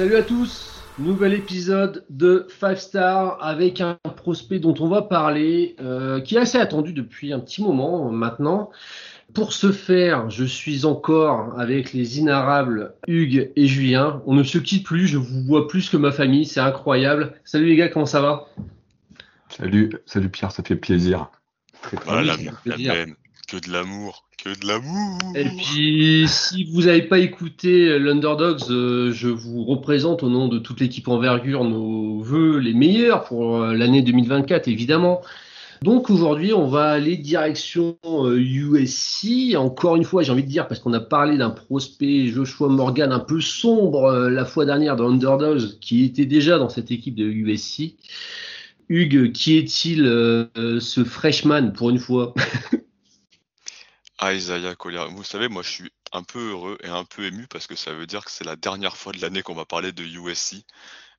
Salut 0.00 0.16
à 0.16 0.22
tous, 0.22 0.82
nouvel 0.98 1.34
épisode 1.34 2.06
de 2.08 2.46
5 2.58 2.78
Star 2.78 3.38
avec 3.44 3.82
un 3.82 3.98
prospect 4.16 4.58
dont 4.58 4.74
on 4.80 4.88
va 4.88 5.02
parler, 5.02 5.76
euh, 5.78 6.22
qui 6.22 6.36
est 6.36 6.38
assez 6.38 6.56
attendu 6.56 6.94
depuis 6.94 7.34
un 7.34 7.38
petit 7.38 7.62
moment 7.62 8.10
maintenant. 8.10 8.70
Pour 9.34 9.52
ce 9.52 9.70
faire, 9.70 10.28
je 10.30 10.44
suis 10.44 10.84
encore 10.84 11.58
avec 11.58 11.92
les 11.92 12.18
inarables 12.18 12.94
Hugues 13.06 13.50
et 13.54 13.66
Julien. 13.66 14.22
On 14.26 14.34
ne 14.34 14.42
se 14.42 14.58
quitte 14.58 14.84
plus, 14.84 15.06
je 15.06 15.18
vous 15.18 15.42
vois 15.44 15.68
plus 15.68 15.88
que 15.88 15.96
ma 15.96 16.10
famille, 16.10 16.46
c'est 16.46 16.60
incroyable. 16.60 17.34
Salut 17.44 17.66
les 17.66 17.76
gars, 17.76 17.88
comment 17.88 18.06
ça 18.06 18.20
va? 18.20 18.48
Salut, 19.48 19.90
salut 20.06 20.28
Pierre, 20.28 20.52
ça 20.52 20.62
fait 20.62 20.76
plaisir. 20.76 21.30
Voilà, 22.04 22.36
la, 22.36 22.76
la 22.76 22.76
peine, 22.76 23.14
que 23.48 23.56
de 23.56 23.72
l'amour, 23.72 24.26
que 24.42 24.50
de 24.50 24.66
l'amour. 24.66 25.18
Et 25.34 25.44
puis, 25.44 26.26
si 26.28 26.64
vous 26.64 26.82
n'avez 26.82 27.02
pas 27.02 27.18
écouté 27.18 27.98
l'Underdogs, 27.98 28.70
euh, 28.70 29.12
je 29.12 29.28
vous 29.28 29.64
représente 29.64 30.22
au 30.22 30.28
nom 30.28 30.48
de 30.48 30.58
toute 30.58 30.80
l'équipe 30.80 31.08
envergure 31.08 31.64
nos 31.64 32.20
voeux 32.20 32.58
les 32.58 32.74
meilleurs 32.74 33.24
pour 33.24 33.62
euh, 33.62 33.74
l'année 33.74 34.02
2024, 34.02 34.68
évidemment. 34.68 35.20
Donc 35.82 36.10
aujourd'hui, 36.10 36.52
on 36.52 36.68
va 36.68 36.90
aller 36.90 37.16
direction 37.16 37.98
USC. 38.04 39.54
Euh, 39.54 39.56
Encore 39.56 39.96
une 39.96 40.04
fois, 40.04 40.22
j'ai 40.22 40.32
envie 40.32 40.42
de 40.42 40.48
dire, 40.48 40.68
parce 40.68 40.80
qu'on 40.80 40.92
a 40.92 41.00
parlé 41.00 41.38
d'un 41.38 41.50
prospect 41.50 42.26
Joshua 42.26 42.68
Morgan 42.68 43.12
un 43.12 43.20
peu 43.20 43.40
sombre 43.40 44.28
la 44.28 44.44
fois 44.44 44.66
dernière 44.66 44.96
dans 44.96 45.10
Underdogs, 45.10 45.78
qui 45.80 46.04
était 46.04 46.26
déjà 46.26 46.58
dans 46.58 46.68
cette 46.68 46.90
équipe 46.90 47.14
de 47.14 47.24
USC. 47.24 47.94
Hugues, 48.88 49.32
qui 49.32 49.56
est-il 49.56 50.04
ce 50.54 51.04
freshman 51.04 51.72
pour 51.72 51.90
une 51.90 51.98
fois? 51.98 52.34
Ah, 54.22 54.34
Isaiah 54.34 54.74
Collier. 54.74 55.06
Vous 55.12 55.24
savez, 55.24 55.48
moi, 55.48 55.62
je 55.62 55.70
suis 55.70 55.90
un 56.12 56.22
peu 56.22 56.50
heureux 56.50 56.76
et 56.84 56.88
un 56.88 57.04
peu 57.04 57.24
ému 57.24 57.46
parce 57.46 57.66
que 57.66 57.74
ça 57.74 57.94
veut 57.94 58.06
dire 58.06 58.22
que 58.22 58.30
c'est 58.30 58.44
la 58.44 58.54
dernière 58.54 58.94
fois 58.94 59.12
de 59.12 59.20
l'année 59.22 59.42
qu'on 59.42 59.54
va 59.54 59.64
parler 59.64 59.92
de 59.92 60.02
USC. 60.02 60.56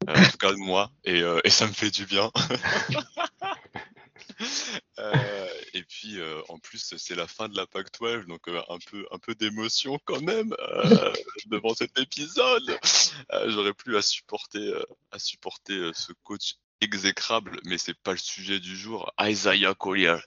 Euh, 0.07 0.15
en 0.15 0.29
tout 0.29 0.37
cas 0.37 0.51
de 0.51 0.57
moi, 0.57 0.91
et, 1.03 1.21
euh, 1.21 1.39
et, 1.43 1.49
ça 1.49 1.67
me 1.67 1.73
fait 1.73 1.91
du 1.91 2.05
bien. 2.05 2.31
euh, 4.99 5.47
et 5.73 5.83
puis, 5.83 6.19
euh, 6.19 6.41
en 6.49 6.57
plus, 6.59 6.95
c'est 6.97 7.15
la 7.15 7.27
fin 7.27 7.49
de 7.49 7.55
la 7.55 7.65
PAC-12, 7.65 8.25
donc 8.27 8.47
euh, 8.47 8.61
un 8.69 8.79
peu, 8.79 9.05
un 9.11 9.19
peu 9.19 9.35
d'émotion 9.35 9.99
quand 10.05 10.21
même 10.21 10.55
devant 11.47 11.73
cet 11.73 11.97
épisode. 11.99 12.79
J'aurais 13.47 13.73
plus 13.73 13.97
à 13.97 14.01
supporter, 14.01 14.73
à 15.11 15.19
supporter 15.19 15.91
ce 15.93 16.13
coach 16.23 16.55
exécrable, 16.81 17.59
mais 17.65 17.77
c'est 17.77 17.97
pas 17.97 18.11
le 18.11 18.17
sujet 18.17 18.59
du 18.59 18.75
jour. 18.75 19.11
Isaiah 19.19 19.75
Collier, 19.75 20.17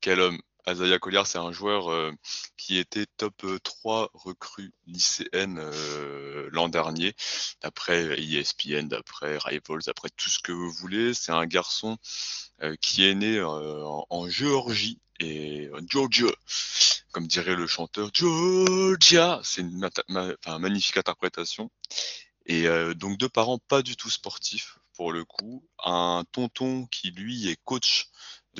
quel 0.00 0.20
homme 0.20 0.40
Azaya 0.66 0.98
Collier, 0.98 1.22
c'est 1.24 1.38
un 1.38 1.52
joueur 1.52 1.92
euh, 1.92 2.12
qui 2.56 2.76
était 2.76 3.06
top 3.16 3.46
3 3.62 4.02
euh, 4.02 4.08
recrue 4.14 4.72
lycéenne 4.86 5.60
euh, 5.60 6.48
l'an 6.50 6.68
dernier, 6.68 7.14
d'après 7.62 8.20
ESPN, 8.20 8.88
d'après 8.88 9.38
Rivals, 9.38 9.82
d'après 9.86 10.08
tout 10.16 10.28
ce 10.28 10.40
que 10.40 10.50
vous 10.50 10.72
voulez. 10.72 11.14
C'est 11.14 11.30
un 11.30 11.46
garçon 11.46 11.96
qui 12.80 13.06
est 13.06 13.14
né 13.14 13.40
en, 13.42 14.28
Géorgie 14.28 14.98
et 15.20 15.70
Georgia, 15.88 16.32
comme 17.12 17.26
dirait 17.26 17.54
le 17.54 17.66
chanteur 17.66 18.10
Georgia. 18.12 19.40
C'est 19.44 19.60
une 19.60 19.88
magnifique 20.58 20.96
interprétation. 20.96 21.70
Et 22.46 22.66
donc 22.94 23.18
deux 23.18 23.28
parents 23.28 23.58
pas 23.58 23.82
du 23.82 23.94
tout 23.94 24.08
sportifs 24.08 24.78
pour 24.96 25.12
le 25.12 25.24
coup, 25.24 25.62
un 25.84 26.24
tonton 26.32 26.86
qui 26.86 27.10
lui 27.10 27.50
est 27.50 27.58
coach 27.64 28.08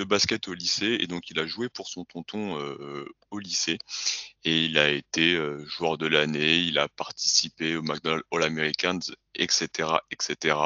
basket 0.04 0.48
au 0.48 0.54
lycée 0.54 0.98
et 1.00 1.06
donc 1.06 1.30
il 1.30 1.38
a 1.38 1.46
joué 1.46 1.68
pour 1.68 1.88
son 1.88 2.04
tonton 2.04 2.58
euh, 2.58 3.06
au 3.30 3.38
lycée 3.38 3.78
et 4.44 4.64
il 4.64 4.78
a 4.78 4.90
été 4.90 5.34
euh, 5.34 5.64
joueur 5.66 5.98
de 5.98 6.06
l'année, 6.06 6.58
il 6.58 6.78
a 6.78 6.88
participé 6.88 7.76
au 7.76 7.82
McDonald's 7.82 8.24
All 8.30 8.44
Americans, 8.44 9.00
etc., 9.34 9.88
etc. 10.10 10.56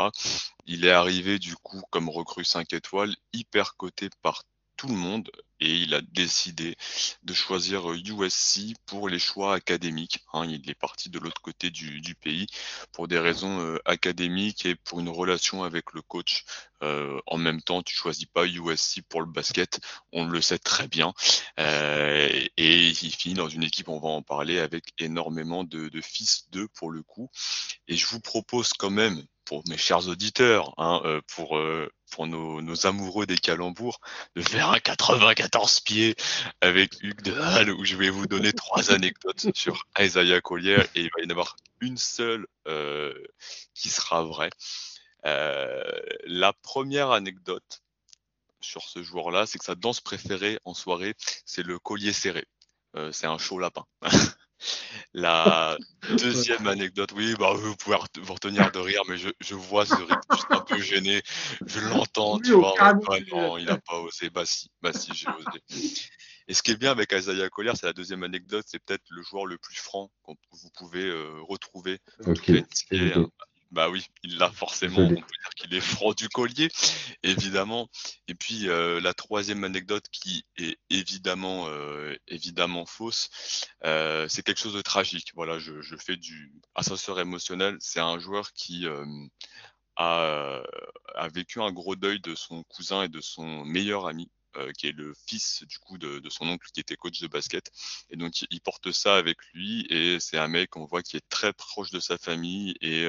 Il 0.66 0.84
est 0.84 0.90
arrivé 0.90 1.38
du 1.38 1.56
coup 1.56 1.82
comme 1.90 2.08
recrue 2.08 2.44
5 2.44 2.72
étoiles, 2.72 3.14
hyper 3.32 3.76
coté 3.76 4.10
par 4.22 4.42
tout 4.80 4.88
le 4.88 4.94
monde 4.94 5.30
et 5.60 5.74
il 5.76 5.92
a 5.92 6.00
décidé 6.00 6.74
de 7.22 7.34
choisir 7.34 7.92
USC 7.92 8.74
pour 8.86 9.10
les 9.10 9.18
choix 9.18 9.52
académiques. 9.52 10.20
Hein. 10.32 10.46
il 10.46 10.70
est 10.70 10.74
parti 10.74 11.10
de 11.10 11.18
l'autre 11.18 11.42
côté 11.42 11.68
du, 11.68 12.14
pays 12.14 12.46
pour 12.90 13.06
des 13.06 13.18
raisons 13.18 13.60
euh, 13.60 13.76
académiques 13.84 14.64
et 14.64 14.74
pour 14.74 15.00
une 15.00 15.10
relation 15.10 15.64
avec 15.64 15.92
le 15.92 16.00
coach. 16.00 16.44
Euh, 16.82 17.20
en 17.26 17.36
même 17.36 17.60
temps, 17.60 17.82
tu 17.82 17.94
choisis 17.94 18.24
pas 18.24 18.46
USC 18.46 19.02
pour 19.06 19.20
le 19.20 19.26
basket, 19.26 19.80
on 20.12 20.24
le 20.24 20.40
sait 20.40 20.58
très 20.58 20.88
bien. 20.88 21.12
Euh, 21.58 22.30
et 22.56 22.86
il 22.88 23.14
finit 23.14 23.34
dans 23.34 23.50
une 23.50 23.64
équipe, 23.64 23.90
on 23.90 24.00
va 24.00 24.08
en 24.08 24.22
parler, 24.22 24.60
avec 24.60 24.84
énormément 24.98 25.62
de, 25.62 25.90
fils 26.00 26.48
d'eux 26.50 26.68
pour 26.68 26.90
le 26.90 27.02
coup. 27.02 27.28
Et 27.86 27.96
je 27.96 28.06
vous 28.06 28.20
propose 28.20 28.72
quand 28.72 28.88
même 28.88 29.22
pour 29.44 29.62
mes 29.68 29.76
chers 29.76 30.08
auditeurs, 30.08 30.72
hein, 30.78 31.02
euh, 31.04 31.20
pour, 31.26 31.58
euh, 31.58 31.90
pour 32.10 32.26
nos, 32.26 32.60
nos, 32.60 32.86
amoureux 32.86 33.26
des 33.26 33.38
calembours, 33.38 34.00
de 34.36 34.42
faire 34.42 34.70
un 34.70 34.78
94 34.80 35.80
pieds 35.80 36.16
avec 36.60 37.00
Hugues 37.02 37.22
de 37.22 37.32
Halle, 37.32 37.70
où 37.70 37.84
je 37.84 37.96
vais 37.96 38.10
vous 38.10 38.26
donner 38.26 38.52
trois 38.52 38.90
anecdotes 38.92 39.46
sur 39.54 39.86
Isaiah 39.98 40.40
Collier, 40.40 40.82
et 40.94 41.02
il 41.02 41.10
va 41.16 41.22
y 41.22 41.26
en 41.26 41.30
avoir 41.30 41.56
une 41.80 41.96
seule 41.96 42.46
euh, 42.68 43.14
qui 43.74 43.88
sera 43.88 44.22
vraie. 44.24 44.50
Euh, 45.26 45.82
la 46.24 46.52
première 46.52 47.10
anecdote 47.10 47.82
sur 48.60 48.82
ce 48.82 49.02
joueur-là, 49.02 49.46
c'est 49.46 49.58
que 49.58 49.64
sa 49.64 49.74
danse 49.74 50.00
préférée 50.00 50.58
en 50.64 50.74
soirée, 50.74 51.14
c'est 51.44 51.62
le 51.62 51.78
collier 51.78 52.12
serré. 52.12 52.46
Euh, 52.96 53.12
c'est 53.12 53.26
un 53.26 53.38
chaud 53.38 53.58
lapin. 53.58 53.86
La 55.14 55.76
deuxième 56.18 56.66
anecdote, 56.66 57.12
oui, 57.16 57.34
bah, 57.38 57.52
vous 57.54 57.76
pouvez 57.76 57.96
vous 58.20 58.34
retenir 58.34 58.70
de 58.70 58.78
rire, 58.78 59.02
mais 59.08 59.16
je, 59.16 59.30
je 59.40 59.54
vois 59.54 59.86
ce 59.86 59.94
rythme 59.94 60.20
juste 60.32 60.46
un 60.50 60.60
peu 60.60 60.80
gêné. 60.80 61.22
Je 61.66 61.80
l'entends, 61.80 62.38
tu 62.38 62.52
vois. 62.52 62.74
non, 63.32 63.58
il 63.58 63.66
n'a 63.66 63.78
pas 63.78 63.98
osé. 63.98 64.30
Bah 64.30 64.44
si, 64.44 64.70
bah 64.82 64.92
si, 64.92 65.12
j'ai 65.14 65.28
osé. 65.28 66.00
Et 66.48 66.54
ce 66.54 66.62
qui 66.62 66.72
est 66.72 66.76
bien 66.76 66.90
avec 66.90 67.12
Isaiah 67.12 67.48
Collier, 67.48 67.72
c'est 67.74 67.86
la 67.86 67.92
deuxième 67.92 68.22
anecdote, 68.22 68.64
c'est 68.66 68.80
peut-être 68.80 69.04
le 69.10 69.22
joueur 69.22 69.46
le 69.46 69.56
plus 69.58 69.76
franc 69.76 70.10
que 70.26 70.32
vous 70.50 70.70
pouvez 70.76 71.04
euh, 71.04 71.40
retrouver. 71.48 71.98
Okay. 72.26 72.64
Bah 73.70 73.88
oui, 73.88 74.04
il 74.24 74.36
l'a 74.36 74.50
forcément. 74.50 74.98
On 74.98 75.14
peut 75.14 75.22
dire 75.70 75.80
qu'il 75.80 75.92
est 75.92 75.96
franc 75.96 76.12
du 76.12 76.28
collier, 76.28 76.68
évidemment. 77.22 77.88
Et 78.28 78.34
puis 78.34 78.68
euh, 78.68 79.00
la 79.00 79.14
troisième 79.14 79.64
anecdote 79.64 80.04
qui 80.12 80.44
est 80.56 80.78
évidemment 80.90 81.66
euh, 81.68 82.16
évidemment 82.28 82.86
fausse, 82.86 83.30
euh, 83.84 84.26
c'est 84.28 84.42
quelque 84.42 84.60
chose 84.60 84.74
de 84.74 84.82
tragique. 84.82 85.32
Voilà, 85.34 85.58
je, 85.58 85.72
fais 85.96 86.16
du 86.16 86.52
ascenseur 86.74 87.20
émotionnel. 87.20 87.76
C'est 87.80 88.00
un 88.00 88.18
joueur 88.18 88.52
qui 88.52 88.86
a, 89.96 90.62
a 91.14 91.28
vécu 91.28 91.60
un 91.60 91.72
gros 91.72 91.96
deuil 91.96 92.20
de 92.20 92.34
son 92.34 92.62
cousin 92.64 93.04
et 93.04 93.08
de 93.08 93.20
son 93.20 93.64
meilleur 93.64 94.06
ami 94.06 94.30
qui 94.76 94.88
est 94.88 94.92
le 94.92 95.14
fils 95.28 95.62
du 95.68 95.78
coup 95.78 95.96
de, 95.96 96.20
son 96.28 96.48
oncle 96.48 96.66
qui 96.74 96.80
était 96.80 96.96
coach 96.96 97.20
de 97.20 97.28
basket. 97.28 97.70
Et 98.10 98.16
donc 98.16 98.42
il 98.50 98.60
porte 98.60 98.90
ça 98.90 99.16
avec 99.16 99.38
lui 99.54 99.86
et 99.90 100.18
c'est 100.18 100.38
un 100.38 100.48
mec 100.48 100.76
on 100.76 100.86
voit 100.86 101.02
qui 101.02 101.16
est 101.16 101.28
très 101.28 101.52
proche 101.52 101.90
de 101.90 102.00
sa 102.00 102.18
famille 102.18 102.74
et 102.80 103.06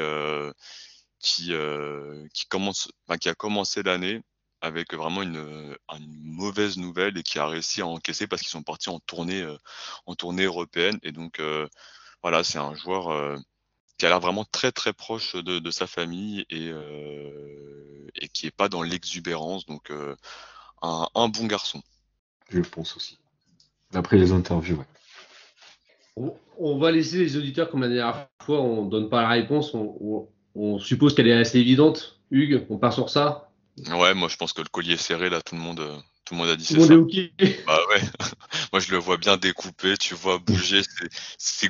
qui 1.22 1.54
euh, 1.54 2.28
qui 2.34 2.46
commence, 2.48 2.92
enfin, 3.08 3.18
qui 3.18 3.30
a 3.30 3.36
commencé 3.36 3.84
l'année 3.84 4.22
avec 4.62 4.94
vraiment 4.94 5.24
une, 5.24 5.76
une, 5.92 6.24
mauvaise 6.24 6.78
nouvelle 6.78 7.18
et 7.18 7.24
qui 7.24 7.40
a 7.40 7.48
réussi 7.48 7.82
à 7.82 7.88
encaisser 7.88 8.28
parce 8.28 8.42
qu'ils 8.42 8.52
sont 8.52 8.64
partis 8.64 8.90
en 8.90 9.00
tournée 9.00 9.42
euh, 9.42 9.58
en 10.06 10.16
tournée 10.16 10.44
européenne 10.44 11.00
et 11.04 11.12
donc 11.12 11.40
euh, 11.40 11.68
voilà 12.22 12.44
c'est 12.44 12.59
un 12.59 12.76
joueur 12.76 13.09
euh, 13.09 13.38
qui 13.97 14.06
a 14.06 14.09
l'air 14.09 14.20
vraiment 14.20 14.46
très 14.46 14.72
très 14.72 14.94
proche 14.94 15.35
de, 15.35 15.59
de 15.59 15.72
sa 15.72 15.88
famille 15.88 16.46
et, 16.50 16.72
et 18.16 18.28
qui 18.29 18.47
est 18.47 18.56
pas 18.56 18.67
dans 18.67 18.82
l'exubérance 18.82 19.66
donc 19.67 19.91
un, 20.82 21.08
un, 21.14 21.28
bon 21.29 21.46
garçon. 21.46 21.84
Je 22.50 22.62
pense 22.62 22.97
aussi. 22.97 23.20
D'après 23.91 24.17
les 24.17 24.32
interviews, 24.32 24.78
ouais. 24.78 24.85
On, 26.16 26.35
on, 26.58 26.79
va 26.79 26.91
laisser 26.91 27.20
les 27.20 27.38
auditeurs, 27.38 27.70
comme 27.70 27.82
la 27.82 27.90
dernière 27.90 28.28
fois, 28.41 28.59
on 28.59 28.85
donne 28.85 29.08
pas 29.08 29.22
la 29.22 29.29
réponse, 29.29 29.76
on, 29.76 29.96
on, 30.02 30.29
on 30.56 30.80
suppose 30.80 31.16
qu'elle 31.16 31.28
est 31.28 31.34
assez 31.34 31.59
évidente. 31.59 32.20
Hugues, 32.32 32.66
on 32.70 32.78
part 32.78 32.94
sur 32.94 33.09
ça 33.09 33.52
Ouais, 33.90 34.14
moi 34.14 34.28
je 34.28 34.38
pense 34.38 34.53
que 34.53 34.62
le 34.62 34.68
collier 34.68 34.98
serré, 34.98 35.30
là, 35.30 35.42
tout 35.42 35.56
le 35.56 35.62
monde, 35.62 35.82
tout 36.26 36.34
le 36.34 36.40
monde 36.40 36.50
a 36.50 36.56
dit 36.56 36.66
c'est 36.66 36.80
ça. 36.80 36.96
Okay. 36.96 37.34
Bah 37.68 37.80
ouais, 37.90 38.02
moi 38.74 38.80
je 38.80 38.92
le 38.92 38.98
vois 38.98 39.18
bien 39.18 39.38
découpé, 39.38 39.98
tu 39.98 40.14
vois 40.14 40.40
bouger 40.40 40.82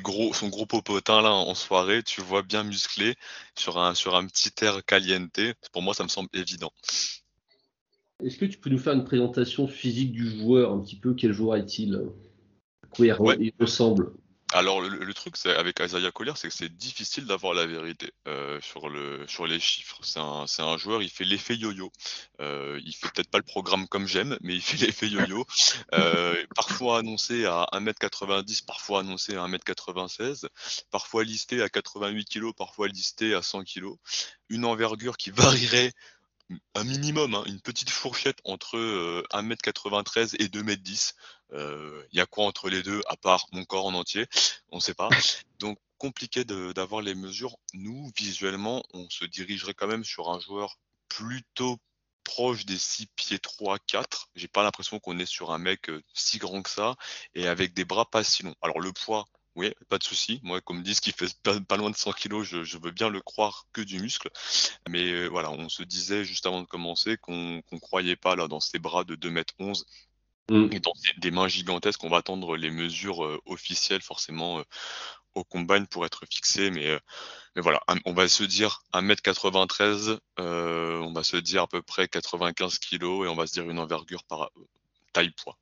gros, 0.02 0.32
son 0.32 0.48
gros 0.48 0.66
popotin 0.66 1.22
là 1.22 1.30
en 1.30 1.54
soirée, 1.54 2.02
tu 2.02 2.20
vois 2.20 2.42
bien 2.42 2.64
musclé 2.64 3.14
sur 3.56 3.78
un, 3.78 3.94
sur 3.94 4.16
un 4.16 4.26
petit 4.26 4.50
air 4.62 4.84
caliente. 4.84 5.40
Pour 5.72 5.82
moi, 5.82 5.94
ça 5.94 6.04
me 6.04 6.08
semble 6.08 6.28
évident. 6.32 6.72
Est-ce 8.24 8.36
que 8.36 8.44
tu 8.44 8.58
peux 8.58 8.70
nous 8.70 8.78
faire 8.78 8.92
une 8.92 9.04
présentation 9.04 9.66
physique 9.66 10.12
du 10.12 10.28
joueur, 10.28 10.72
un 10.72 10.80
petit 10.80 10.96
peu? 10.96 11.14
Quel 11.14 11.32
joueur 11.32 11.56
est-il? 11.56 12.00
À 12.84 12.86
quoi 12.86 13.06
il, 13.06 13.14
ouais. 13.20 13.36
il 13.40 13.52
ressemble 13.58 14.12
Alors 14.54 14.82
le, 14.82 15.14
truc 15.14 15.38
c'est 15.38 15.54
avec 15.56 15.80
Isaiah 15.80 16.10
Collier, 16.10 16.32
c'est 16.36 16.48
que 16.48 16.54
c'est 16.54 16.68
difficile 16.68 17.24
d'avoir 17.24 17.54
la 17.54 17.64
vérité 17.64 18.12
euh, 18.28 18.60
sur 18.60 18.90
le 18.90 19.26
sur 19.26 19.46
les 19.46 19.58
chiffres. 19.58 19.98
C'est 20.02 20.20
un 20.62 20.76
joueur, 20.76 21.02
il 21.02 21.08
fait 21.08 21.24
l'effet 21.24 21.56
yo-yo. 21.56 21.90
Euh, 22.40 22.78
il 22.84 22.94
fait 22.94 23.10
peut-être 23.10 23.30
pas 23.30 23.38
le 23.38 23.44
programme 23.44 23.88
comme 23.88 24.06
j'aime, 24.06 24.36
mais 24.42 24.54
il 24.54 24.60
fait 24.60 24.76
l'effet 24.76 25.08
yo-yo. 25.08 25.46
Euh, 25.94 26.34
parfois 26.54 26.98
annoncé 26.98 27.44
à 27.44 27.66
1m90, 27.72 28.64
parfois 28.64 29.00
annoncé 29.00 29.36
à 29.36 29.46
1m96, 29.46 30.46
parfois 30.90 31.24
listé 31.24 31.62
à 31.62 31.68
88 31.68 32.28
kg, 32.28 32.52
parfois 32.56 32.88
listé 32.88 33.34
à 33.34 33.42
100 33.42 33.64
kg. 33.64 33.88
Une 34.48 34.64
envergure 34.64 35.16
qui 35.16 35.30
varierait 35.30 35.92
un 36.74 36.84
minimum, 36.84 37.34
hein, 37.34 37.44
une 37.46 37.60
petite 37.60 37.90
fourchette 37.90 38.38
entre 38.44 38.76
1m93 39.32 40.36
et 40.38 40.46
2m10. 40.46 41.14
Il 41.52 42.16
y 42.16 42.20
a 42.20 42.26
quoi 42.26 42.46
entre 42.46 42.70
les 42.70 42.82
deux, 42.82 43.02
à 43.08 43.16
part 43.16 43.46
mon 43.52 43.64
corps 43.64 43.86
en 43.86 43.94
entier? 43.94 44.26
On 44.70 44.76
ne 44.76 44.82
sait 44.82 44.94
pas. 44.94 45.08
Donc 45.58 45.78
compliqué 46.02 46.44
d'avoir 46.44 47.00
les 47.00 47.14
mesures. 47.14 47.56
Nous, 47.74 48.10
visuellement, 48.18 48.82
on 48.92 49.08
se 49.08 49.24
dirigerait 49.24 49.74
quand 49.74 49.86
même 49.86 50.04
sur 50.04 50.30
un 50.30 50.40
joueur 50.40 50.76
plutôt 51.08 51.78
proche 52.24 52.64
des 52.64 52.76
6 52.78 53.06
pieds 53.14 53.38
3, 53.38 53.78
4. 53.78 54.28
J'ai 54.34 54.48
pas 54.48 54.64
l'impression 54.64 54.98
qu'on 54.98 55.20
est 55.20 55.26
sur 55.26 55.52
un 55.52 55.58
mec 55.58 55.90
si 56.12 56.38
grand 56.38 56.62
que 56.62 56.70
ça 56.70 56.96
et 57.36 57.46
avec 57.46 57.72
des 57.74 57.84
bras 57.84 58.04
pas 58.04 58.24
si 58.24 58.42
longs. 58.42 58.56
Alors 58.62 58.80
le 58.80 58.92
poids, 58.92 59.26
oui, 59.54 59.72
pas 59.88 59.98
de 59.98 60.02
souci. 60.02 60.40
Moi, 60.42 60.60
comme 60.60 60.82
disent 60.82 60.98
qu'il 60.98 61.12
fait 61.12 61.32
pas, 61.42 61.76
loin 61.76 61.90
de 61.90 61.96
100 61.96 62.12
kilos, 62.12 62.48
je, 62.48 62.78
veux 62.78 62.90
bien 62.90 63.08
le 63.08 63.20
croire 63.20 63.66
que 63.72 63.80
du 63.80 64.00
muscle. 64.00 64.28
Mais 64.88 65.04
euh, 65.12 65.28
voilà, 65.28 65.50
on 65.50 65.68
se 65.68 65.84
disait 65.84 66.24
juste 66.24 66.46
avant 66.46 66.62
de 66.62 66.66
commencer 66.66 67.16
qu'on 67.16 67.62
ne 67.70 67.78
croyait 67.78 68.16
pas 68.16 68.34
là 68.34 68.48
dans 68.48 68.60
ses 68.60 68.78
bras 68.78 69.04
de 69.04 69.14
2 69.14 69.30
mètres 69.30 69.54
11 69.58 69.86
mm. 70.50 70.68
et 70.72 70.80
dans 70.80 70.92
des, 71.18 71.30
mains 71.30 71.48
gigantesques. 71.48 72.02
On 72.04 72.08
va 72.08 72.18
attendre 72.18 72.56
les 72.56 72.70
mesures 72.70 73.24
euh, 73.24 73.40
officielles 73.46 74.02
forcément 74.02 74.58
euh, 74.58 74.62
au 75.34 75.44
combine 75.44 75.86
pour 75.86 76.04
être 76.06 76.24
fixé. 76.30 76.70
Mais, 76.70 76.98
mais 77.56 77.62
voilà, 77.62 77.80
on 78.04 78.12
va 78.12 78.28
se 78.28 78.44
dire 78.44 78.82
1m93, 78.94 80.18
on 80.38 81.12
va 81.12 81.22
se 81.22 81.36
dire 81.36 81.62
à 81.62 81.66
peu 81.68 81.82
près 81.82 82.08
95 82.08 82.78
kilos 82.78 83.26
et 83.26 83.28
on 83.28 83.34
va 83.34 83.46
se 83.46 83.52
dire 83.52 83.68
une 83.70 83.78
envergure 83.78 84.24
par 84.24 84.50
taille 85.12 85.32
poids. 85.42 85.56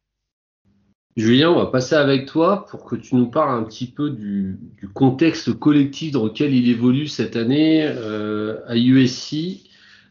Julien, 1.17 1.50
on 1.50 1.56
va 1.59 1.67
passer 1.67 1.97
avec 1.97 2.26
toi 2.26 2.67
pour 2.67 2.85
que 2.85 2.94
tu 2.94 3.17
nous 3.17 3.26
parles 3.26 3.50
un 3.50 3.65
petit 3.65 3.91
peu 3.91 4.11
du, 4.11 4.59
contexte 4.94 5.53
collectif 5.59 6.12
dans 6.12 6.25
lequel 6.25 6.55
il 6.55 6.69
évolue 6.69 7.09
cette 7.09 7.37
année 7.37 7.85
euh, 7.85 8.61
à 8.67 8.76
USC, 8.76 9.70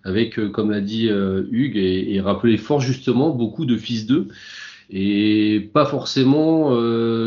avec, 0.10 0.38
euh, 0.40 0.50
comme 0.50 0.72
l'a 0.72 0.82
dit 0.82 1.10
euh, 1.10 1.44
Hugues, 1.52 1.78
et, 1.78 2.20
rappelé 2.20 2.58
fort 2.58 2.82
justement, 2.82 3.30
beaucoup 3.30 3.66
de 3.66 3.78
fils 3.78 4.06
d'eux, 4.06 4.28
et 4.90 5.70
pas 5.74 5.86
forcément 5.86 6.72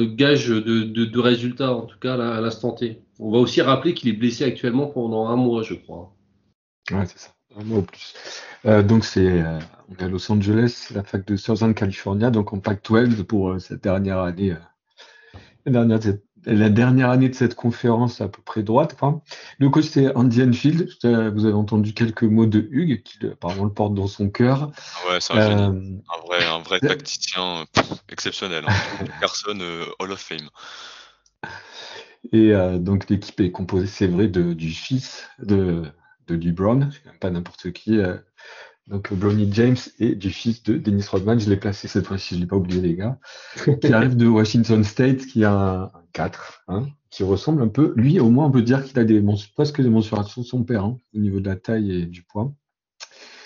gage 0.05 0.49
de, 0.49 1.19
résultats, 1.21 1.73
en 1.75 1.83
tout 1.83 1.99
cas 1.99 2.15
à 2.15 2.41
l'instant 2.41 2.73
T. 2.73 2.99
On 3.21 3.31
va 3.31 3.39
aussi 3.39 3.63
rappeler 3.63 3.95
qu'il 3.95 4.09
est 4.09 4.15
blessé 4.15 4.45
actuellement 4.45 4.87
pendant 4.87 5.29
un 5.29 5.37
mois, 5.37 5.63
je 5.63 5.75
crois. 5.75 6.13
Ouais, 6.91 7.07
c'est 7.07 7.19
ça, 7.19 7.31
un 7.57 7.63
mois 7.63 7.79
ou 7.79 7.83
plus. 7.83 8.15
donc 8.65 9.05
c'est 9.05 9.45
à 9.99 10.09
Los 10.09 10.31
Angeles, 10.31 10.89
la 10.95 11.03
fac 11.03 11.27
de 11.27 11.37
Southern 11.37 11.75
California, 11.75 12.31
donc 12.31 12.53
en 12.53 12.59
Pac-12 12.59 13.25
pour 13.25 13.51
euh, 13.51 13.59
cette 13.59 13.83
dernière 13.83 14.19
année, 14.19 14.53
euh, 14.53 15.89
la, 16.45 16.69
dernière, 16.69 17.11
année 17.11 17.29
de 17.29 17.35
cette 17.35 17.55
conférence 17.55 18.21
à 18.21 18.29
peu 18.29 18.43
près 18.43 18.63
droite. 18.63 18.97
le 19.59 19.69
coach 19.71 19.87
c'est 19.87 20.15
Andy 20.17 20.43
Enfield. 20.43 20.89
Vous 21.03 21.45
avez 21.45 21.55
entendu 21.55 21.95
quelques 21.95 22.25
mots 22.25 22.47
de 22.47 22.69
Hugues, 22.71 23.03
qui 23.03 23.27
apparemment 23.27 23.65
le 23.65 23.73
porte 23.73 23.95
dans 23.95 24.07
son 24.07 24.31
cœur. 24.31 24.71
Ouais, 25.09 25.21
c'est 25.21 25.35
un, 25.35 25.75
euh, 25.75 25.99
un, 26.09 26.27
vrai, 26.27 26.45
un 26.45 26.59
vrai 26.61 26.81
tacticien 26.81 27.65
exceptionnel. 28.09 28.65
Hein. 28.67 29.05
Personne 29.21 29.63
Hall 29.99 30.13
of 30.13 30.21
Fame. 30.21 30.49
Et 32.33 32.53
donc 32.79 33.09
l'équipe 33.09 33.41
est 33.41 33.51
composée, 33.51 33.89
c'est 33.89 34.07
vrai, 34.07 34.29
de, 34.29 34.53
du 34.53 34.71
fils 34.71 35.29
de, 35.41 35.83
de 36.29 36.35
LeBron, 36.37 36.89
pas 37.21 37.31
n'importe 37.31 37.73
qui, 37.73 37.99
donc 38.87 39.13
Bronny 39.13 39.49
James 39.53 39.77
et 39.99 40.15
du 40.15 40.31
fils 40.31 40.63
de 40.63 40.77
Dennis 40.77 41.07
Rodman, 41.09 41.39
je 41.39 41.49
l'ai 41.49 41.57
placé 41.57 41.89
cette 41.89 42.07
fois-ci, 42.07 42.35
je 42.35 42.41
l'ai 42.41 42.47
pas 42.47 42.57
oublié 42.57 42.81
les 42.81 42.95
gars, 42.95 43.19
qui 43.81 43.93
arrive 43.93 44.17
de 44.17 44.27
Washington 44.27 44.83
State, 44.83 45.27
qui 45.27 45.45
a 45.45 45.53
un, 45.53 45.93
4, 46.13 46.65
hein, 46.69 46.87
qui 47.11 47.23
ressemble 47.23 47.63
un 47.63 47.69
peu, 47.69 47.95
lui 47.97 48.21
au 48.21 48.31
moins 48.31 48.47
on 48.47 48.51
peut 48.51 48.63
dire 48.63 48.85
qu'il 48.85 48.99
a 48.99 49.05
des 49.05 49.23
presque 49.55 49.81
des 49.81 49.89
mensurations 49.89 50.43
de 50.43 50.47
son 50.47 50.65
père, 50.65 50.85
hein, 50.85 50.99
au 51.15 51.19
niveau 51.19 51.41
de 51.41 51.49
la 51.49 51.57
taille 51.57 51.93
et 51.93 52.07
du 52.07 52.23
poids. 52.23 52.53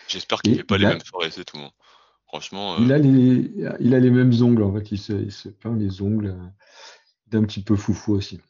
J'espère 0.08 0.40
qu'il 0.40 0.56
fait 0.56 0.64
pas 0.64 0.78
les 0.78 0.86
mêmes 0.86 1.00
forêts, 1.00 1.30
c'est 1.30 1.44
tout. 1.44 1.58
Hein. 1.58 1.70
Franchement. 2.26 2.74
Euh, 2.74 2.78
il, 2.80 2.92
a 2.92 2.98
les, 2.98 3.52
il 3.80 3.94
a 3.94 4.00
les 4.00 4.10
mêmes 4.10 4.32
ongles, 4.42 4.62
en 4.62 4.72
fait, 4.74 4.90
il 4.92 4.98
se, 4.98 5.12
il 5.12 5.32
se 5.32 5.48
peint 5.48 5.76
les 5.76 6.02
ongles 6.02 6.28
euh, 6.28 6.46
d'un 7.28 7.44
petit 7.44 7.62
peu 7.62 7.76
foufou 7.76 8.14
aussi. 8.14 8.40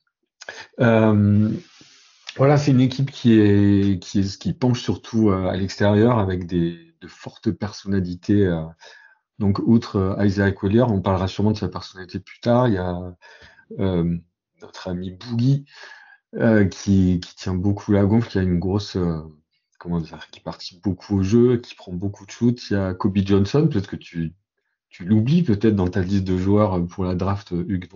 Euh, 0.81 1.51
voilà, 2.37 2.59
c'est 2.59 2.71
une 2.71 2.81
équipe 2.81 3.11
qui 3.11 3.39
est 3.41 4.03
qui 4.03 4.21
est 4.21 4.39
qui 4.39 4.53
penche 4.53 4.83
surtout 4.83 5.31
euh, 5.31 5.47
à 5.49 5.57
l'extérieur 5.57 6.19
avec 6.19 6.47
des 6.47 6.95
de 7.01 7.09
fortes 7.09 7.51
personnalités. 7.51 8.47
Euh. 8.47 8.65
donc, 9.39 9.59
outre 9.61 9.97
euh, 9.97 10.25
Isaiah 10.27 10.53
Collier, 10.53 10.83
on 10.83 11.03
parlera 11.03 11.29
sûrement 11.29 11.53
de 11.53 11.59
sa 11.59 11.69
personnalité 11.69 12.21
plus 12.21 12.41
tard. 12.41 12.69
Il 12.69 12.75
y 12.75 12.79
a 12.79 13.15
notre 14.63 14.89
ami 14.89 15.13
Boogie 15.13 15.67
qui, 16.71 17.21
qui 17.21 17.37
tient 17.37 17.55
beaucoup 17.55 17.93
la 17.93 18.05
gonfle, 18.05 18.29
qui 18.29 18.39
a 18.39 18.43
une 18.43 18.59
grosse 18.59 18.97
comment 19.79 20.01
dire, 20.01 20.29
qui 20.31 20.41
participe 20.41 20.83
beaucoup 20.83 21.19
au 21.19 21.23
jeu, 21.23 21.59
qui 21.59 21.75
prend 21.75 21.93
beaucoup 21.93 22.27
de 22.27 22.31
shoots. 22.31 22.71
Il 22.71 22.75
y 22.75 22.77
a 22.77 22.95
Kobe 22.95 23.19
Johnson, 23.19 23.69
peut-être 23.71 23.89
que 23.89 23.97
tu 23.97 24.35
tu 24.89 25.05
l'oublies 25.05 25.43
peut-être 25.43 25.77
dans 25.77 25.89
ta 25.89 26.01
liste 26.03 26.25
de 26.25 26.39
joueurs 26.39 26.87
pour 26.87 27.05
la 27.05 27.15
draft 27.15 27.51
Hugues, 27.53 27.89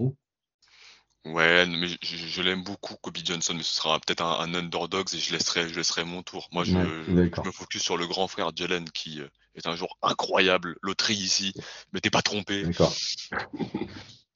Ouais, 1.26 1.67
mais 1.67 1.87
je, 2.02 2.43
l'aime 2.43 2.64
beaucoup, 2.64 2.94
Kobe 2.96 3.19
Johnson, 3.22 3.52
mais 3.55 3.62
ce 3.62 3.75
sera 3.75 4.00
peut-être 4.00 4.22
un, 4.22 4.55
underdog 4.55 5.06
et 5.12 5.19
je 5.19 5.32
laisserai, 5.32 5.69
je 5.69 5.75
laisserai 5.75 6.05
mon 6.05 6.22
tour. 6.22 6.49
Moi, 6.50 6.64
je, 6.64 6.72
me 6.72 7.50
focus 7.52 7.82
sur 7.82 7.99
le 7.99 8.06
grand 8.06 8.26
frère 8.26 8.52
Jalen 8.56 8.88
qui 8.90 9.20
euh, 9.20 9.28
est 9.55 9.67
un 9.67 9.76
joueur 9.76 9.99
incroyable. 10.02 10.76
Loterie 10.82 11.14
ici, 11.14 11.52
mais 11.93 12.00
t'es 12.00 12.08
pas 12.08 12.22
trompé. 12.22 12.62
D'accord. 12.62 12.94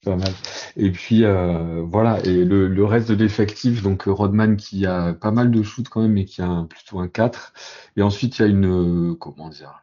pas 0.05 0.15
mal. 0.15 0.31
Et 0.77 0.91
puis 0.91 1.23
euh, 1.23 1.81
voilà, 1.81 2.23
et 2.23 2.45
le, 2.45 2.85
reste 2.85 3.09
de 3.09 3.15
l'effectif, 3.15 3.81
donc 3.81 4.03
Rodman 4.05 4.55
qui 4.55 4.85
a 4.85 5.13
pas 5.13 5.31
mal 5.31 5.49
de 5.49 5.63
shoots 5.63 5.89
quand 5.89 6.01
même, 6.01 6.13
mais 6.13 6.25
qui 6.25 6.43
a 6.43 6.65
plutôt 6.69 6.99
un 6.99 7.07
4. 7.07 7.53
Et 7.97 8.03
ensuite, 8.03 8.37
il 8.37 8.41
y 8.43 8.45
a 8.45 8.47
une, 8.47 9.11
euh, 9.11 9.15
comment 9.15 9.49
dire, 9.49 9.81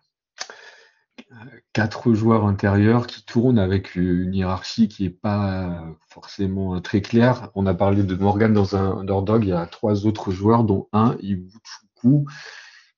quatre 1.73 2.13
joueurs 2.13 2.47
intérieurs 2.47 3.07
qui 3.07 3.25
tournent 3.25 3.59
avec 3.59 3.95
une 3.97 4.35
hiérarchie 4.35 4.89
qui 4.89 5.07
est 5.07 5.11
pas 5.11 5.85
forcément 6.09 6.81
très 6.81 7.01
claire. 7.01 7.51
On 7.55 7.67
a 7.67 7.75
parlé 7.75 8.03
de 8.03 8.15
Morgan 8.15 8.53
dans 8.53 8.77
un 8.77 8.99
underdog, 8.99 9.45
il 9.45 9.51
y 9.51 9.53
a 9.53 9.67
trois 9.67 10.07
autres 10.07 10.31
joueurs, 10.31 10.65
dont 10.65 10.89
un, 10.93 11.17
Ibuchuku, 11.21 12.27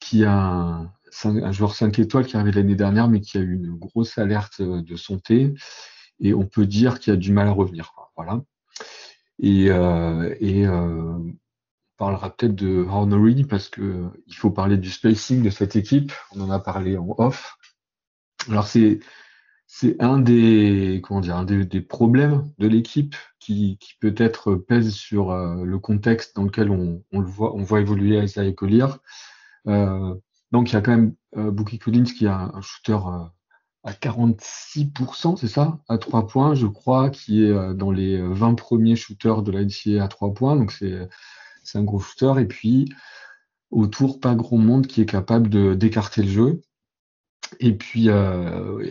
qui 0.00 0.24
a 0.24 0.90
un, 1.24 1.52
joueur 1.52 1.74
5 1.74 1.98
étoiles 1.98 2.26
qui 2.26 2.36
est 2.36 2.38
arrivé 2.38 2.52
l'année 2.52 2.74
dernière, 2.74 3.08
mais 3.08 3.20
qui 3.20 3.38
a 3.38 3.40
eu 3.40 3.54
une 3.54 3.76
grosse 3.76 4.18
alerte 4.18 4.60
de 4.60 4.96
santé. 4.96 5.54
Et 6.20 6.34
on 6.34 6.46
peut 6.46 6.66
dire 6.66 7.00
qu'il 7.00 7.12
a 7.12 7.16
du 7.16 7.32
mal 7.32 7.48
à 7.48 7.52
revenir. 7.52 7.92
Voilà. 8.16 8.42
Et, 9.38 9.70
euh, 9.70 10.34
euh, 10.42 11.18
on 11.96 11.96
parlera 11.96 12.30
peut-être 12.30 12.54
de 12.54 12.84
Hornery 12.88 13.44
parce 13.44 13.68
que 13.68 14.04
il 14.26 14.34
faut 14.34 14.50
parler 14.50 14.76
du 14.76 14.90
spacing 14.90 15.42
de 15.42 15.50
cette 15.50 15.76
équipe. 15.76 16.12
On 16.34 16.40
en 16.40 16.50
a 16.50 16.58
parlé 16.58 16.96
en 16.96 17.14
off. 17.18 17.56
Alors 18.48 18.66
c'est 18.66 19.00
c'est 19.66 20.00
un 20.00 20.18
des 20.18 21.00
comment 21.02 21.20
dire 21.20 21.36
un 21.36 21.44
des, 21.44 21.80
problèmes 21.80 22.52
de 22.58 22.68
l'équipe 22.68 23.16
qui, 23.40 23.78
qui 23.80 23.94
peut-être 24.00 24.54
pèse 24.54 24.92
sur 24.92 25.30
euh, 25.30 25.64
le 25.64 25.78
contexte 25.78 26.36
dans 26.36 26.44
lequel 26.44 26.70
on, 26.70 27.02
on, 27.12 27.20
le 27.20 27.26
voit 27.26 27.54
on 27.54 27.62
voit 27.62 27.80
évoluer 27.80 28.22
Isaiah 28.22 28.52
Collier. 28.52 28.86
Euh, 29.66 30.14
donc 30.52 30.70
il 30.70 30.74
y 30.74 30.76
a 30.76 30.80
quand 30.80 30.92
même 30.92 31.14
euh, 31.36 31.50
Bookie 31.50 31.78
Collins 31.78 32.04
qui 32.04 32.26
a 32.26 32.52
un 32.54 32.60
shooter 32.60 32.98
à 33.84 33.92
46%, 33.92 35.36
c'est 35.36 35.48
ça, 35.48 35.78
à 35.88 35.98
3 35.98 36.26
points, 36.26 36.54
je 36.54 36.66
crois, 36.66 37.10
qui 37.10 37.44
est 37.44 37.74
dans 37.74 37.90
les 37.90 38.18
20 38.22 38.54
premiers 38.54 38.96
shooters 38.96 39.42
de 39.42 39.52
la 39.52 39.62
NCAA 39.62 40.02
à 40.02 40.08
3 40.08 40.32
points. 40.32 40.56
Donc 40.56 40.72
c'est 40.72 41.78
un 41.78 41.82
gros 41.82 41.98
shooter. 41.98 42.40
Et 42.40 42.46
puis 42.46 42.86
autour, 43.70 44.20
pas 44.20 44.34
grand 44.34 44.56
monde 44.56 44.86
qui 44.86 45.02
est 45.02 45.06
capable 45.06 45.76
d'écarter 45.76 46.22
le 46.22 46.28
jeu. 46.30 46.62
Et 47.60 47.72
puis, 47.74 48.08
euh, 48.08 48.82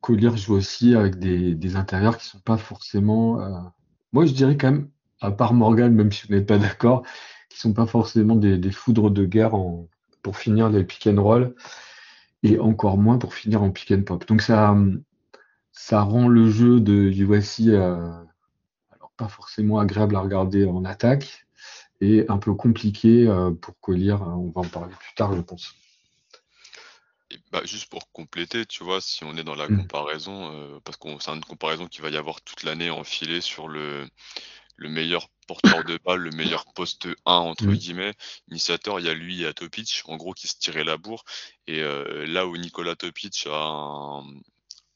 Collier 0.00 0.36
joue 0.36 0.54
aussi 0.54 0.94
avec 0.94 1.18
des, 1.18 1.54
des 1.54 1.76
intérieurs 1.76 2.18
qui 2.18 2.26
sont 2.26 2.40
pas 2.40 2.58
forcément. 2.58 3.40
Euh, 3.40 3.60
moi, 4.12 4.26
je 4.26 4.32
dirais 4.32 4.56
quand 4.56 4.72
même, 4.72 4.88
à 5.20 5.30
part 5.30 5.54
Morgan, 5.54 5.94
même 5.94 6.12
si 6.12 6.26
vous 6.26 6.34
n'êtes 6.34 6.46
pas 6.46 6.58
d'accord, 6.58 7.02
qui 7.48 7.58
sont 7.58 7.72
pas 7.72 7.86
forcément 7.86 8.36
des, 8.36 8.72
foudres 8.72 9.10
de 9.10 9.24
guerre 9.24 9.52
pour 10.22 10.36
finir 10.36 10.70
les 10.70 10.84
pick 10.84 11.06
and 11.06 11.22
roll 11.22 11.54
et 12.42 12.58
encore 12.58 12.98
moins 12.98 13.18
pour 13.18 13.34
finir 13.34 13.62
en 13.62 13.70
pick 13.70 13.92
and 13.92 14.02
pop. 14.02 14.26
Donc 14.26 14.42
ça, 14.42 14.74
ça 15.72 16.02
rend 16.02 16.28
le 16.28 16.50
jeu 16.50 16.80
de 16.80 16.92
USC 16.92 17.68
euh, 17.68 18.12
alors 18.90 19.12
pas 19.16 19.28
forcément 19.28 19.78
agréable 19.78 20.16
à 20.16 20.20
regarder 20.20 20.64
en 20.66 20.84
attaque 20.84 21.46
et 22.00 22.24
un 22.28 22.38
peu 22.38 22.54
compliqué 22.54 23.26
euh, 23.28 23.52
pour 23.52 23.78
Collier. 23.80 24.12
On 24.12 24.50
va 24.50 24.62
en 24.62 24.64
parler 24.64 24.92
plus 24.98 25.14
tard, 25.14 25.34
je 25.34 25.40
pense. 25.40 25.74
Bah, 27.50 27.62
juste 27.64 27.88
pour 27.90 28.10
compléter, 28.12 28.66
tu 28.66 28.84
vois, 28.84 29.00
si 29.00 29.24
on 29.24 29.36
est 29.36 29.44
dans 29.44 29.54
la 29.54 29.68
mmh. 29.68 29.76
comparaison, 29.78 30.52
euh, 30.54 30.80
parce 30.84 30.96
que 30.96 31.08
c'est 31.20 31.30
une 31.30 31.44
comparaison 31.44 31.86
qui 31.86 32.00
va 32.00 32.10
y 32.10 32.16
avoir 32.16 32.40
toute 32.42 32.62
l'année 32.62 32.90
enfilée 32.90 33.40
sur 33.40 33.68
le, 33.68 34.08
le 34.76 34.88
meilleur 34.88 35.28
porteur 35.46 35.84
de 35.84 35.98
balle, 36.04 36.20
le 36.20 36.30
meilleur 36.30 36.64
poste 36.74 37.06
1 37.26 37.32
entre 37.34 37.64
Mm. 37.66 37.74
guillemets. 37.74 38.14
Initiateur, 38.48 39.00
il 39.00 39.06
y 39.06 39.08
a 39.08 39.14
lui, 39.14 39.34
il 39.34 39.40
y 39.42 39.46
a 39.46 39.52
Topic, 39.52 40.02
en 40.06 40.16
gros 40.16 40.32
qui 40.32 40.48
se 40.48 40.56
tirait 40.58 40.84
la 40.84 40.96
bourre. 40.96 41.24
Et 41.66 41.80
euh, 41.80 42.26
là 42.26 42.46
où 42.46 42.56
Nicolas 42.56 42.96
Topic 42.96 43.46
a 43.46 43.56
un, 43.56 44.24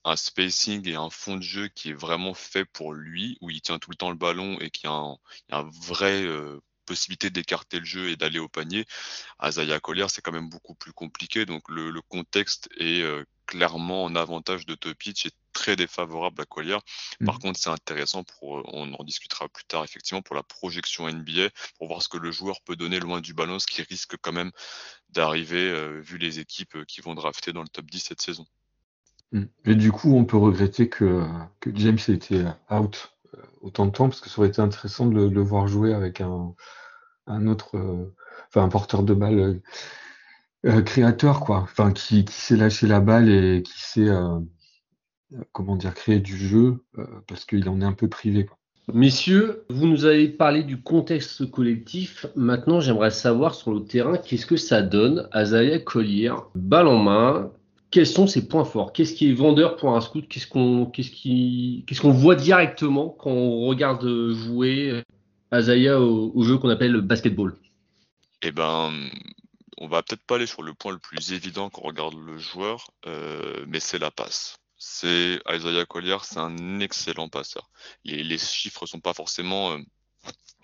un 0.05 0.16
spacing 0.16 0.88
et 0.88 0.95
un 0.95 1.11
fond 1.11 1.37
de 1.37 1.43
jeu 1.43 1.69
qui 1.69 1.90
est 1.90 1.95
vraiment 1.95 2.35
fait 2.35 2.64
pour 2.64 2.93
lui, 2.93 3.37
où 3.40 3.50
il 3.50 3.61
tient 3.61 3.78
tout 3.78 3.90
le 3.90 3.97
temps 3.97 4.11
le 4.11 4.16
ballon 4.16 4.59
et 4.61 4.71
qui 4.71 4.87
un, 4.87 5.16
a 5.50 5.59
un 5.59 5.71
vrai 5.83 6.23
euh, 6.23 6.61
possibilité 6.87 7.31
d'écarter 7.31 7.78
le 7.81 7.85
jeu 7.85 8.11
et 8.11 8.16
d'aller 8.16 8.38
au 8.38 8.49
panier. 8.49 8.87
À 9.38 9.50
Zaya 9.52 9.81
Collier, 9.81 10.07
c'est 10.09 10.23
quand 10.23 10.33
même 10.33 10.49
beaucoup 10.50 10.75
plus 10.75 10.93
compliqué. 10.93 11.47
Donc 11.47 11.69
le, 11.71 11.90
le 11.90 12.02
contexte 12.02 12.69
est 12.78 13.02
euh, 13.02 13.25
clairement 13.47 14.05
en 14.05 14.16
avantage 14.16 14.66
de 14.66 14.75
Topic 14.75 15.26
et 15.26 15.31
très 15.52 15.76
défavorable 15.76 16.43
à 16.43 16.45
Collier. 16.47 16.78
Par 17.25 17.37
Mhm. 17.37 17.40
contre, 17.40 17.61
c'est 17.61 17.71
intéressant 17.71 18.25
pour, 18.25 18.59
euh, 18.59 18.62
on 18.73 18.93
en 18.95 19.05
discutera 19.05 19.49
plus 19.49 19.64
tard 19.64 19.85
effectivement 19.85 20.23
pour 20.23 20.37
la 20.37 20.43
projection 20.43 21.09
NBA, 21.09 21.50
pour 21.78 21.88
voir 21.88 22.02
ce 22.02 22.09
que 22.09 22.19
le 22.19 22.31
joueur 22.33 22.61
peut 22.62 22.76
donner 22.76 23.00
loin 23.00 23.21
du 23.21 23.35
ballon, 23.35 23.59
ce 23.59 23.66
qui 23.66 23.83
risque 23.83 24.16
quand 24.23 24.33
même 24.33 24.52
d'arriver 25.11 25.71
euh, 25.71 26.00
vu 26.00 26.19
les 26.19 26.40
équipes 26.40 26.85
qui 26.87 27.00
vont 27.00 27.14
drafter 27.14 27.52
dans 27.52 27.62
le 27.62 27.69
top 27.69 27.87
10 27.90 28.00
cette 28.00 28.23
saison. 28.23 28.47
Mm. 29.33 29.45
Et 29.64 29.75
du 29.75 29.93
coup, 29.93 30.14
on 30.16 30.25
peut 30.25 30.37
regretter 30.37 30.88
que, 30.88 31.26
que 31.61 31.71
James 31.75 31.99
ait 32.09 32.12
été 32.12 32.45
out 32.71 33.15
autant 33.66 33.87
de 33.87 33.90
temps, 33.90 34.08
parce 34.08 34.20
que 34.20 34.30
ça 34.30 34.38
aurait 34.38 34.49
été 34.49 34.62
intéressant 34.62 35.06
de 35.06 35.28
le, 35.28 35.42
voir 35.42 35.66
jouer 35.66 35.92
avec 35.92 36.20
un, 36.20 36.54
autre, 37.46 37.76
euh, 37.76 38.14
enfin 38.49 38.64
un 38.64 38.68
porteur 38.68 39.02
de 39.02 39.14
balle 39.14 39.38
euh, 39.38 39.62
euh, 40.66 40.82
créateur, 40.82 41.40
quoi. 41.40 41.58
Enfin, 41.58 41.92
qui, 41.92 42.25
qui 42.25 42.35
sait 42.35 42.56
lâcher 42.56 42.87
la 42.87 43.00
balle 43.00 43.28
et 43.28 43.62
qui 43.62 43.82
sait, 43.82 44.08
comment 45.52 45.76
dire, 45.76 45.94
créer 45.94 46.20
du 46.20 46.37
jeu, 46.37 46.85
parce 47.26 47.44
qu'il 47.44 47.68
en 47.68 47.80
est 47.80 47.85
un 47.85 47.92
peu 47.92 48.08
privé, 48.08 48.46
quoi. 48.46 48.56
Messieurs, 48.94 49.64
vous 49.68 49.85
nous 49.88 50.04
avez 50.04 50.28
parlé 50.28 50.62
du 50.62 50.80
contexte 50.80 51.50
collectif. 51.50 52.25
Maintenant, 52.37 52.78
j'aimerais 52.78 53.11
savoir 53.11 53.56
sur 53.56 53.73
le 53.73 53.85
terrain, 53.85 54.16
qu'est-ce 54.16 54.46
que 54.46 54.56
ça 54.56 54.80
donne 54.80 55.28
à 55.32 55.44
Zaya 55.44 55.80
Collier, 55.80 56.32
balle 56.54 56.87
en 56.87 56.99
main. 56.99 57.50
Quels 57.90 58.07
sont 58.07 58.26
ses 58.26 58.49
points 58.49 58.64
forts? 58.64 58.93
Qu'est-ce 58.93 59.14
qui 59.14 59.31
est 59.31 59.35
vendeur 59.35 59.76
pour 59.76 59.97
un 59.97 60.00
scout? 60.00 60.26
Qu'est-ce 60.28 60.47
qu'on 60.49 62.11
voit 62.11 62.35
directement 62.35 63.09
quand 63.09 63.31
on 63.31 63.66
regarde 63.66 64.33
jouer 64.33 65.02
Azaya 65.50 66.00
au, 66.00 66.33
au 66.35 66.43
jeu 66.43 66.59
qu'on 66.59 66.69
appelle 66.69 66.93
le 66.93 67.00
basketball? 67.00 67.57
Eh 68.43 68.52
ben, 68.52 68.93
on 69.78 69.88
va 69.88 70.02
peut-être 70.02 70.23
pas 70.23 70.37
aller 70.37 70.47
sur 70.47 70.62
le 70.62 70.75
point 70.75 70.93
le 70.93 70.99
plus 70.99 71.33
évident 71.33 71.71
quand 71.71 71.83
on 71.83 71.88
regarde 71.88 72.14
le 72.14 72.38
joueur, 72.38 72.90
euh, 73.07 73.64
mais 73.69 73.81
c'est 73.81 73.99
la 73.99 74.11
passe. 74.11 74.59
C'est 74.78 75.40
Isaiah 75.50 75.87
Collier, 75.87 76.19
c'est 76.23 76.38
un 76.38 76.81
excellent 76.81 77.28
passeur. 77.28 77.71
Les, 78.05 78.23
les 78.23 78.38
chiffres 78.38 78.87
sont 78.87 79.00
pas 79.00 79.14
forcément 79.14 79.73
euh, 79.73 79.78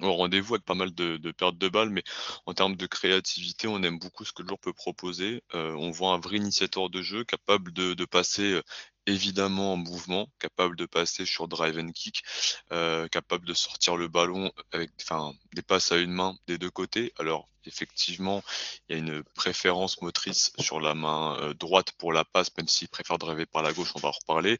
au 0.03 0.15
rendez-vous 0.15 0.55
avec 0.55 0.65
pas 0.65 0.75
mal 0.75 0.95
de, 0.95 1.33
pertes 1.33 1.59
de 1.59 1.69
balles, 1.69 1.91
mais 1.91 2.03
en 2.47 2.55
termes 2.55 2.77
de 2.77 2.87
créativité, 2.87 3.69
on 3.69 3.83
aime 3.83 3.99
beaucoup 3.99 4.25
ce 4.25 4.33
que 4.33 4.43
le 4.43 4.49
joueur 4.49 4.59
peut 4.59 4.73
proposer. 4.73 5.43
Euh, 5.55 5.75
on 5.75 5.91
voit 5.91 6.13
un 6.13 6.19
vrai 6.19 6.37
initiateur 6.37 6.91
de 6.91 7.03
jeu 7.03 7.25
capable 7.25 7.73
de, 7.73 8.05
passer 8.05 8.55
euh, 8.55 8.63
évidemment 9.07 9.75
en 9.75 9.77
mouvement, 9.77 10.29
capable 10.39 10.77
de 10.77 10.87
passer 10.87 11.25
sur 11.25 11.49
drive 11.49 11.79
and 11.79 11.93
kick, 11.93 12.23
euh, 12.73 13.09
capable 13.09 13.47
de 13.47 13.55
sortir 13.55 13.97
le 13.97 14.09
ballon 14.09 14.53
avec 14.73 14.91
des 15.55 15.63
passes 15.63 15.93
à 15.93 15.99
une 15.99 16.13
main 16.13 16.37
des 16.47 16.59
deux 16.59 16.71
côtés. 16.71 17.13
Alors 17.19 17.49
effectivement, 17.65 18.43
il 18.89 18.97
y 18.97 18.99
a 18.99 18.99
une 18.99 19.23
préférence 19.35 20.01
motrice 20.03 20.53
sur 20.59 20.81
la 20.81 20.95
main 20.95 21.55
droite 21.59 21.93
pour 21.93 22.13
la 22.13 22.25
passe, 22.25 22.51
même 22.57 22.69
s'il 22.69 22.89
préfère 22.89 23.19
driver 23.19 23.47
par 23.47 23.63
la 23.63 23.73
gauche, 23.73 23.93
on 23.95 24.01
va 24.01 24.09
en 24.09 24.13
reparler. 24.13 24.59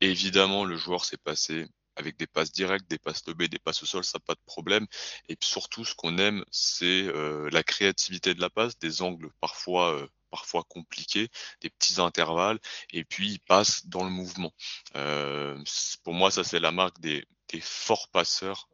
Évidemment, 0.00 0.64
le 0.64 0.76
joueur 0.76 1.04
s'est 1.04 1.16
passé 1.16 1.66
avec 1.96 2.16
des 2.16 2.26
passes 2.26 2.52
directes, 2.52 2.88
des 2.88 2.98
passes 2.98 3.26
lobées, 3.26 3.48
des 3.48 3.58
passes 3.58 3.82
au 3.82 3.86
sol, 3.86 4.04
ça 4.04 4.18
pas 4.20 4.34
de 4.34 4.40
problème. 4.46 4.86
Et 5.28 5.36
surtout, 5.40 5.84
ce 5.84 5.94
qu'on 5.94 6.18
aime, 6.18 6.44
c'est 6.50 7.04
euh, 7.04 7.48
la 7.52 7.62
créativité 7.62 8.34
de 8.34 8.40
la 8.40 8.50
passe, 8.50 8.78
des 8.78 9.02
angles 9.02 9.30
parfois 9.40 9.94
euh, 9.94 10.06
parfois 10.30 10.64
compliqués, 10.64 11.28
des 11.60 11.70
petits 11.70 12.00
intervalles, 12.00 12.58
et 12.92 13.04
puis 13.04 13.30
il 13.30 13.38
passe 13.38 13.86
dans 13.86 14.02
le 14.02 14.10
mouvement. 14.10 14.52
Euh, 14.96 15.56
pour 16.02 16.12
moi, 16.12 16.32
ça 16.32 16.42
c'est 16.42 16.58
la 16.58 16.72
marque 16.72 16.98
des, 17.00 17.24
forts 17.60 18.08
passeurs 18.08 18.68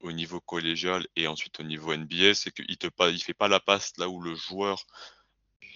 au 0.00 0.10
niveau 0.10 0.40
collégial 0.40 1.06
et 1.14 1.28
ensuite 1.28 1.60
au 1.60 1.62
niveau 1.62 1.96
NBA, 1.96 2.34
c'est 2.34 2.50
qu'il 2.50 2.66
il 2.68 3.22
fait 3.22 3.32
pas 3.32 3.46
la 3.46 3.60
passe 3.60 3.92
là 3.96 4.08
où 4.08 4.20
le 4.20 4.34
joueur 4.34 4.84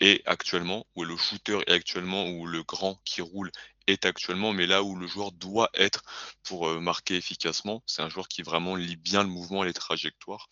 est 0.01 0.27
actuellement, 0.27 0.85
où 0.97 1.05
le 1.05 1.17
shooter 1.17 1.61
est 1.69 1.73
actuellement, 1.73 2.27
où 2.29 2.47
le 2.47 2.65
grand 2.65 3.01
qui 3.05 3.23
roule 3.23 3.53
est 3.89 4.07
actuellement, 4.07 4.53
mais 4.53 4.67
là 4.67 4.83
où 4.83 4.97
le 4.97 5.07
joueur 5.07 5.33
doit 5.33 5.71
être 5.75 6.03
pour 6.43 6.69
euh, 6.69 6.81
marquer 6.81 7.17
efficacement. 7.17 7.83
C'est 7.87 8.03
un 8.03 8.09
joueur 8.09 8.29
qui 8.29 8.43
vraiment 8.43 8.77
lit 8.77 8.97
bien 8.97 9.23
le 9.23 9.29
mouvement 9.29 9.65
et 9.65 9.67
les 9.67 9.73
trajectoires. 9.73 10.49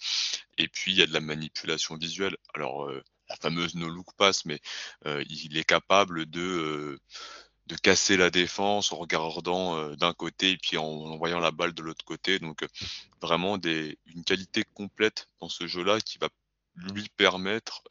Et 0.58 0.68
puis 0.68 0.92
il 0.92 0.98
y 0.98 1.02
a 1.02 1.06
de 1.06 1.12
la 1.12 1.20
manipulation 1.20 1.96
visuelle. 1.96 2.36
Alors 2.54 2.84
euh, 2.86 3.02
la 3.28 3.36
fameuse 3.36 3.74
no 3.74 3.88
look 3.88 4.08
pass, 4.16 4.44
mais 4.44 4.60
euh, 5.06 5.24
il 5.28 5.56
est 5.56 5.64
capable 5.64 6.26
de 6.26 6.98
de 7.66 7.74
casser 7.76 8.16
la 8.16 8.30
défense 8.30 8.92
en 8.92 8.96
regardant 8.96 9.90
d'un 9.96 10.12
côté 10.12 10.52
et 10.52 10.56
puis 10.56 10.76
en 10.78 10.84
envoyant 10.84 11.40
la 11.40 11.50
balle 11.50 11.74
de 11.74 11.82
l'autre 11.82 12.04
côté. 12.04 12.38
Donc 12.38 12.64
vraiment 13.20 13.58
une 13.58 14.24
qualité 14.24 14.62
complète 14.74 15.28
dans 15.40 15.48
ce 15.48 15.66
jeu-là 15.66 16.00
qui 16.00 16.18
va 16.18 16.28
lui 16.76 17.08
permettre 17.16 17.82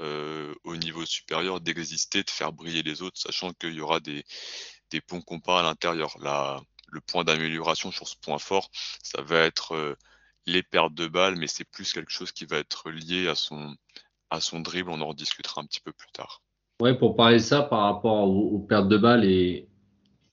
au 0.64 0.78
niveau 0.78 1.06
supérieur 1.06 1.60
d'exister, 1.60 2.24
de 2.24 2.30
faire 2.30 2.54
briller 2.54 2.84
les 2.84 3.02
autres, 3.02 3.20
sachant 3.20 3.52
qu'il 3.52 3.74
y 3.74 3.82
aura 3.82 4.00
des, 4.00 4.24
des 4.92 5.02
ponts 5.02 5.22
compas 5.22 5.60
à 5.60 5.64
l'intérieur. 5.64 6.16
Là, 6.22 6.62
le 6.92 7.02
point 7.02 7.24
d'amélioration 7.24 7.92
sur 7.92 8.08
ce 8.08 8.16
point 8.22 8.40
fort, 8.40 8.70
ça 9.04 9.22
va 9.22 9.40
être 9.40 9.74
euh, 9.74 9.96
les 10.46 10.64
pertes 10.64 10.94
de 10.94 11.08
balles, 11.08 11.36
mais 11.38 11.48
c'est 11.48 11.66
plus 11.66 11.92
quelque 11.94 12.12
chose 12.12 12.32
qui 12.32 12.46
va 12.46 12.58
être 12.58 12.90
lié 12.90 13.28
à 13.28 13.36
son, 13.36 13.76
à 14.30 14.40
son 14.40 14.60
dribble. 14.60 14.92
On 14.92 15.02
en 15.02 15.08
rediscutera 15.08 15.62
un 15.62 15.66
petit 15.66 15.82
peu 15.82 15.92
plus 15.92 16.12
tard. 16.12 16.42
Ouais, 16.82 16.98
pour 16.98 17.16
parler 17.16 17.38
de 17.38 17.42
ça 17.42 17.62
par 17.62 17.82
rapport 17.82 18.28
aux, 18.28 18.56
aux 18.56 18.60
pertes 18.60 18.90
de 18.90 18.98
balles 18.98 19.26
et, 19.26 19.68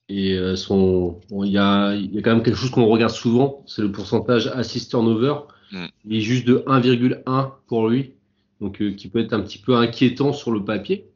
et 0.08 0.34
euh, 0.34 0.56
son, 0.56 1.20
bon, 1.30 1.44
il 1.44 1.52
y 1.52 1.58
a, 1.58 1.94
y 1.94 2.18
a 2.18 2.22
quand 2.22 2.34
même 2.34 2.42
quelque 2.42 2.56
chose 2.56 2.70
qu'on 2.70 2.86
regarde 2.86 3.12
souvent, 3.12 3.64
c'est 3.66 3.82
le 3.82 3.92
pourcentage 3.92 4.48
assist 4.48 4.90
turnover. 4.90 5.34
Mm. 5.70 5.86
Il 6.04 6.16
est 6.16 6.20
juste 6.20 6.46
de 6.46 6.64
1,1 6.66 7.52
pour 7.66 7.88
lui, 7.88 8.14
donc 8.60 8.82
euh, 8.82 8.92
qui 8.92 9.08
peut 9.08 9.20
être 9.20 9.32
un 9.32 9.40
petit 9.40 9.58
peu 9.58 9.76
inquiétant 9.76 10.32
sur 10.32 10.50
le 10.50 10.64
papier. 10.64 11.11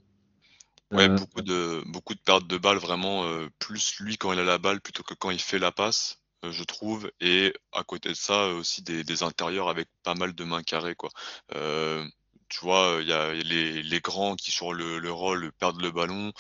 Ouais, 0.92 1.08
Euh, 1.08 1.08
beaucoup 1.08 1.42
de 1.42 1.82
beaucoup 1.86 2.14
de 2.14 2.20
pertes 2.20 2.46
de 2.46 2.58
balles, 2.58 2.78
vraiment 2.78 3.24
euh, 3.24 3.48
plus 3.58 3.98
lui 4.00 4.16
quand 4.18 4.32
il 4.32 4.38
a 4.38 4.44
la 4.44 4.58
balle 4.58 4.80
plutôt 4.80 5.02
que 5.02 5.14
quand 5.14 5.30
il 5.30 5.40
fait 5.40 5.58
la 5.58 5.72
passe, 5.72 6.22
euh, 6.44 6.52
je 6.52 6.62
trouve. 6.64 7.10
Et 7.20 7.52
à 7.72 7.82
côté 7.84 8.10
de 8.10 8.14
ça 8.14 8.48
aussi 8.48 8.82
des, 8.82 9.02
des 9.04 9.22
intérieurs 9.24 9.68
avec 9.68 9.88
pas 10.04 10.14
mal 10.14 10.32
de 10.34 10.44
mains 10.44 10.62
carrées 10.62 10.94
quoi. 10.94 11.10
Euh, 11.54 12.04
tu 12.48 12.60
vois, 12.60 12.98
il 13.00 13.08
y 13.08 13.12
a 13.12 13.32
les, 13.34 13.82
les 13.82 14.00
grands 14.00 14.36
qui 14.36 14.52
sur 14.52 14.72
le, 14.72 14.98
le 15.00 15.10
rôle 15.12 15.50
perdent 15.58 15.80
le 15.82 15.90
ballon, 15.90 16.32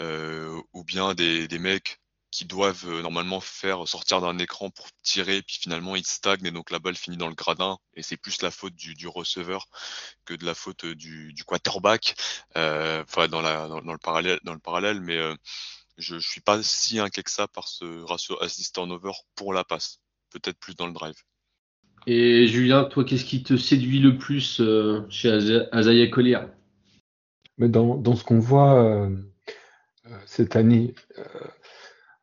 euh, 0.00 0.60
ou 0.74 0.84
bien 0.84 1.14
des, 1.14 1.48
des 1.48 1.58
mecs 1.58 2.00
qui 2.36 2.44
doivent 2.44 2.84
euh, 2.86 3.00
normalement 3.00 3.40
faire 3.40 3.88
sortir 3.88 4.20
d'un 4.20 4.38
écran 4.38 4.68
pour 4.68 4.86
tirer, 5.02 5.40
puis 5.40 5.56
finalement 5.56 5.96
ils 5.96 6.04
stagnent 6.04 6.44
et 6.44 6.50
donc 6.50 6.70
la 6.70 6.78
balle 6.78 6.94
finit 6.94 7.16
dans 7.16 7.30
le 7.30 7.34
gradin. 7.34 7.78
Et 7.94 8.02
c'est 8.02 8.18
plus 8.18 8.42
la 8.42 8.50
faute 8.50 8.74
du, 8.74 8.94
du 8.94 9.08
receveur 9.08 9.68
que 10.26 10.34
de 10.34 10.44
la 10.44 10.54
faute 10.54 10.84
euh, 10.84 10.94
du, 10.94 11.32
du 11.32 11.44
quarterback. 11.44 12.14
Euh, 12.58 13.02
enfin, 13.04 13.26
dans, 13.28 13.40
la, 13.40 13.68
dans, 13.68 13.80
dans 13.80 13.92
le 13.92 13.98
parallèle, 13.98 14.38
dans 14.44 14.52
le 14.52 14.58
parallèle, 14.58 15.00
mais 15.00 15.16
euh, 15.16 15.34
je, 15.96 16.18
je 16.18 16.28
suis 16.28 16.42
pas 16.42 16.62
si 16.62 16.98
inquiet 16.98 17.22
que 17.22 17.30
ça 17.30 17.48
par 17.48 17.68
ce 17.68 18.02
ratio 18.04 18.36
assist 18.42 18.74
turnover 18.74 19.12
pour 19.34 19.54
la 19.54 19.64
passe. 19.64 20.00
Peut-être 20.28 20.58
plus 20.58 20.74
dans 20.74 20.86
le 20.86 20.92
drive. 20.92 21.16
Et 22.06 22.46
Julien, 22.48 22.84
toi, 22.84 23.02
qu'est-ce 23.04 23.24
qui 23.24 23.44
te 23.44 23.56
séduit 23.56 24.00
le 24.00 24.18
plus 24.18 24.60
euh, 24.60 25.06
chez 25.08 25.30
Aza- 25.30 25.70
Azaya 25.72 26.08
Collier? 26.08 26.40
Mais 27.56 27.70
dans, 27.70 27.96
dans 27.96 28.14
ce 28.14 28.24
qu'on 28.24 28.40
voit 28.40 28.84
euh, 28.84 29.16
cette 30.26 30.54
année 30.54 30.94
euh, 31.18 31.24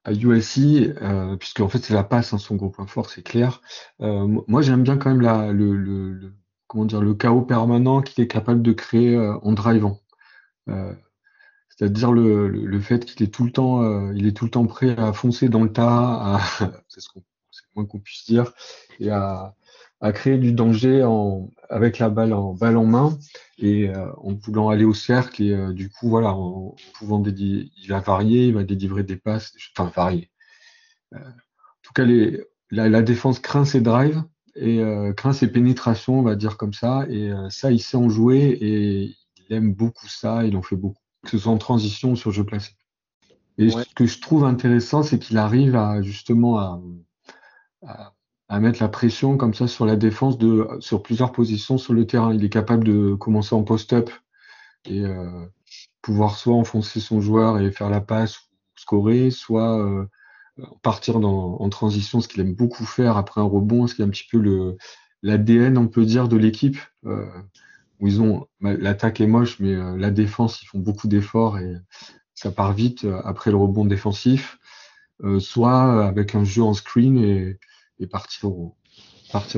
à 0.05 0.13
USC, 0.13 0.93
euh, 1.01 1.35
puisque 1.37 1.59
en 1.61 1.69
fait 1.69 1.79
c'est 1.79 1.93
la 1.93 2.03
passe, 2.03 2.33
hein, 2.33 2.37
son 2.37 2.55
gros 2.55 2.69
point 2.69 2.87
fort, 2.87 3.09
c'est 3.09 3.23
clair. 3.23 3.61
Euh, 4.01 4.27
mo- 4.27 4.45
moi 4.47 4.61
j'aime 4.61 4.83
bien 4.83 4.97
quand 4.97 5.09
même 5.09 5.21
la, 5.21 5.51
le, 5.53 5.75
le, 5.75 6.11
le- 6.13 6.33
comment 6.67 6.85
dire, 6.85 7.01
le 7.01 7.13
chaos 7.15 7.41
permanent 7.43 8.01
qu'il 8.01 8.23
est 8.23 8.27
capable 8.27 8.61
de 8.63 8.73
créer 8.73 9.15
euh, 9.15 9.37
en 9.43 9.53
drivant. 9.53 9.99
Euh, 10.69 10.93
c'est-à-dire 11.69 12.11
le, 12.11 12.47
le, 12.49 12.79
fait 12.81 13.05
qu'il 13.05 13.23
est 13.23 13.33
tout 13.33 13.43
le 13.45 13.51
temps, 13.51 13.81
euh, 13.83 14.13
il 14.15 14.27
est 14.27 14.33
tout 14.37 14.45
le 14.45 14.51
temps 14.51 14.65
prêt 14.67 14.97
à 14.97 15.13
foncer 15.13 15.49
dans 15.49 15.63
le 15.63 15.71
tas, 15.73 16.39
c'est 16.87 17.01
ce 17.01 17.09
qu'on, 17.09 17.23
moins 17.75 17.85
qu'on 17.85 17.99
puisse 17.99 18.25
dire, 18.25 18.53
et 18.99 19.09
à, 19.11 19.55
à 20.03 20.11
créer 20.11 20.37
du 20.37 20.51
danger 20.51 21.03
en, 21.03 21.49
avec 21.69 21.97
la 21.97 22.09
balle 22.09 22.33
en 22.33 22.53
balle 22.53 22.77
en 22.77 22.85
main 22.85 23.17
et 23.57 23.89
euh, 23.89 24.11
en 24.17 24.33
voulant 24.33 24.67
aller 24.69 24.83
au 24.85 24.93
cercle 24.93 25.41
et 25.41 25.51
euh, 25.53 25.71
du 25.73 25.89
coup 25.89 26.09
voilà 26.09 26.33
en 26.33 26.75
pouvant 26.93 27.21
dédi- 27.21 27.71
il 27.81 27.87
va 27.87 27.99
varier, 28.01 28.47
il 28.47 28.53
va 28.53 28.63
délivrer 28.63 29.03
des 29.03 29.15
passes, 29.15 29.53
enfin 29.71 29.89
varier. 29.95 30.29
Euh, 31.13 31.19
en 31.19 31.81
tout 31.83 31.93
cas 31.93 32.03
les, 32.03 32.43
la, 32.69 32.89
la 32.89 33.01
défense 33.01 33.39
craint 33.39 33.65
ses 33.65 33.81
drives 33.81 34.21
et 34.55 34.81
craint 35.17 35.33
ses 35.33 35.47
pénétrations, 35.47 36.19
on 36.19 36.21
va 36.21 36.35
dire 36.35 36.57
comme 36.57 36.73
ça 36.73 37.07
et 37.09 37.31
ça 37.49 37.71
il 37.71 37.79
sait 37.79 37.97
en 37.97 38.09
jouer 38.09 38.41
et 38.61 39.15
il 39.49 39.55
aime 39.55 39.73
beaucoup 39.73 40.07
ça, 40.07 40.45
il 40.45 40.55
en 40.55 40.61
fait 40.61 40.75
beaucoup, 40.75 41.01
que 41.23 41.31
ce 41.31 41.39
soit 41.39 41.51
en 41.51 41.57
transition 41.57 42.11
ou 42.11 42.15
sur 42.15 42.31
jeu 42.31 42.43
placé. 42.43 42.73
Et 43.57 43.69
Ouais. 43.69 43.83
ce 43.83 43.95
que 43.95 44.05
je 44.05 44.19
trouve 44.19 44.45
intéressant, 44.45 45.01
c'est 45.01 45.17
qu'il 45.17 45.37
arrive 45.37 45.75
à 45.75 46.01
justement 46.01 46.59
à, 46.59 46.81
à, 47.87 48.13
à 48.53 48.59
mettre 48.59 48.83
la 48.83 48.87
pression 48.87 49.35
comme 49.35 49.55
ça 49.55 49.67
sur 49.67 49.83
la 49.87 49.95
défense 49.95 50.37
de, 50.37 50.67
sur 50.79 51.01
plusieurs 51.01 51.31
positions 51.31 51.79
sur 51.79 51.91
le 51.91 52.05
terrain. 52.05 52.31
Il 52.31 52.45
est 52.45 52.49
capable 52.49 52.83
de 52.83 53.15
commencer 53.15 53.55
en 53.55 53.63
post-up 53.63 54.11
et 54.85 55.01
euh, 55.01 55.47
pouvoir 56.03 56.37
soit 56.37 56.53
enfoncer 56.53 56.99
son 56.99 57.19
joueur 57.19 57.59
et 57.59 57.71
faire 57.71 57.89
la 57.89 57.99
passe 57.99 58.37
ou 58.37 58.43
scorer, 58.75 59.31
soit 59.31 59.79
euh, 59.83 60.05
partir 60.83 61.19
dans, 61.19 61.55
en 61.59 61.69
transition, 61.69 62.21
ce 62.21 62.27
qu'il 62.27 62.41
aime 62.41 62.53
beaucoup 62.53 62.85
faire 62.85 63.17
après 63.17 63.41
un 63.41 63.45
rebond, 63.45 63.87
ce 63.87 63.95
qui 63.95 64.03
est 64.03 64.05
un 64.05 64.09
petit 64.09 64.27
peu 64.31 64.37
le 64.37 64.77
l'ADN, 65.23 65.79
on 65.79 65.87
peut 65.87 66.05
dire, 66.05 66.27
de 66.27 66.37
l'équipe. 66.37 66.77
Euh, 67.05 67.25
où 67.99 68.07
ils 68.07 68.21
ont 68.21 68.45
l'attaque 68.59 69.19
est 69.19 69.27
moche, 69.27 69.59
mais 69.59 69.73
la 69.97 70.11
défense, 70.11 70.61
ils 70.61 70.65
font 70.65 70.79
beaucoup 70.79 71.07
d'efforts 71.07 71.57
et 71.57 71.77
ça 72.35 72.51
part 72.51 72.73
vite 72.73 73.07
après 73.23 73.49
le 73.49 73.57
rebond 73.57 73.85
défensif. 73.85 74.59
Soit 75.39 76.05
avec 76.05 76.35
un 76.35 76.43
jeu 76.43 76.63
en 76.63 76.73
screen 76.73 77.17
et, 77.17 77.57
et 77.99 78.07
partir 78.07 78.49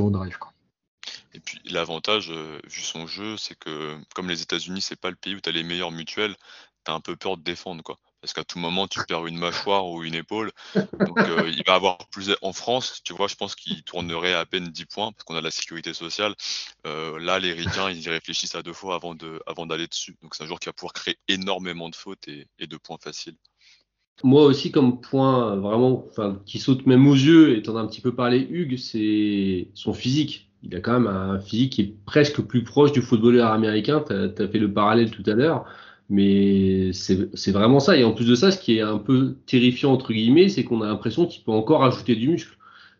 au 0.03 0.09
drive. 0.09 0.37
Quoi. 0.37 0.53
Et 1.33 1.39
puis 1.39 1.59
l'avantage, 1.65 2.31
vu 2.31 2.81
son 2.81 3.07
jeu, 3.07 3.37
c'est 3.37 3.57
que 3.57 3.99
comme 4.13 4.29
les 4.29 4.41
États-Unis, 4.41 4.81
c'est 4.81 4.99
pas 4.99 5.09
le 5.09 5.15
pays 5.15 5.35
où 5.35 5.41
tu 5.41 5.49
as 5.49 5.51
les 5.51 5.63
meilleurs 5.63 5.91
mutuelles, 5.91 6.35
tu 6.85 6.91
as 6.91 6.93
un 6.93 7.01
peu 7.01 7.15
peur 7.15 7.37
de 7.37 7.43
défendre. 7.43 7.83
quoi 7.83 7.99
parce 8.25 8.33
qu'à 8.33 8.43
tout 8.43 8.57
moment 8.57 8.87
tu 8.87 8.99
perds 9.05 9.27
une 9.27 9.37
mâchoire 9.37 9.85
ou 9.85 10.03
une 10.03 10.15
épaule. 10.15 10.51
Donc 10.73 11.19
euh, 11.19 11.47
il 11.47 11.63
va 11.67 11.75
avoir 11.75 12.07
plus 12.07 12.35
en 12.41 12.53
France, 12.53 13.01
tu 13.03 13.13
vois, 13.13 13.27
je 13.27 13.35
pense 13.35 13.53
qu'il 13.53 13.83
tournerait 13.83 14.33
à 14.33 14.47
peine 14.47 14.67
10 14.67 14.85
points 14.87 15.11
parce 15.11 15.23
qu'on 15.25 15.35
a 15.35 15.41
la 15.41 15.51
sécurité 15.51 15.93
sociale. 15.93 16.33
Euh, 16.87 17.19
là, 17.19 17.37
les 17.37 17.53
Ricains, 17.53 17.91
ils 17.91 18.01
y 18.01 18.09
réfléchissent 18.09 18.55
à 18.55 18.63
deux 18.63 18.73
fois 18.73 18.95
avant 18.95 19.65
d'aller 19.67 19.87
dessus. 19.87 20.17
Donc 20.23 20.33
c'est 20.33 20.43
un 20.43 20.47
joueur 20.47 20.59
qui 20.59 20.69
va 20.69 20.73
pouvoir 20.73 20.93
créer 20.93 21.19
énormément 21.27 21.87
de 21.87 21.95
fautes 21.95 22.27
et, 22.27 22.47
de 22.59 22.77
points 22.77 22.97
faciles. 22.99 23.37
Moi 24.23 24.43
aussi, 24.43 24.71
comme 24.71 25.01
point 25.01 25.55
vraiment, 25.57 26.05
enfin, 26.09 26.41
qui 26.45 26.59
saute 26.59 26.85
même 26.85 27.05
aux 27.07 27.13
yeux, 27.13 27.57
étant 27.57 27.75
un 27.77 27.85
petit 27.85 28.01
peu 28.01 28.13
parlé 28.15 28.47
Hugues, 28.49 28.77
c'est 28.77 29.67
son 29.73 29.93
physique. 29.93 30.49
Il 30.63 30.75
a 30.75 30.79
quand 30.79 30.93
même 30.93 31.07
un 31.07 31.39
physique 31.39 31.73
qui 31.73 31.81
est 31.81 31.95
presque 32.05 32.41
plus 32.41 32.63
proche 32.63 32.91
du 32.91 33.01
footballeur 33.01 33.51
américain. 33.51 34.03
Tu 34.07 34.13
as, 34.13 34.47
fait 34.47 34.59
le 34.59 34.71
parallèle 34.71 35.11
tout 35.11 35.23
à 35.27 35.33
l'heure. 35.33 35.65
Mais 36.09 36.91
c'est 36.93 37.51
vraiment 37.51 37.79
ça. 37.79 37.97
Et 37.97 38.03
en 38.03 38.13
plus 38.13 38.25
de 38.25 38.35
ça, 38.35 38.51
ce 38.51 38.59
qui 38.59 38.77
est 38.77 38.81
un 38.81 38.97
peu 38.97 39.35
terrifiant, 39.45 39.91
entre 39.91 40.13
guillemets, 40.13 40.49
c'est 40.49 40.63
qu'on 40.63 40.81
a 40.81 40.87
l'impression 40.87 41.25
qu'il 41.27 41.43
peut 41.43 41.51
encore 41.51 41.83
ajouter 41.83 42.15
du 42.15 42.29
muscle 42.29 42.57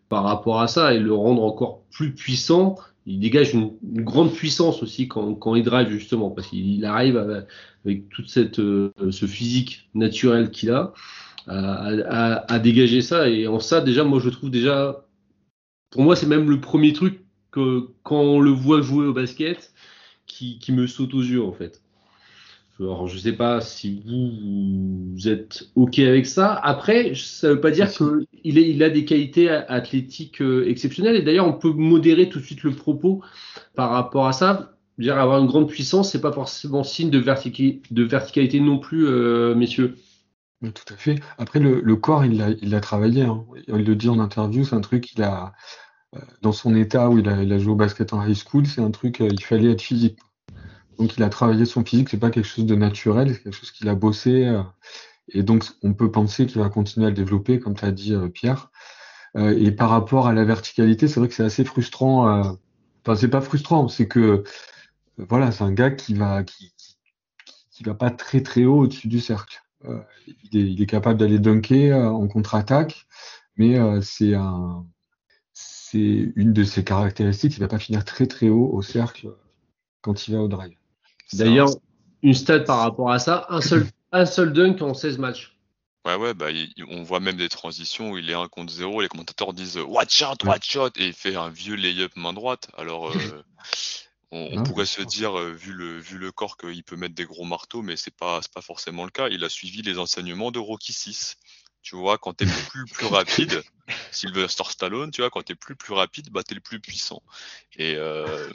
par 0.10 0.24
rapport 0.24 0.62
à 0.62 0.67
ça 0.67 0.93
et 0.93 1.00
le 1.00 1.13
rendre 1.13 1.43
encore 1.43 1.81
plus 1.91 2.13
puissant. 2.13 2.75
Il 3.06 3.20
dégage 3.20 3.54
une, 3.54 3.74
grande 3.84 4.34
puissance 4.34 4.82
aussi 4.82 5.08
quand, 5.08 5.36
quand, 5.36 5.56
il 5.56 5.64
drive, 5.64 5.90
justement, 5.90 6.32
parce 6.32 6.48
qu'il 6.48 6.84
arrive 6.86 7.18
avec 7.86 8.10
toute 8.10 8.36
euh, 8.60 8.92
ce 9.12 9.26
physique 9.28 9.90
naturel 9.94 10.50
qu'il 10.50 10.72
a 10.72 10.94
à, 11.48 12.60
dégager 12.60 13.02
ça. 13.02 13.30
Et 13.30 13.48
en 13.48 13.60
ça, 13.60 13.82
déjà, 13.82 14.04
moi, 14.04 14.20
je 14.20 14.30
trouve 14.30 14.50
déjà, 14.50 15.06
pour 15.92 16.02
moi, 16.02 16.16
c'est 16.16 16.28
même 16.28 16.50
le 16.50 16.60
premier 16.60 16.94
truc 16.94 17.22
que 17.52 17.90
quand 18.04 18.22
on 18.22 18.40
le 18.40 18.52
voit 18.52 18.82
jouer 18.82 19.06
au 19.06 19.14
basket 19.14 19.74
qui 20.26 20.72
me 20.72 20.88
saute 20.88 21.14
aux 21.14 21.22
yeux, 21.22 21.44
en 21.44 21.54
fait. 21.54 21.85
Alors, 22.79 23.08
je 23.08 23.17
sais 23.17 23.32
pas 23.32 23.62
si 23.62 24.03
vous, 24.05 25.29
êtes 25.29 25.70
OK 25.75 26.00
avec 26.00 26.25
ça. 26.25 26.53
Après, 26.55 27.13
ça 27.15 27.50
veut 27.50 27.62
pas 27.62 27.72
dire 27.72 27.89
qu'il 27.89 28.27
il 28.44 28.84
a 28.84 28.89
des 28.89 29.05
qualités 29.05 29.50
athlétiques 29.50 30.41
euh, 30.41 30.67
exceptionnelles. 30.67 31.15
Et 31.15 31.22
d'ailleurs, 31.22 31.48
on 31.48 31.53
peut 31.53 31.72
modérer 31.72 32.27
tout 32.27 32.39
de 32.39 32.44
suite 32.44 32.63
le 32.63 32.72
propos 32.72 33.22
par 33.75 33.91
rapport 33.91 34.27
à 34.27 34.34
ça. 34.34 34.74
Dire 34.98 35.17
avoir 35.17 35.39
une 35.39 35.48
grande 35.48 35.70
puissance, 35.70 36.12
c'est 36.12 36.22
pas 36.22 36.34
forcément 36.34 36.84
signe 36.84 37.10
de, 37.10 37.20
de 37.20 38.03
verticalité 38.03 38.60
non 38.60 38.77
plus, 38.77 39.08
euh, 39.08 39.55
messieurs. 39.55 39.96
tout 40.62 40.94
à 40.94 40.98
fait. 40.98 41.15
Après, 41.38 41.60
le, 41.60 41.96
corps, 41.96 42.25
il 42.25 42.38
l'a 42.38 42.50
il 42.62 42.75
a 42.75 42.82
travaillé. 42.82 43.22
Hein. 43.24 43.46
Il 43.67 43.86
le 43.86 43.96
dit 43.96 44.10
en 44.10 44.20
interview, 44.20 44.65
c'est 44.65 44.75
un 44.75 44.82
truc 44.82 45.05
qu'il 45.05 45.24
a, 45.24 45.53
euh, 46.15 46.20
dans 46.41 46.51
son 46.51 46.75
état 46.75 47.10
où 47.10 47.20
il 47.20 47.29
a, 47.29 47.41
il 47.41 47.53
a 47.53 47.58
joué 47.58 47.72
au 47.72 47.75
basket 47.75 48.12
en 48.12 48.25
high 48.25 48.36
school, 48.36 48.65
c'est 48.65 48.82
un 48.82 48.91
truc, 48.91 49.22
il 49.22 49.44
fallait 49.44 49.72
être 49.72 49.82
physique. 49.82 50.17
Donc 50.97 51.17
il 51.17 51.23
a 51.23 51.29
travaillé 51.29 51.65
son 51.65 51.84
physique, 51.84 52.10
c'est 52.10 52.19
pas 52.19 52.31
quelque 52.31 52.47
chose 52.47 52.65
de 52.65 52.75
naturel, 52.75 53.34
c'est 53.34 53.43
quelque 53.43 53.55
chose 53.55 53.71
qu'il 53.71 53.89
a 53.89 53.95
bossé. 53.95 54.45
Euh, 54.45 54.62
et 55.29 55.43
donc 55.43 55.65
on 55.84 55.93
peut 55.93 56.12
penser 56.12 56.45
qu'il 56.45 56.62
va 56.62 56.69
continuer 56.69 57.08
à 57.08 57.10
le 57.10 57.15
développer, 57.15 57.60
comme 57.60 57.75
tu 57.75 57.86
as 57.86 57.91
dit 57.91 58.13
euh, 58.13 58.29
Pierre. 58.29 58.71
Euh, 59.38 59.58
et 59.58 59.71
par 59.71 59.89
rapport 59.89 60.27
à 60.27 60.34
la 60.34 60.45
verticalité, 60.45 61.08
c'est 61.08 61.19
vrai 61.19 61.29
que 61.29 61.36
c'est 61.36 61.43
assez 61.43 61.65
frustrant. 61.65 62.58
Enfin, 63.03 63.15
c'est 63.15 63.29
pas 63.29 63.41
frustrant, 63.41 63.88
c'est 63.88 64.08
que 64.08 64.43
voilà, 65.17 65.51
c'est 65.51 65.63
un 65.63 65.73
gars 65.73 65.91
qui 65.91 66.13
va 66.13 66.43
qui, 66.43 66.73
qui, 67.71 67.84
va 67.84 67.93
pas 67.93 68.12
très 68.12 68.41
très 68.41 68.65
haut 68.65 68.81
au-dessus 68.81 69.08
du 69.08 69.19
cercle. 69.19 69.62
Il 70.51 70.58
est, 70.60 70.71
il, 70.71 70.81
est, 70.81 70.86
capable 70.88 71.19
d'aller 71.19 71.39
dunker 71.39 71.93
en 71.93 72.27
contre-attaque, 72.27 73.05
mais 73.58 73.77
c'est 74.01 74.34
un 74.36 74.86
c'est 75.53 76.31
une 76.36 76.53
de 76.53 76.63
ses 76.63 76.84
caractéristiques. 76.84 77.58
Il 77.58 77.60
va 77.62 77.67
pas 77.67 77.79
finir 77.79 78.03
très 78.05 78.27
très 78.27 78.49
haut 78.49 78.69
au 78.73 78.81
cercle 78.81 79.29
quand 80.01 80.27
il 80.27 80.36
va 80.36 80.41
au 80.41 80.47
drive. 80.47 80.75
D'ailleurs, 81.34 81.70
une 82.22 82.34
stat 82.34 82.62
par 82.62 82.80
rapport 82.80 83.12
à 83.12 83.20
ça, 83.20 83.46
un 83.50 83.62
seul, 83.62 83.86
un 84.12 84.26
seul 84.26 84.54
dunk 84.54 84.82
en 84.82 84.94
16 84.94 85.18
matchs. 85.18 85.56
Ouais, 86.06 86.16
ouais, 86.16 86.34
bah, 86.36 86.48
on 86.88 87.02
voit 87.02 87.20
même 87.20 87.38
des 87.38 87.50
transitions 87.50 88.12
où 88.12 88.18
il 88.18 88.30
est 88.30 88.36
1 88.36 88.48
contre 88.48 88.72
0, 88.72 89.02
les 89.02 89.08
commentateurs 89.08 89.54
disent 89.54 89.78
Watch 89.78 90.22
out, 90.22 90.44
watch 90.44 90.76
out, 90.76 90.96
et 90.98 91.08
il 91.08 91.14
fait 91.14 91.36
un 91.36 91.50
vieux 91.50 91.76
lay-up 91.76 92.12
main 92.16 92.32
droite. 92.32 92.70
Alors, 92.78 93.10
euh, 93.10 93.44
on, 94.32 94.62
pourrait 94.64 94.86
se 94.86 95.02
dire, 95.02 95.38
euh, 95.38 95.52
vu, 95.52 95.74
le, 95.74 95.98
vu 95.98 96.20
le 96.20 96.32
corps, 96.32 96.58
qu'il 96.58 96.84
peut 96.84 96.96
mettre 96.96 97.16
des 97.16 97.26
gros 97.26 97.44
marteaux, 97.44 97.82
mais 97.82 97.98
c'est 97.98 98.16
pas, 98.16 98.40
pas 98.54 98.62
forcément 98.62 99.04
le 99.04 99.10
cas. 99.10 99.30
Il 99.30 99.44
a 99.44 99.50
suivi 99.50 99.82
les 99.82 99.98
enseignements 99.98 100.52
de 100.52 100.60
Rocky 100.60 100.94
6. 100.94 101.38
Tu 101.82 101.96
vois, 101.96 102.20
quand 102.20 102.34
t'es 102.34 102.46
plus, 102.46 102.86
plus 102.86 103.08
rapide, 103.08 103.64
Sylvester 104.12 104.64
Stallone, 104.70 105.10
tu 105.10 105.22
vois, 105.22 105.32
quand 105.32 105.42
t'es 105.42 105.56
plus, 105.56 105.76
plus 105.76 105.94
rapide, 105.94 106.30
bah, 106.32 106.44
t'es 106.44 106.56
le 106.56 106.62
plus 106.62 106.80
puissant. 106.80 107.24
Et, 107.78 107.96
euh, 107.96 108.48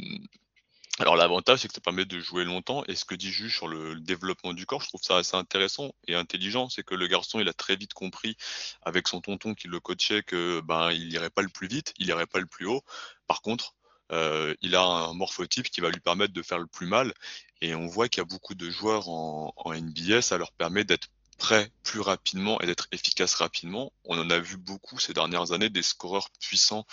alors 1.00 1.16
l'avantage, 1.16 1.60
c'est 1.60 1.68
que 1.68 1.72
ça 1.72 1.80
permet 1.80 2.04
de 2.04 2.20
jouer 2.20 2.44
longtemps. 2.44 2.84
Et 2.86 2.94
ce 2.94 3.06
que 3.06 3.14
dit 3.14 3.32
Juge 3.32 3.56
sur 3.56 3.68
le, 3.68 3.98
développement 3.98 4.52
du 4.52 4.66
corps, 4.66 4.82
je 4.82 4.88
trouve 4.88 5.02
ça 5.02 5.16
assez 5.16 5.34
intéressant 5.34 5.94
et 6.06 6.14
intelligent. 6.14 6.68
C'est 6.68 6.82
que 6.82 6.94
le 6.94 7.06
garçon, 7.06 7.40
il 7.40 7.48
a 7.48 7.54
très 7.54 7.74
vite 7.74 7.94
compris 7.94 8.36
avec 8.82 9.08
son 9.08 9.22
tonton 9.22 9.54
qui 9.54 9.66
le 9.66 9.80
coachait 9.80 10.22
que 10.22 10.60
ben 10.60 10.92
il 10.92 11.10
irait 11.10 11.30
pas 11.30 11.40
le 11.40 11.48
plus 11.48 11.68
vite, 11.68 11.94
il 11.98 12.08
irait 12.08 12.26
pas 12.26 12.38
le 12.38 12.46
plus 12.46 12.66
haut. 12.66 12.82
Par 13.26 13.40
contre, 13.40 13.74
euh, 14.12 14.54
il 14.60 14.74
a 14.74 14.82
un 14.82 15.14
morphotype 15.14 15.70
qui 15.70 15.80
va 15.80 15.88
lui 15.88 16.00
permettre 16.00 16.34
de 16.34 16.42
faire 16.42 16.58
le 16.58 16.66
plus 16.66 16.86
mal. 16.86 17.14
Et 17.62 17.74
on 17.74 17.86
voit 17.86 18.10
qu'il 18.10 18.20
y 18.20 18.22
a 18.22 18.26
beaucoup 18.26 18.54
de 18.54 18.68
joueurs 18.68 19.08
en, 19.08 19.54
en 19.56 19.74
NBA, 19.74 20.20
ça 20.20 20.36
leur 20.36 20.52
permet 20.52 20.84
d'être 20.84 21.08
prêts 21.38 21.72
plus 21.82 22.00
rapidement 22.00 22.60
et 22.60 22.66
d'être 22.66 22.88
efficaces 22.92 23.34
rapidement. 23.34 23.92
On 24.04 24.18
en 24.18 24.28
a 24.28 24.38
vu 24.38 24.58
beaucoup 24.58 24.98
ces 24.98 25.14
dernières 25.14 25.52
années 25.52 25.70
des 25.70 25.82
scoreurs 25.82 26.28
puissants 26.40 26.84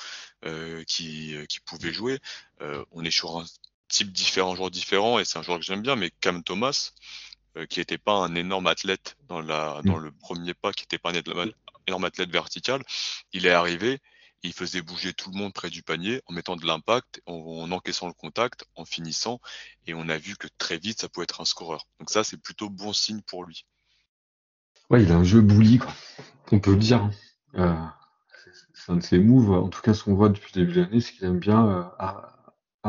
euh, 0.46 0.84
qui, 0.86 1.36
qui 1.50 1.60
pouvaient 1.60 1.94
jouer. 1.94 2.20
Euh, 2.62 2.86
on 2.92 3.04
est 3.04 3.12
sur 3.12 3.38
un 3.38 3.46
type 3.88 4.12
différents, 4.12 4.56
joueurs 4.56 4.72
différents, 4.72 5.20
et 5.20 5.26
c'est 5.26 5.38
un 5.38 5.44
joueur 5.44 5.60
que 5.60 5.66
j'aime 5.66 5.82
bien, 5.82 5.96
mais 5.96 6.12
Cam 6.22 6.44
Thomas, 6.44 6.92
euh, 7.58 7.66
qui 7.66 7.80
n'était 7.80 7.98
pas 7.98 8.14
un 8.14 8.36
énorme 8.36 8.68
athlète 8.68 9.16
dans, 9.28 9.42
la, 9.42 9.82
dans 9.84 9.98
mm. 9.98 10.04
le 10.04 10.12
premier 10.12 10.54
pas, 10.54 10.72
qui 10.72 10.84
n'était 10.84 10.98
pas 10.98 11.12
un 11.12 11.52
énorme 11.88 12.06
athlète 12.06 12.30
vertical, 12.30 12.84
il 13.34 13.46
est 13.46 13.52
arrivé, 13.52 14.00
il 14.44 14.54
faisait 14.54 14.82
bouger 14.82 15.14
tout 15.14 15.32
le 15.32 15.38
monde 15.38 15.54
près 15.54 15.70
du 15.70 15.84
panier 15.84 16.22
en 16.28 16.34
mettant 16.34 16.56
de 16.56 16.66
l'impact, 16.66 17.22
en, 17.26 17.72
encaissant 17.72 18.08
le 18.08 18.14
contact, 18.14 18.66
en 18.76 18.86
finissant, 18.86 19.40
et 19.86 19.94
on 19.94 20.08
a 20.10 20.18
vu 20.18 20.36
que 20.36 20.48
très 20.58 20.78
vite, 20.78 21.02
ça 21.02 21.10
pouvait 21.10 21.24
être 21.24 21.42
un 21.42 21.46
scoreur. 21.46 21.88
Donc 22.00 22.10
ça, 22.10 22.24
c'est 22.24 22.38
plutôt 22.38 22.70
bon 22.70 22.94
signe 22.94 23.22
pour 23.22 23.44
lui. 23.44 23.66
Ouais, 24.90 25.04
il 25.04 25.12
a 25.12 25.16
un 25.16 25.24
jeu 25.24 25.42
bully, 25.42 25.80
quoi. 25.80 25.94
On 26.52 26.60
peut 26.60 26.72
le 26.72 26.78
dire. 26.78 27.04
Hein. 27.04 27.12
Euh, 27.56 27.86
c'est 28.74 28.92
un 28.92 28.98
de 28.98 29.04
ses 29.04 29.20
moves, 29.20 29.52
en 29.52 29.70
tout 29.70 29.82
cas, 29.82 29.94
ce 29.94 30.04
qu'on 30.04 30.14
voit 30.14 30.30
depuis 30.30 30.52
le 30.56 30.62
début 30.62 30.74
de 30.76 30.82
l'année, 30.82 31.02
c'est 31.02 31.14
qu'il 31.14 31.26
aime 31.26 31.40
bien 31.40 31.68
euh, 31.68 31.84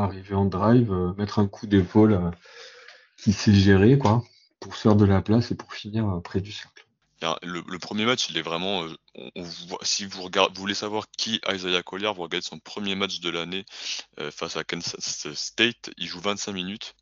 arriver 0.03 0.35
en 0.35 0.45
drive, 0.45 0.91
euh, 0.91 1.13
mettre 1.17 1.39
un 1.39 1.47
coup 1.47 1.67
d'épaule 1.67 2.13
euh, 2.13 2.31
qui 3.17 3.33
sait 3.33 3.53
gérer, 3.53 3.97
quoi, 3.97 4.23
pour 4.59 4.75
faire 4.75 4.95
de 4.95 5.05
la 5.05 5.21
place 5.21 5.51
et 5.51 5.55
pour 5.55 5.73
finir 5.73 6.07
euh, 6.07 6.19
près 6.19 6.41
du 6.41 6.51
cercle. 6.51 6.85
Le, 7.43 7.77
premier 7.79 8.05
match, 8.05 8.29
il 8.29 8.37
est 8.37 8.41
vraiment. 8.41 8.85
Si 9.81 10.05
vous 10.05 10.29
voulez 10.55 10.73
savoir 10.73 11.07
qui 11.17 11.41
Isaiah 11.51 11.83
Collier, 11.83 12.13
vous 12.15 12.21
regardez 12.21 12.45
son 12.45 12.59
premier 12.59 12.95
match 12.95 13.19
de 13.19 13.29
l'année 13.29 13.65
face 14.31 14.55
à 14.55 14.63
Kansas 14.63 15.27
State. 15.33 15.91
Il 15.97 16.07
joue 16.07 16.21
25 16.21 16.53
minutes 16.53 16.95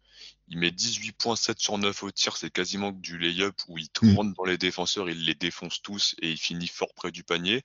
il 0.50 0.60
met 0.60 0.70
18.7 0.70 1.58
sur 1.58 1.78
9 1.78 2.04
au 2.04 2.12
tir, 2.12 2.38
c'est 2.38 2.50
quasiment 2.50 2.92
du 2.92 3.18
lay-up 3.18 3.56
où 3.68 3.78
il 3.78 3.88
mm. 4.02 4.16
rentre 4.16 4.34
dans 4.36 4.46
les 4.46 4.58
défenseurs, 4.58 5.10
il 5.10 5.26
les 5.26 5.36
défonce 5.36 5.82
tous 5.82 6.16
et 6.22 6.32
il 6.32 6.38
finit 6.38 6.68
fort 6.68 6.94
près 6.96 7.12
du 7.12 7.24
panier. 7.24 7.64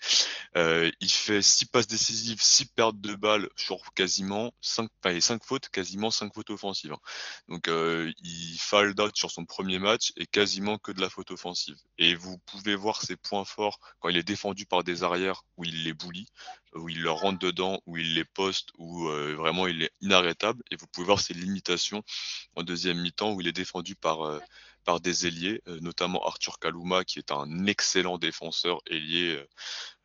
Euh, 0.56 0.90
il 1.00 1.10
fait 1.10 1.42
6 1.42 1.66
passes 1.66 1.86
décisives, 1.86 2.42
6 2.42 2.66
pertes 2.66 3.00
de 3.00 3.14
balles 3.14 3.48
sur 3.56 3.92
quasiment 3.94 4.52
5, 4.60 4.88
enfin, 5.04 5.20
5 5.20 5.44
fautes, 5.44 5.68
quasiment 5.68 6.10
5 6.10 6.34
fautes 6.34 6.50
offensives. 6.50 6.96
Donc 7.48 7.68
euh, 7.68 8.12
il 8.22 8.58
fall 8.58 8.94
out 9.00 9.16
sur 9.16 9.30
son 9.30 9.44
premier 9.44 9.78
match 9.78 10.12
et 10.16 10.26
quasiment 10.26 10.78
que 10.78 10.92
de 10.92 11.00
la 11.00 11.08
faute 11.08 11.30
offensive. 11.30 11.76
Et 11.98 12.14
vous 12.14 12.38
pouvez 12.38 12.74
voir 12.74 13.02
ses 13.02 13.16
points 13.16 13.44
forts 13.44 13.78
quand 14.00 14.08
il 14.08 14.16
est 14.16 14.22
défendu 14.22 14.66
par 14.66 14.82
des 14.82 15.02
arrières 15.04 15.44
où 15.56 15.64
il 15.64 15.84
les 15.84 15.92
boulie, 15.92 16.26
où 16.74 16.88
il 16.88 17.02
leur 17.02 17.18
rentre 17.18 17.38
dedans, 17.38 17.80
où 17.86 17.96
il 17.96 18.14
les 18.14 18.24
poste, 18.24 18.70
où 18.78 19.08
euh, 19.08 19.34
vraiment 19.34 19.66
il 19.66 19.82
est 19.82 19.92
inarrêtable. 20.00 20.62
Et 20.70 20.76
vous 20.76 20.86
pouvez 20.86 21.06
voir 21.06 21.20
ses 21.20 21.34
limitations 21.34 22.02
en 22.56 22.62
deuxième 22.62 23.00
mi-temps 23.00 23.32
où 23.32 23.40
il 23.40 23.48
est 23.48 23.52
défendu 23.52 23.94
par, 23.94 24.22
euh, 24.22 24.38
par 24.84 25.00
des 25.00 25.26
ailiers, 25.26 25.62
notamment 25.80 26.24
Arthur 26.26 26.58
Kaluma, 26.58 27.04
qui 27.04 27.18
est 27.18 27.30
un 27.30 27.66
excellent 27.66 28.18
défenseur 28.18 28.80
ailier 28.90 29.40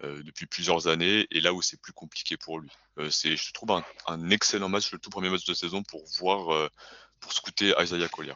depuis 0.04 0.46
plusieurs 0.46 0.88
années, 0.88 1.26
et 1.32 1.42
là 1.42 1.52
où 1.52 1.64
c'est 1.64 1.82
plus 1.82 1.94
compliqué 1.94 2.38
pour 2.38 2.60
lui. 2.60 2.70
c'est, 3.10 3.36
je 3.36 3.54
trouve, 3.54 3.72
un, 4.06 4.30
excellent 4.30 4.70
match, 4.70 4.92
le 4.92 5.00
tout 5.00 5.10
premier 5.10 5.32
match 5.32 5.46
de 5.46 5.56
saison 5.56 5.82
pour 5.82 6.04
voir, 6.20 6.70
pour 7.20 7.34
scouter 7.34 7.74
Isaiah 7.82 8.08
Collier. 8.08 8.36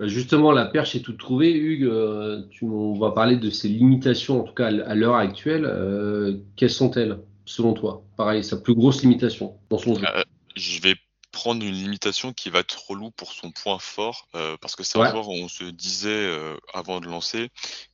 Bah, 0.00 0.06
justement, 0.06 0.50
la 0.50 0.64
perche 0.64 0.96
est 0.96 1.00
toute 1.00 1.18
trouvée. 1.18 1.52
Hugues, 1.52 1.84
euh, 1.84 2.40
tu, 2.50 2.64
on 2.64 2.98
va 2.98 3.10
parler 3.10 3.36
de 3.36 3.50
ses 3.50 3.68
limitations, 3.68 4.40
en 4.40 4.44
tout 4.44 4.54
cas 4.54 4.68
à 4.68 4.94
l'heure 4.94 5.16
actuelle. 5.16 5.66
Euh, 5.66 6.38
quelles 6.56 6.70
sont-elles, 6.70 7.18
selon 7.50 7.74
toi. 7.74 8.02
Pareil, 8.16 8.44
sa 8.44 8.56
plus 8.56 8.74
grosse 8.74 9.02
limitation 9.02 9.58
dans 9.68 9.78
son 9.78 9.94
jeu. 9.94 10.06
Euh, 10.06 10.24
Je 10.56 10.80
vais 10.80 10.94
prendre 11.32 11.64
une 11.64 11.74
limitation 11.74 12.32
qui 12.32 12.50
va 12.50 12.60
être 12.60 12.88
relou 12.88 13.10
pour 13.10 13.32
son 13.32 13.52
point 13.52 13.78
fort, 13.78 14.28
parce 14.60 14.74
que 14.74 14.82
c'est 14.82 14.98
un 14.98 15.10
joueur 15.10 15.28
où 15.28 15.34
on 15.34 15.48
se 15.48 15.64
disait 15.64 16.28
avant 16.74 17.00
de 17.00 17.06
lancer 17.06 17.50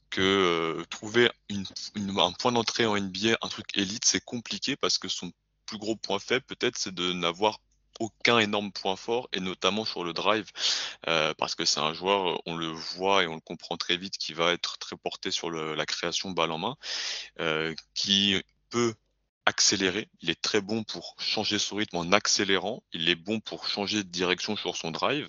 que 0.09 0.83
trouver 0.89 1.31
un 1.51 2.33
point 2.33 2.53
d'entrée 2.53 2.87
en 2.87 2.97
NBA, 2.97 3.37
un 3.43 3.49
truc 3.49 3.67
élite, 3.77 4.07
c'est 4.07 4.25
compliqué 4.25 4.75
parce 4.75 4.97
que 4.97 5.09
son 5.09 5.33
plus 5.67 5.79
gros 5.79 5.97
point 5.97 6.19
faible, 6.19 6.45
peut-être, 6.47 6.79
c'est 6.79 6.95
de 6.95 7.13
n'avoir 7.13 7.61
aucun 8.01 8.39
énorme 8.39 8.73
point 8.73 8.97
fort, 8.97 9.29
et 9.33 9.41
notamment 9.41 9.85
sur 9.85 10.05
le 10.05 10.13
drive, 10.13 10.47
euh, 11.09 11.35
parce 11.39 11.55
que 11.55 11.65
c'est 11.65 11.81
un 11.81 11.95
joueur, 11.95 12.41
on 12.47 12.57
le 12.57 12.69
voit 12.69 13.23
et 13.23 13.27
on 13.27 13.35
le 13.35 13.41
comprend 13.41 13.77
très 13.77 13.97
vite, 13.97 14.19
qui 14.19 14.33
va 14.33 14.53
être 14.53 14.79
très 14.79 14.97
porté 14.97 15.31
sur 15.31 15.51
la 15.51 15.87
création 15.87 16.31
balle 16.31 16.53
en 16.53 16.59
main, 16.59 16.77
euh, 17.41 17.75
qui 17.95 18.41
peut 18.71 18.95
accélérer. 19.47 20.09
Il 20.21 20.29
est 20.29 20.41
très 20.41 20.61
bon 20.61 20.83
pour 20.85 21.15
changer 21.19 21.59
son 21.59 21.77
rythme 21.77 21.97
en 21.97 22.13
accélérant. 22.13 22.83
Il 22.93 23.09
est 23.09 23.15
bon 23.15 23.41
pour 23.41 23.69
changer 23.69 24.05
de 24.05 24.09
direction 24.09 24.57
sur 24.57 24.77
son 24.77 24.91
drive. 24.91 25.29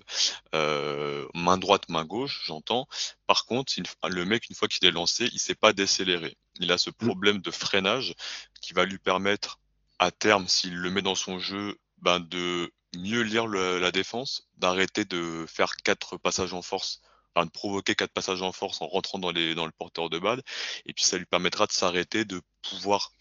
Euh, 0.55 1.25
main 1.35 1.57
droite, 1.57 1.87
main 1.87 2.03
gauche, 2.03 2.41
j'entends. 2.45 2.87
Par 3.27 3.45
contre, 3.45 3.73
le 4.07 4.25
mec, 4.25 4.49
une 4.49 4.55
fois 4.55 4.67
qu'il 4.67 4.85
est 4.87 4.91
lancé, 4.91 5.29
il 5.31 5.39
sait 5.39 5.55
pas 5.55 5.71
décélérer. 5.71 6.35
Il 6.59 6.71
a 6.71 6.77
ce 6.77 6.89
mmh. 6.89 6.93
problème 6.93 7.41
de 7.41 7.51
freinage 7.51 8.15
qui 8.61 8.73
va 8.73 8.85
lui 8.85 8.97
permettre 8.97 9.59
à 9.99 10.11
terme, 10.11 10.47
s'il 10.47 10.75
le 10.75 10.89
met 10.89 11.01
dans 11.01 11.15
son 11.15 11.39
jeu, 11.39 11.77
ben, 11.99 12.19
de 12.19 12.71
mieux 12.95 13.21
lire 13.21 13.47
la 13.47 13.91
défense, 13.91 14.47
d'arrêter 14.57 15.05
de 15.05 15.45
faire 15.47 15.75
quatre 15.83 16.17
passages 16.17 16.53
en 16.53 16.61
force, 16.61 17.01
enfin, 17.35 17.45
de 17.45 17.51
provoquer 17.51 17.95
quatre 17.95 18.13
passages 18.13 18.41
en 18.41 18.51
force 18.51 18.81
en 18.81 18.87
rentrant 18.87 19.19
dans, 19.19 19.31
les, 19.31 19.55
dans 19.55 19.65
le 19.65 19.71
porteur 19.71 20.09
de 20.09 20.19
balle. 20.19 20.41
Et 20.85 20.93
puis 20.93 21.03
ça 21.03 21.17
lui 21.17 21.25
permettra 21.25 21.67
de 21.67 21.71
s'arrêter, 21.71 22.25
de 22.25 22.41
pouvoir 22.61 23.11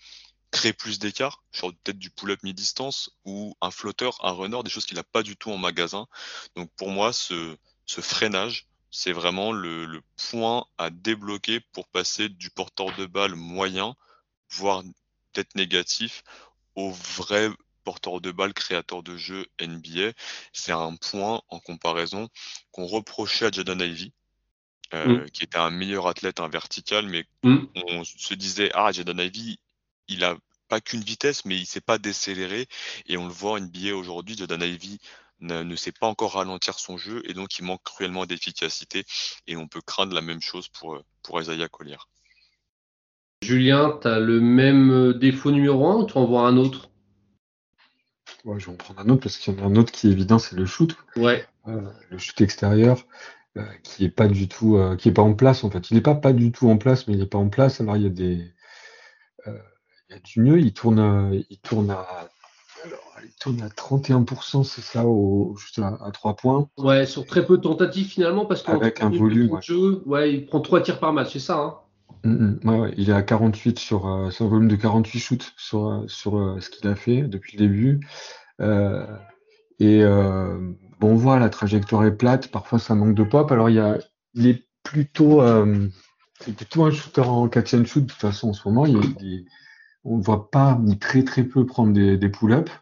créer 0.56 0.72
plus 0.72 0.98
d'écart 0.98 1.42
sur 1.52 1.68
peut-être 1.68 1.98
du 1.98 2.10
pull-up 2.10 2.42
mi-distance 2.42 3.10
ou 3.26 3.54
un 3.60 3.70
flotteur, 3.70 4.18
un 4.24 4.32
runner, 4.32 4.62
des 4.64 4.70
choses 4.70 4.86
qu'il 4.86 4.96
n'a 4.96 5.04
pas 5.04 5.22
du 5.22 5.36
tout 5.36 5.50
en 5.50 5.58
magasin. 5.58 6.06
Donc 6.56 6.70
pour 6.76 6.90
moi, 6.90 7.12
ce, 7.12 7.56
ce 7.84 8.00
freinage, 8.00 8.66
c'est 8.90 9.12
vraiment 9.12 9.52
le, 9.52 9.84
le, 9.84 10.00
point 10.30 10.64
à 10.78 10.88
débloquer 10.88 11.60
pour 11.60 11.86
passer 11.88 12.30
du 12.30 12.48
porteur 12.48 12.96
de 12.96 13.04
balle 13.04 13.34
moyen, 13.34 13.94
voire 14.50 14.82
peut-être 15.32 15.54
négatif, 15.56 16.24
au 16.74 16.90
vrai 16.90 17.50
porteur 17.84 18.22
de 18.22 18.30
balle, 18.30 18.54
créateur 18.54 19.02
de 19.02 19.16
jeu 19.18 19.46
NBA. 19.60 20.12
C'est 20.54 20.72
un 20.72 20.96
point 20.96 21.42
en 21.48 21.60
comparaison 21.60 22.28
qu'on 22.72 22.86
reprochait 22.86 23.46
à 23.46 23.50
Jaden 23.50 23.80
Ivy, 23.80 24.12
euh, 24.94 25.24
mm. 25.24 25.30
qui 25.30 25.44
était 25.44 25.58
un 25.58 25.70
meilleur 25.70 26.06
athlète, 26.06 26.40
un 26.40 26.48
vertical, 26.48 27.06
mais 27.08 27.26
mm. 27.42 27.66
on 27.74 28.04
se 28.04 28.32
disait, 28.32 28.70
ah, 28.72 28.90
Jaden 28.90 29.20
Ivy, 29.20 29.58
il 30.08 30.24
a 30.24 30.36
pas 30.68 30.80
qu'une 30.80 31.02
vitesse, 31.02 31.44
mais 31.44 31.56
il 31.56 31.66
sait 31.66 31.80
pas 31.80 31.98
décélérer. 31.98 32.68
Et 33.06 33.16
on 33.16 33.26
le 33.26 33.32
voit 33.32 33.52
en 33.52 33.60
NBA 33.60 33.94
aujourd'hui, 33.94 34.36
Jaden 34.36 34.62
Ivy 34.62 34.98
ne, 35.40 35.76
sait 35.76 35.92
pas 35.92 36.06
encore 36.06 36.34
ralentir 36.34 36.78
son 36.78 36.96
jeu 36.96 37.22
et 37.28 37.34
donc 37.34 37.58
il 37.58 37.64
manque 37.64 37.82
cruellement 37.84 38.26
d'efficacité. 38.26 39.04
Et 39.46 39.56
on 39.56 39.68
peut 39.68 39.82
craindre 39.84 40.14
la 40.14 40.22
même 40.22 40.40
chose 40.40 40.68
pour, 40.68 41.02
pour 41.22 41.40
Isaiah 41.40 41.68
Collier. 41.68 41.98
Julien, 43.42 43.98
tu 44.00 44.08
as 44.08 44.18
le 44.18 44.40
même 44.40 45.12
défaut 45.14 45.50
numéro 45.50 45.86
1 45.86 45.96
ou 45.96 46.06
tu 46.06 46.16
en 46.16 46.24
vois 46.24 46.46
un 46.46 46.56
autre? 46.56 46.90
Je 48.58 48.66
vais 48.66 48.72
en 48.72 48.76
prendre 48.76 49.00
un 49.00 49.08
autre 49.08 49.22
parce 49.22 49.38
qu'il 49.38 49.54
y 49.54 49.60
en 49.60 49.62
a 49.62 49.66
un 49.66 49.76
autre 49.76 49.92
qui 49.92 50.08
est 50.08 50.12
évident, 50.12 50.38
c'est 50.38 50.56
le 50.56 50.66
shoot. 50.66 50.96
Ouais. 51.16 51.44
Euh, 51.66 51.90
le 52.10 52.18
shoot 52.18 52.40
extérieur, 52.40 53.04
euh, 53.56 53.64
qui 53.82 54.04
est 54.04 54.10
pas 54.10 54.28
du 54.28 54.48
tout, 54.48 54.76
euh, 54.76 54.96
qui 54.96 55.08
est 55.08 55.12
pas 55.12 55.22
en 55.22 55.34
place 55.34 55.64
en 55.64 55.70
fait. 55.70 55.90
Il 55.90 55.94
n'est 55.94 56.00
pas 56.02 56.14
pas 56.14 56.32
du 56.32 56.52
tout 56.52 56.70
en 56.70 56.78
place, 56.78 57.08
mais 57.08 57.14
il 57.14 57.20
n'est 57.20 57.26
pas 57.26 57.38
en 57.38 57.48
place. 57.48 57.80
Alors 57.80 57.96
il 57.96 58.04
y 58.04 58.06
a 58.06 58.10
des, 58.10 58.52
il 60.08 60.14
y 60.14 60.16
a 60.16 60.20
du 60.20 60.40
mieux. 60.40 60.60
Il 60.60 60.72
tourne, 60.72 61.42
il 61.50 61.58
tourne 61.58 61.90
à, 61.90 62.06
alors, 62.84 63.00
il 63.24 63.32
tourne 63.40 63.62
à 63.62 63.68
31%, 63.68 64.64
c'est 64.64 64.80
ça, 64.80 65.04
au, 65.04 65.56
juste 65.56 65.78
à, 65.78 66.10
3 66.12 66.36
points. 66.36 66.68
Ouais, 66.78 67.06
sur 67.06 67.26
très 67.26 67.44
peu 67.44 67.56
de 67.56 67.62
tentatives 67.62 68.06
finalement, 68.06 68.46
parce 68.46 68.62
qu'avec 68.62 69.02
un 69.02 69.10
volume, 69.10 69.52
ouais. 69.52 69.62
Jeu, 69.62 70.02
ouais, 70.06 70.32
il 70.32 70.46
prend 70.46 70.60
3 70.60 70.82
tirs 70.82 71.00
par 71.00 71.12
match, 71.12 71.32
c'est 71.32 71.38
ça. 71.38 71.58
Hein 71.58 71.74
mm, 72.24 72.58
mm, 72.62 72.80
ouais, 72.80 72.94
il 72.96 73.10
est 73.10 73.14
à 73.14 73.22
48 73.22 73.78
sur, 73.78 74.06
euh, 74.06 74.28
un 74.38 74.46
volume 74.46 74.68
de 74.68 74.76
48 74.76 75.18
shoots 75.18 75.52
sur, 75.56 76.04
sur 76.06 76.56
ce 76.60 76.70
qu'il 76.70 76.88
a 76.88 76.94
fait 76.94 77.22
depuis 77.22 77.56
le 77.56 77.66
début. 77.66 78.00
Euh, 78.60 79.06
et 79.78 80.02
euh, 80.02 80.56
bon, 81.00 81.12
on 81.12 81.16
voit 81.16 81.38
la 81.38 81.50
trajectoire 81.50 82.04
est 82.04 82.16
plate, 82.16 82.48
parfois 82.48 82.78
ça 82.78 82.94
manque 82.94 83.14
de 83.14 83.24
pop. 83.24 83.50
Alors 83.52 83.68
il, 83.68 83.76
y 83.76 83.80
a, 83.80 83.98
il 84.34 84.46
est 84.46 84.66
plutôt, 84.82 85.42
euh, 85.42 85.88
c'est 86.40 86.54
plutôt 86.54 86.84
un 86.84 86.90
shooter 86.90 87.22
en 87.22 87.48
catch 87.48 87.74
and 87.74 87.84
shoot. 87.84 88.04
De 88.04 88.10
toute 88.10 88.20
façon, 88.20 88.50
en 88.50 88.52
ce 88.52 88.66
moment, 88.68 88.86
il, 88.86 89.46
on 90.06 90.18
ne 90.18 90.22
voit 90.22 90.50
pas 90.50 90.78
ni 90.82 90.98
très 90.98 91.24
très 91.24 91.44
peu 91.44 91.66
prendre 91.66 91.92
des, 91.92 92.16
des 92.16 92.28
pull-ups 92.28 92.72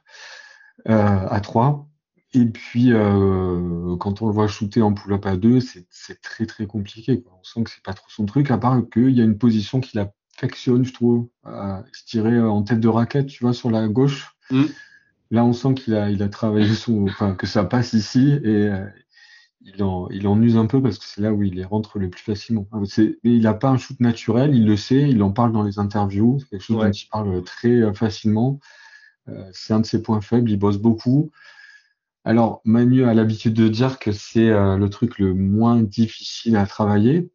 à 0.86 1.40
3. 1.40 1.88
Et 2.34 2.46
puis, 2.46 2.92
euh, 2.92 3.96
quand 3.96 4.20
on 4.20 4.26
le 4.26 4.32
voit 4.32 4.48
shooter 4.48 4.82
en 4.82 4.92
pull-up 4.92 5.24
à 5.24 5.36
2, 5.36 5.60
c'est 5.60 6.20
très 6.20 6.46
très 6.46 6.66
compliqué. 6.66 7.22
Quoi. 7.22 7.38
On 7.40 7.44
sent 7.44 7.62
que 7.62 7.70
c'est 7.70 7.82
pas 7.82 7.94
trop 7.94 8.08
son 8.08 8.26
truc, 8.26 8.50
à 8.50 8.58
part 8.58 8.82
qu'il 8.92 9.10
y 9.10 9.20
a 9.20 9.24
une 9.24 9.38
position 9.38 9.80
qu'il 9.80 10.00
affectionne, 10.00 10.84
je 10.84 10.92
trouve, 10.92 11.28
à 11.44 11.84
se 11.92 12.04
tirer 12.04 12.40
en 12.40 12.62
tête 12.62 12.80
de 12.80 12.88
raquette, 12.88 13.28
tu 13.28 13.44
vois, 13.44 13.54
sur 13.54 13.70
la 13.70 13.86
gauche. 13.86 14.36
Mm. 14.50 14.64
Là, 15.30 15.44
on 15.44 15.52
sent 15.52 15.74
qu'il 15.74 15.94
a, 15.94 16.10
il 16.10 16.22
a 16.24 16.28
travaillé 16.28 16.74
son, 16.74 17.04
enfin, 17.04 17.36
que 17.36 17.46
ça 17.46 17.62
passe 17.62 17.92
ici 17.92 18.32
et 18.42 18.66
euh, 18.68 18.84
il, 19.64 19.82
en, 19.82 20.08
il 20.10 20.26
en 20.28 20.40
use 20.40 20.56
un 20.56 20.66
peu 20.66 20.82
parce 20.82 20.98
que 20.98 21.04
c'est 21.04 21.20
là 21.20 21.32
où 21.32 21.42
il 21.42 21.54
les 21.54 21.64
rentre 21.64 21.98
le 21.98 22.10
plus 22.10 22.22
facilement. 22.22 22.66
Mais 22.72 23.16
il 23.24 23.42
n'a 23.42 23.54
pas 23.54 23.70
un 23.70 23.78
shoot 23.78 23.98
naturel, 24.00 24.54
il 24.54 24.66
le 24.66 24.76
sait, 24.76 25.08
il 25.08 25.22
en 25.22 25.32
parle 25.32 25.52
dans 25.52 25.62
les 25.62 25.78
interviews, 25.78 26.38
c'est 26.40 26.48
quelque 26.50 26.62
chose 26.62 26.76
dont 26.76 26.90
il 26.90 27.08
parle 27.08 27.42
très 27.44 27.82
euh, 27.82 27.92
facilement. 27.92 28.60
Euh, 29.28 29.48
c'est 29.52 29.72
un 29.72 29.80
de 29.80 29.86
ses 29.86 30.02
points 30.02 30.20
faibles, 30.20 30.50
il 30.50 30.58
bosse 30.58 30.78
beaucoup. 30.78 31.30
Alors, 32.24 32.60
Manu 32.64 33.04
a 33.04 33.14
l'habitude 33.14 33.54
de 33.54 33.68
dire 33.68 33.98
que 33.98 34.12
c'est 34.12 34.48
le 34.48 34.88
truc 34.88 35.18
le 35.18 35.34
moins 35.34 35.82
difficile 35.82 36.56
à 36.56 36.66
travailler. 36.66 37.30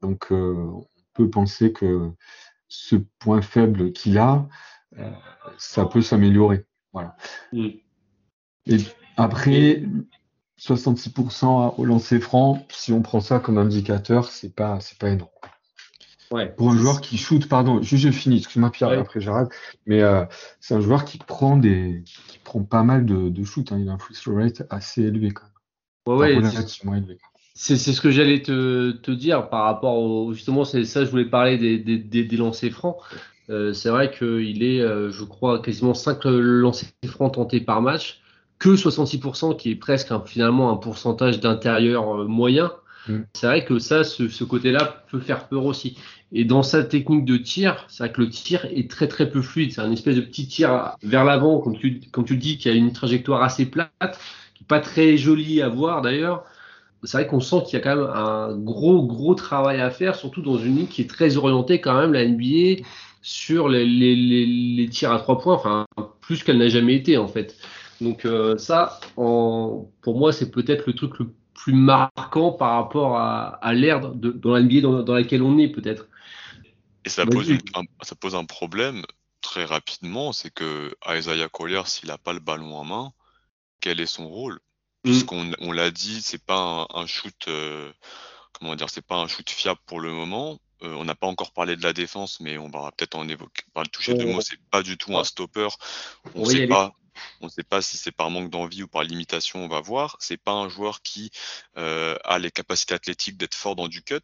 Donc, 0.00 0.32
on 0.32 0.84
peut 1.14 1.30
penser 1.30 1.72
que 1.72 2.10
ce 2.66 2.96
point 3.20 3.40
faible 3.40 3.92
qu'il 3.92 4.18
a, 4.18 4.48
ça 5.58 5.86
peut 5.86 6.02
s'améliorer. 6.02 6.66
Voilà. 6.92 7.16
Mm. 7.52 7.68
Et 8.66 8.76
après, 9.16 9.84
66% 10.64 11.74
au 11.76 11.84
lancer 11.84 12.20
franc, 12.20 12.64
si 12.70 12.92
on 12.92 13.02
prend 13.02 13.20
ça 13.20 13.40
comme 13.40 13.58
indicateur, 13.58 14.28
c'est 14.28 14.54
pas, 14.54 14.78
c'est 14.80 14.98
pas 14.98 15.10
énorme. 15.10 15.30
Ouais. 16.30 16.48
Pour 16.56 16.70
un 16.70 16.76
joueur 16.78 17.00
qui 17.00 17.18
shoot, 17.18 17.46
pardon, 17.46 17.82
juste 17.82 18.04
je 18.04 18.10
finis, 18.10 18.38
excuse-moi 18.38 18.70
Pierre, 18.70 18.98
après 18.98 19.20
j'arrête, 19.20 19.48
mais 19.86 20.02
euh, 20.02 20.24
c'est 20.60 20.74
un 20.74 20.80
joueur 20.80 21.04
qui 21.04 21.18
prend 21.18 21.56
des, 21.56 22.02
qui 22.06 22.38
prend 22.38 22.62
pas 22.62 22.84
mal 22.84 23.04
de, 23.04 23.28
de 23.28 23.44
shoot, 23.44 23.70
hein. 23.70 23.78
il 23.78 23.88
a 23.88 23.92
un 23.92 23.98
free 23.98 24.14
throw 24.14 24.36
rate 24.36 24.62
assez 24.70 25.02
élevé 25.02 25.32
quand 25.32 25.44
même. 25.44 26.18
Ouais, 26.18 26.36
ouais, 26.36 27.00
C'est 27.54 27.76
ce 27.76 28.00
que 28.00 28.10
j'allais 28.10 28.40
te, 28.40 28.92
te, 28.92 29.10
dire 29.10 29.50
par 29.50 29.64
rapport 29.64 29.98
au, 29.98 30.32
justement, 30.32 30.64
c'est 30.64 30.84
ça, 30.84 31.04
je 31.04 31.10
voulais 31.10 31.28
parler 31.28 31.58
des, 31.58 31.78
des, 31.78 31.98
des, 31.98 32.24
des 32.24 32.36
lancers 32.36 32.72
francs. 32.72 32.96
Euh, 33.50 33.72
c'est 33.72 33.90
vrai 33.90 34.10
qu'il 34.10 34.62
est, 34.62 34.80
euh, 34.80 35.10
je 35.10 35.24
crois, 35.24 35.60
quasiment 35.60 35.94
5 35.94 36.24
lancers 36.24 36.88
francs 37.06 37.34
tentés 37.34 37.60
par 37.60 37.82
match, 37.82 38.21
que 38.62 38.76
66%, 38.76 39.56
qui 39.56 39.72
est 39.72 39.74
presque 39.74 40.12
finalement 40.24 40.70
un 40.70 40.76
pourcentage 40.76 41.40
d'intérieur 41.40 42.20
euh, 42.20 42.26
moyen. 42.28 42.70
Mm. 43.08 43.22
C'est 43.32 43.48
vrai 43.48 43.64
que 43.64 43.80
ça, 43.80 44.04
ce, 44.04 44.44
côté-là 44.44 45.04
peut 45.10 45.18
faire 45.18 45.48
peur 45.48 45.64
aussi. 45.64 45.98
Et 46.30 46.44
dans 46.44 46.62
sa 46.62 46.84
technique 46.84 47.24
de 47.24 47.38
tir, 47.38 47.84
c'est 47.88 48.04
vrai 48.04 48.12
que 48.12 48.20
le 48.20 48.30
tir 48.30 48.64
est 48.66 48.88
très 48.88 49.08
très 49.08 49.28
peu 49.28 49.42
fluide. 49.42 49.72
C'est 49.72 49.80
un 49.80 49.90
espèce 49.90 50.14
de 50.14 50.20
petit 50.20 50.46
tir 50.46 50.94
vers 51.02 51.24
l'avant, 51.24 51.58
comme 51.58 51.76
tu, 51.76 52.02
comme 52.12 52.24
tu 52.24 52.34
le 52.34 52.38
dis, 52.38 52.56
qui 52.56 52.68
a 52.68 52.72
une 52.72 52.92
trajectoire 52.92 53.42
assez 53.42 53.66
plate, 53.66 54.20
qui 54.54 54.62
n'est 54.62 54.68
pas 54.68 54.78
très 54.78 55.16
jolie 55.16 55.60
à 55.60 55.68
voir 55.68 56.00
d'ailleurs. 56.00 56.44
C'est 57.02 57.18
vrai 57.18 57.26
qu'on 57.26 57.40
sent 57.40 57.64
qu'il 57.66 57.80
y 57.80 57.82
a 57.82 57.84
quand 57.84 57.96
même 57.96 58.10
un 58.14 58.56
gros 58.56 59.04
gros 59.04 59.34
travail 59.34 59.80
à 59.80 59.90
faire, 59.90 60.14
surtout 60.14 60.40
dans 60.40 60.56
une 60.58 60.76
ligue 60.76 60.88
qui 60.88 61.02
est 61.02 61.10
très 61.10 61.36
orientée 61.36 61.80
quand 61.80 61.98
même 62.00 62.12
la 62.12 62.24
NBA 62.24 62.84
sur 63.22 63.68
les, 63.68 63.84
les, 63.84 64.14
les, 64.14 64.88
tirs 64.88 65.10
à 65.10 65.18
trois 65.18 65.40
points, 65.40 65.54
enfin 65.54 65.86
plus 66.20 66.44
qu'elle 66.44 66.58
n'a 66.58 66.68
jamais 66.68 66.94
été 66.94 67.18
en 67.18 67.26
fait. 67.26 67.56
Donc 68.02 68.24
euh, 68.24 68.58
ça, 68.58 69.00
en, 69.16 69.88
pour 70.02 70.18
moi, 70.18 70.32
c'est 70.32 70.50
peut-être 70.50 70.86
le 70.86 70.94
truc 70.94 71.18
le 71.18 71.32
plus 71.54 71.74
marquant 71.74 72.52
par 72.52 72.74
rapport 72.74 73.16
à, 73.16 73.56
à 73.64 73.72
l'ère 73.72 74.00
dans 74.00 74.54
la 74.54 74.62
dans, 74.62 75.02
dans, 75.02 75.14
laquelle 75.14 75.42
on 75.42 75.58
est 75.58 75.68
peut-être. 75.68 76.08
Et 77.04 77.08
ça 77.08 77.26
pose, 77.26 77.50
un, 77.50 77.82
ça 78.02 78.14
pose 78.14 78.34
un 78.34 78.44
problème 78.44 79.02
très 79.40 79.64
rapidement, 79.64 80.32
c'est 80.32 80.52
que 80.52 80.94
Isaiah 81.08 81.48
Collier, 81.48 81.82
s'il 81.84 82.08
n'a 82.08 82.18
pas 82.18 82.32
le 82.32 82.38
ballon 82.40 82.74
en 82.76 82.84
main, 82.84 83.12
quel 83.80 84.00
est 84.00 84.06
son 84.06 84.28
rôle? 84.28 84.54
Mm. 85.04 85.10
Puisqu'on 85.10 85.52
on 85.60 85.72
l'a 85.72 85.90
dit, 85.90 86.22
c'est 86.22 86.42
pas 86.42 86.86
un, 86.94 87.06
shoot, 87.06 87.34
euh, 87.48 87.92
comment 88.52 88.74
dire, 88.74 88.88
c'est 88.88 89.04
pas 89.04 89.16
un 89.16 89.28
shoot 89.28 89.48
fiable 89.50 89.80
pour 89.86 90.00
le 90.00 90.12
moment. 90.12 90.58
Euh, 90.82 90.94
on 90.94 91.04
n'a 91.04 91.14
pas 91.14 91.26
encore 91.26 91.52
parlé 91.52 91.76
de 91.76 91.82
la 91.82 91.92
défense, 91.92 92.40
mais 92.40 92.58
on 92.58 92.68
va 92.68 92.90
peut-être 92.96 93.16
en 93.16 93.28
évoquer, 93.28 93.62
par 93.72 93.84
le 93.84 93.88
toucher 93.88 94.14
de 94.14 94.24
mots. 94.24 94.40
C'est 94.40 94.60
pas 94.70 94.82
du 94.82 94.96
tout 94.96 95.16
un 95.16 95.24
stopper. 95.24 95.68
On 96.34 96.40
ne 96.40 96.46
sait 96.46 96.66
pas. 96.66 96.92
On 97.40 97.46
ne 97.46 97.50
sait 97.50 97.62
pas 97.62 97.82
si 97.82 97.96
c'est 97.96 98.12
par 98.12 98.30
manque 98.30 98.50
d'envie 98.50 98.82
ou 98.82 98.88
par 98.88 99.02
limitation, 99.02 99.64
on 99.64 99.68
va 99.68 99.80
voir. 99.80 100.16
C'est 100.20 100.36
pas 100.36 100.52
un 100.52 100.68
joueur 100.68 101.02
qui 101.02 101.30
euh, 101.76 102.16
a 102.24 102.38
les 102.38 102.50
capacités 102.50 102.94
athlétiques 102.94 103.36
d'être 103.36 103.54
fort 103.54 103.76
dans 103.76 103.88
du 103.88 104.02
cut 104.02 104.20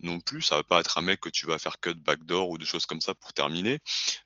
non 0.00 0.20
plus. 0.20 0.42
Ça 0.42 0.56
va 0.56 0.62
pas 0.62 0.80
être 0.80 0.98
un 0.98 1.02
mec 1.02 1.20
que 1.20 1.28
tu 1.28 1.46
vas 1.46 1.58
faire 1.58 1.80
cut 1.80 1.94
backdoor 1.94 2.50
ou 2.50 2.58
des 2.58 2.64
choses 2.64 2.86
comme 2.86 3.00
ça 3.00 3.14
pour 3.14 3.32
terminer. 3.32 3.80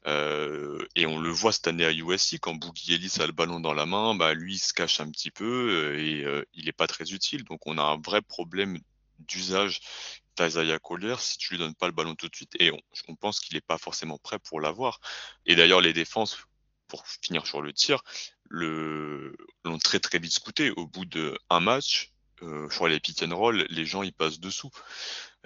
Euh, 0.06 0.78
et 0.96 1.06
on 1.06 1.18
le 1.18 1.30
voit 1.30 1.52
cette 1.52 1.68
année 1.68 1.84
à 1.84 1.92
USC 1.92 2.38
quand 2.40 2.54
Boogie 2.54 2.94
Ellis 2.94 3.14
a 3.20 3.26
le 3.26 3.32
ballon 3.32 3.60
dans 3.60 3.74
la 3.74 3.86
main, 3.86 4.14
bah 4.14 4.34
lui 4.34 4.54
il 4.54 4.58
se 4.58 4.72
cache 4.72 5.00
un 5.00 5.10
petit 5.10 5.30
peu 5.30 5.98
et 5.98 6.24
il 6.54 6.64
n'est 6.64 6.72
pas 6.72 6.86
très 6.86 7.12
utile. 7.12 7.44
Donc 7.44 7.66
on 7.66 7.78
a 7.78 7.82
un 7.82 8.00
vrai 8.00 8.22
problème 8.22 8.78
d'usage 9.18 9.80
d'Isaiah 10.36 10.78
Collier 10.78 11.14
si 11.18 11.38
tu 11.38 11.52
lui 11.52 11.58
donnes 11.58 11.74
pas 11.74 11.86
le 11.86 11.92
ballon 11.92 12.14
tout 12.14 12.28
de 12.28 12.34
suite. 12.34 12.54
Et 12.58 12.70
on, 13.08 13.16
pense 13.16 13.40
qu'il 13.40 13.54
n'est 13.54 13.60
pas 13.60 13.78
forcément 13.78 14.18
prêt 14.18 14.38
pour 14.38 14.60
l'avoir. 14.60 15.00
Et 15.46 15.54
d'ailleurs, 15.54 15.80
les 15.80 15.92
défenses, 15.92 16.38
pour 16.88 17.06
finir 17.06 17.46
sur 17.46 17.62
le 17.62 17.72
tir, 17.72 18.02
l'ont 18.50 19.78
très 19.82 20.00
très 20.00 20.18
vite 20.18 20.32
scouté. 20.32 20.70
Au 20.70 20.86
bout 20.86 21.04
d'un 21.04 21.60
match, 21.60 22.14
euh, 22.42 22.68
sur 22.70 22.88
les 22.88 23.00
pick 23.00 23.22
and 23.22 23.34
roll, 23.36 23.66
les 23.70 23.86
gens 23.86 24.02
ils 24.02 24.12
passent 24.12 24.40
dessous. 24.40 24.70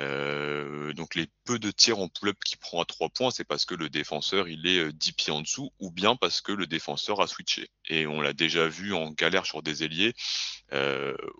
Euh, 0.00 0.92
donc 0.94 1.14
les 1.14 1.28
peu 1.44 1.58
de 1.58 1.70
tirs 1.70 1.98
en 1.98 2.08
pull-up 2.08 2.36
qu'il 2.44 2.58
prend 2.58 2.80
à 2.80 2.84
3 2.84 3.08
points, 3.10 3.30
c'est 3.30 3.44
parce 3.44 3.64
que 3.64 3.74
le 3.74 3.88
défenseur 3.90 4.48
il 4.48 4.66
est 4.66 4.92
10 4.92 5.10
euh, 5.10 5.12
pieds 5.16 5.32
en 5.32 5.40
dessous, 5.42 5.70
ou 5.80 5.90
bien 5.90 6.16
parce 6.16 6.40
que 6.40 6.52
le 6.52 6.66
défenseur 6.66 7.20
a 7.20 7.26
switché. 7.26 7.68
Et 7.88 8.06
on 8.06 8.20
l'a 8.20 8.32
déjà 8.32 8.68
vu 8.68 8.94
en 8.94 9.10
galère 9.10 9.46
sur 9.46 9.62
des 9.62 9.84
ailiers, 9.84 10.14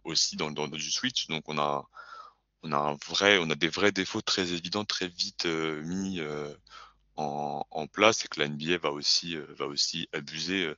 aussi 0.04 0.36
dans, 0.36 0.50
dans, 0.50 0.68
du 0.68 0.90
switch. 0.90 1.28
Donc 1.28 1.48
on 1.48 1.58
a 1.58 1.84
on 2.62 2.72
a 2.72 2.76
un 2.76 2.96
vrai, 3.06 3.38
on 3.38 3.50
a 3.50 3.54
des 3.54 3.68
vrais 3.68 3.92
défauts 3.92 4.22
très 4.22 4.52
évidents, 4.52 4.84
très 4.84 5.08
vite 5.08 5.46
mis 5.46 6.20
en, 7.18 7.66
en, 7.70 7.86
place, 7.86 8.24
et 8.24 8.28
que 8.28 8.40
la 8.40 8.48
NBA 8.48 8.78
va 8.78 8.90
aussi, 8.90 9.36
euh, 9.36 9.44
va 9.58 9.66
aussi 9.66 10.08
abuser 10.12 10.72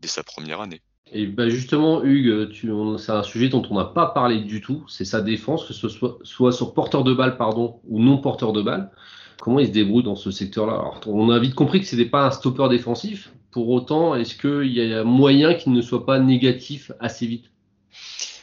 dès 0.00 0.08
sa 0.08 0.22
première 0.22 0.60
année. 0.60 0.82
Et 1.10 1.26
bah 1.26 1.48
justement, 1.48 2.02
Hugues, 2.02 2.52
c'est 2.98 3.12
un 3.12 3.22
sujet 3.22 3.48
dont 3.48 3.62
on 3.70 3.74
n'a 3.74 3.84
pas 3.84 4.06
parlé 4.06 4.40
du 4.40 4.60
tout, 4.60 4.84
c'est 4.88 5.04
sa 5.04 5.20
défense, 5.20 5.66
que 5.66 5.74
ce 5.74 5.88
soit, 5.88 6.18
soit 6.22 6.52
sur 6.52 6.72
porteur 6.72 7.04
de 7.04 7.12
balle 7.12 7.36
pardon, 7.36 7.80
ou 7.84 8.00
non 8.00 8.18
porteur 8.18 8.52
de 8.52 8.62
balle. 8.62 8.90
Comment 9.38 9.58
il 9.58 9.66
se 9.66 9.72
débrouille 9.72 10.04
dans 10.04 10.16
ce 10.16 10.30
secteur-là? 10.30 10.92
On 11.06 11.30
a 11.30 11.38
vite 11.38 11.54
compris 11.54 11.80
que 11.80 11.86
ce 11.86 11.96
n'était 11.96 12.08
pas 12.08 12.26
un 12.26 12.30
stopper 12.30 12.68
défensif. 12.70 13.32
Pour 13.50 13.68
autant, 13.68 14.14
est-ce 14.14 14.36
qu'il 14.36 14.72
y 14.72 14.94
a 14.94 15.04
moyen 15.04 15.54
qu'il 15.54 15.72
ne 15.72 15.82
soit 15.82 16.06
pas 16.06 16.18
négatif 16.18 16.92
assez 17.00 17.26
vite? 17.26 17.50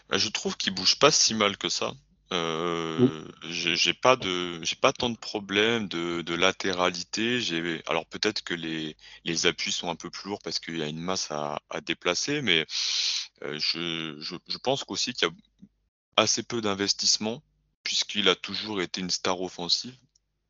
Bah, 0.09 0.17
Je 0.17 0.29
trouve 0.29 0.57
qu'il 0.57 0.75
bouge 0.75 0.99
pas 0.99 1.09
si 1.09 1.33
mal 1.33 1.57
que 1.57 1.69
ça. 1.69 1.93
Euh, 2.31 3.27
j'ai 3.49 3.93
pas 3.93 4.15
de 4.15 4.63
j'ai 4.63 4.75
pas 4.75 4.93
tant 4.93 5.09
de 5.09 5.17
problèmes 5.17 5.87
de, 5.87 6.21
de 6.21 6.33
latéralité. 6.35 7.41
J'ai 7.41 7.81
alors 7.87 8.05
peut-être 8.05 8.43
que 8.43 8.53
les, 8.53 8.95
les 9.25 9.45
appuis 9.47 9.71
sont 9.71 9.89
un 9.89 9.95
peu 9.95 10.09
plus 10.11 10.29
lourds 10.29 10.41
parce 10.43 10.59
qu'il 10.59 10.77
y 10.77 10.83
a 10.83 10.87
une 10.87 10.99
masse 10.99 11.31
à, 11.31 11.59
à 11.69 11.81
déplacer, 11.81 12.41
mais 12.41 12.67
euh, 13.43 13.57
je, 13.59 14.15
je, 14.19 14.35
je 14.47 14.57
pense 14.59 14.83
qu'aussi 14.83 15.13
qu'il 15.13 15.27
y 15.27 15.31
a 15.31 15.33
assez 16.17 16.43
peu 16.43 16.61
d'investissement 16.61 17.41
puisqu'il 17.83 18.29
a 18.29 18.35
toujours 18.35 18.81
été 18.81 19.01
une 19.01 19.09
star 19.09 19.41
offensive 19.41 19.95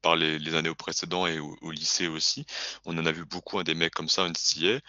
par 0.02 0.16
les, 0.16 0.40
les 0.40 0.56
années 0.56 0.74
précédentes 0.76 1.30
et 1.30 1.40
au, 1.40 1.58
au, 1.62 1.72
lycée 1.72 2.08
aussi. 2.08 2.46
On 2.86 2.98
en 2.98 3.06
a 3.06 3.12
vu 3.12 3.26
beaucoup 3.26 3.60
hein, 3.60 3.64
des 3.64 3.76
mecs 3.76 3.94
comme 3.94 4.10
ça 4.10 4.24
en 4.24 4.30
NCA. 4.30 4.80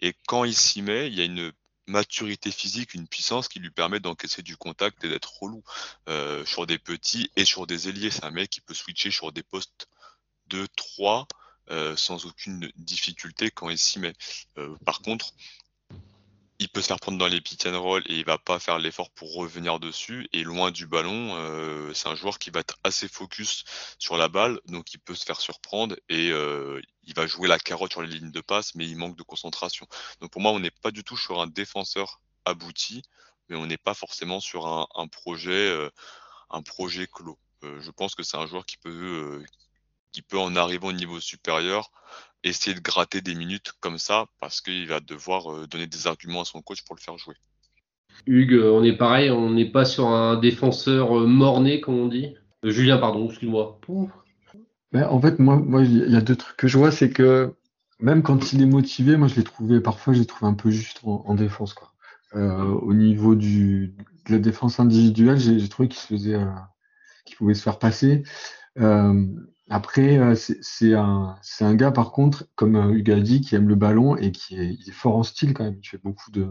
Et 0.00 0.14
quand 0.26 0.44
il 0.44 0.54
s'y 0.54 0.82
met, 0.82 1.08
il 1.08 1.14
y 1.14 1.20
a 1.20 1.24
une 1.24 1.52
maturité 1.90 2.50
physique, 2.50 2.94
une 2.94 3.06
puissance 3.06 3.48
qui 3.48 3.58
lui 3.58 3.70
permet 3.70 4.00
d'encaisser 4.00 4.42
du 4.42 4.56
contact 4.56 5.04
et 5.04 5.08
d'être 5.08 5.42
relou 5.42 5.62
euh, 6.08 6.44
sur 6.46 6.66
des 6.66 6.78
petits 6.78 7.30
et 7.36 7.44
sur 7.44 7.66
des 7.66 7.88
ailiers. 7.88 8.10
C'est 8.10 8.24
un 8.24 8.30
mec 8.30 8.50
qui 8.50 8.60
peut 8.60 8.74
switcher 8.74 9.10
sur 9.10 9.32
des 9.32 9.42
postes 9.42 9.88
de 10.46 10.66
3 10.76 11.26
euh, 11.70 11.96
sans 11.96 12.26
aucune 12.26 12.70
difficulté 12.76 13.50
quand 13.50 13.70
il 13.70 13.78
s'y 13.78 13.98
met. 13.98 14.14
Euh, 14.58 14.74
par 14.84 15.02
contre, 15.02 15.34
il 16.60 16.68
peut 16.68 16.82
se 16.82 16.88
faire 16.88 17.00
prendre 17.00 17.16
dans 17.16 17.26
les 17.26 17.40
pick 17.40 17.64
and 17.64 17.80
roll 17.80 18.02
et 18.06 18.18
il 18.18 18.24
va 18.26 18.36
pas 18.36 18.60
faire 18.60 18.78
l'effort 18.78 19.10
pour 19.10 19.34
revenir 19.34 19.80
dessus. 19.80 20.28
Et 20.34 20.44
loin 20.44 20.70
du 20.70 20.86
ballon, 20.86 21.34
euh, 21.36 21.92
c'est 21.94 22.08
un 22.08 22.14
joueur 22.14 22.38
qui 22.38 22.50
va 22.50 22.60
être 22.60 22.78
assez 22.84 23.08
focus 23.08 23.64
sur 23.98 24.18
la 24.18 24.28
balle, 24.28 24.60
donc 24.66 24.92
il 24.92 24.98
peut 24.98 25.14
se 25.14 25.24
faire 25.24 25.40
surprendre 25.40 25.96
et 26.10 26.30
euh, 26.30 26.80
il 27.04 27.14
va 27.14 27.26
jouer 27.26 27.48
la 27.48 27.58
carotte 27.58 27.92
sur 27.92 28.02
les 28.02 28.08
lignes 28.08 28.30
de 28.30 28.40
passe, 28.42 28.74
mais 28.74 28.86
il 28.86 28.96
manque 28.96 29.16
de 29.16 29.22
concentration. 29.22 29.86
Donc 30.20 30.30
pour 30.30 30.42
moi, 30.42 30.52
on 30.52 30.60
n'est 30.60 30.70
pas 30.70 30.90
du 30.90 31.02
tout 31.02 31.16
sur 31.16 31.40
un 31.40 31.46
défenseur 31.46 32.20
abouti, 32.44 33.02
mais 33.48 33.56
on 33.56 33.64
n'est 33.64 33.78
pas 33.78 33.94
forcément 33.94 34.38
sur 34.38 34.66
un, 34.66 35.08
projet, 35.08 35.50
euh, 35.70 35.88
un 36.50 36.60
projet 36.60 37.08
clos. 37.10 37.38
Je 37.62 37.90
pense 37.90 38.14
que 38.14 38.22
c'est 38.22 38.36
un 38.36 38.46
joueur 38.46 38.66
qui 38.66 38.76
peut, 38.76 39.42
qui 40.12 40.20
peut 40.22 40.38
en 40.38 40.56
arriver 40.56 40.86
au 40.86 40.92
niveau 40.92 41.20
supérieur 41.20 41.90
essayer 42.44 42.74
de 42.74 42.80
gratter 42.80 43.20
des 43.20 43.34
minutes 43.34 43.72
comme 43.80 43.98
ça 43.98 44.26
parce 44.40 44.60
qu'il 44.60 44.86
va 44.86 45.00
devoir 45.00 45.52
euh, 45.52 45.66
donner 45.66 45.86
des 45.86 46.06
arguments 46.06 46.42
à 46.42 46.44
son 46.44 46.62
coach 46.62 46.82
pour 46.84 46.96
le 46.96 47.00
faire 47.00 47.18
jouer. 47.18 47.34
Hugues, 48.26 48.54
euh, 48.54 48.72
on 48.72 48.82
est 48.82 48.96
pareil, 48.96 49.30
on 49.30 49.50
n'est 49.50 49.70
pas 49.70 49.84
sur 49.84 50.08
un 50.08 50.38
défenseur 50.38 51.18
euh, 51.18 51.26
morné 51.26 51.80
comme 51.80 51.98
on 51.98 52.08
dit. 52.08 52.34
Julien, 52.62 52.98
pardon, 52.98 53.28
excuse-moi. 53.28 53.80
Ben, 54.92 55.06
en 55.08 55.20
fait, 55.20 55.38
moi, 55.38 55.56
moi, 55.56 55.82
il 55.82 56.10
y 56.10 56.16
a 56.16 56.20
deux 56.20 56.36
trucs 56.36 56.56
que 56.56 56.68
je 56.68 56.76
vois, 56.76 56.90
c'est 56.90 57.10
que 57.10 57.54
même 58.00 58.22
quand 58.22 58.52
il 58.52 58.62
est 58.62 58.66
motivé, 58.66 59.16
moi, 59.16 59.28
je 59.28 59.36
l'ai 59.36 59.44
trouvé, 59.44 59.80
parfois, 59.80 60.12
je 60.12 60.20
l'ai 60.20 60.26
trouvé 60.26 60.50
un 60.50 60.54
peu 60.54 60.70
juste 60.70 61.00
en, 61.04 61.24
en 61.26 61.34
défense, 61.34 61.74
quoi. 61.74 61.92
Euh, 62.36 62.62
au 62.62 62.94
niveau 62.94 63.34
du, 63.34 63.94
de 64.26 64.32
la 64.32 64.38
défense 64.38 64.78
individuelle, 64.78 65.38
j'ai 65.38 65.68
trouvé 65.68 65.88
qu'il 65.88 65.98
se 65.98 66.06
faisait, 66.06 66.34
euh, 66.34 66.46
qu'il 67.24 67.36
pouvait 67.36 67.54
se 67.54 67.62
faire 67.62 67.78
passer. 67.78 68.22
Euh, 68.78 69.26
après, 69.72 70.18
euh, 70.18 70.34
c'est 70.34 70.94
un, 70.94 71.36
un 71.60 71.74
gars, 71.76 71.92
par 71.92 72.10
contre, 72.10 72.44
comme 72.56 72.74
euh, 72.74 73.38
qui 73.40 73.54
aime 73.54 73.68
le 73.68 73.76
ballon 73.76 74.16
et 74.16 74.32
qui 74.32 74.58
est, 74.58 74.74
il 74.74 74.88
est 74.88 74.92
fort 74.92 75.16
en 75.16 75.22
style 75.22 75.54
quand 75.54 75.62
même. 75.62 75.78
Il 75.80 75.86
fait 75.86 76.02
beaucoup 76.02 76.32
de. 76.32 76.50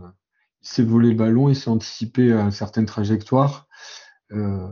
Il 0.62 0.68
sait 0.68 0.84
voler 0.84 1.10
le 1.10 1.16
ballon, 1.16 1.50
il 1.50 1.56
sait 1.56 1.70
anticiper 1.70 2.32
euh, 2.32 2.50
certaines 2.50 2.86
trajectoires. 2.86 3.68
Euh, 4.32 4.70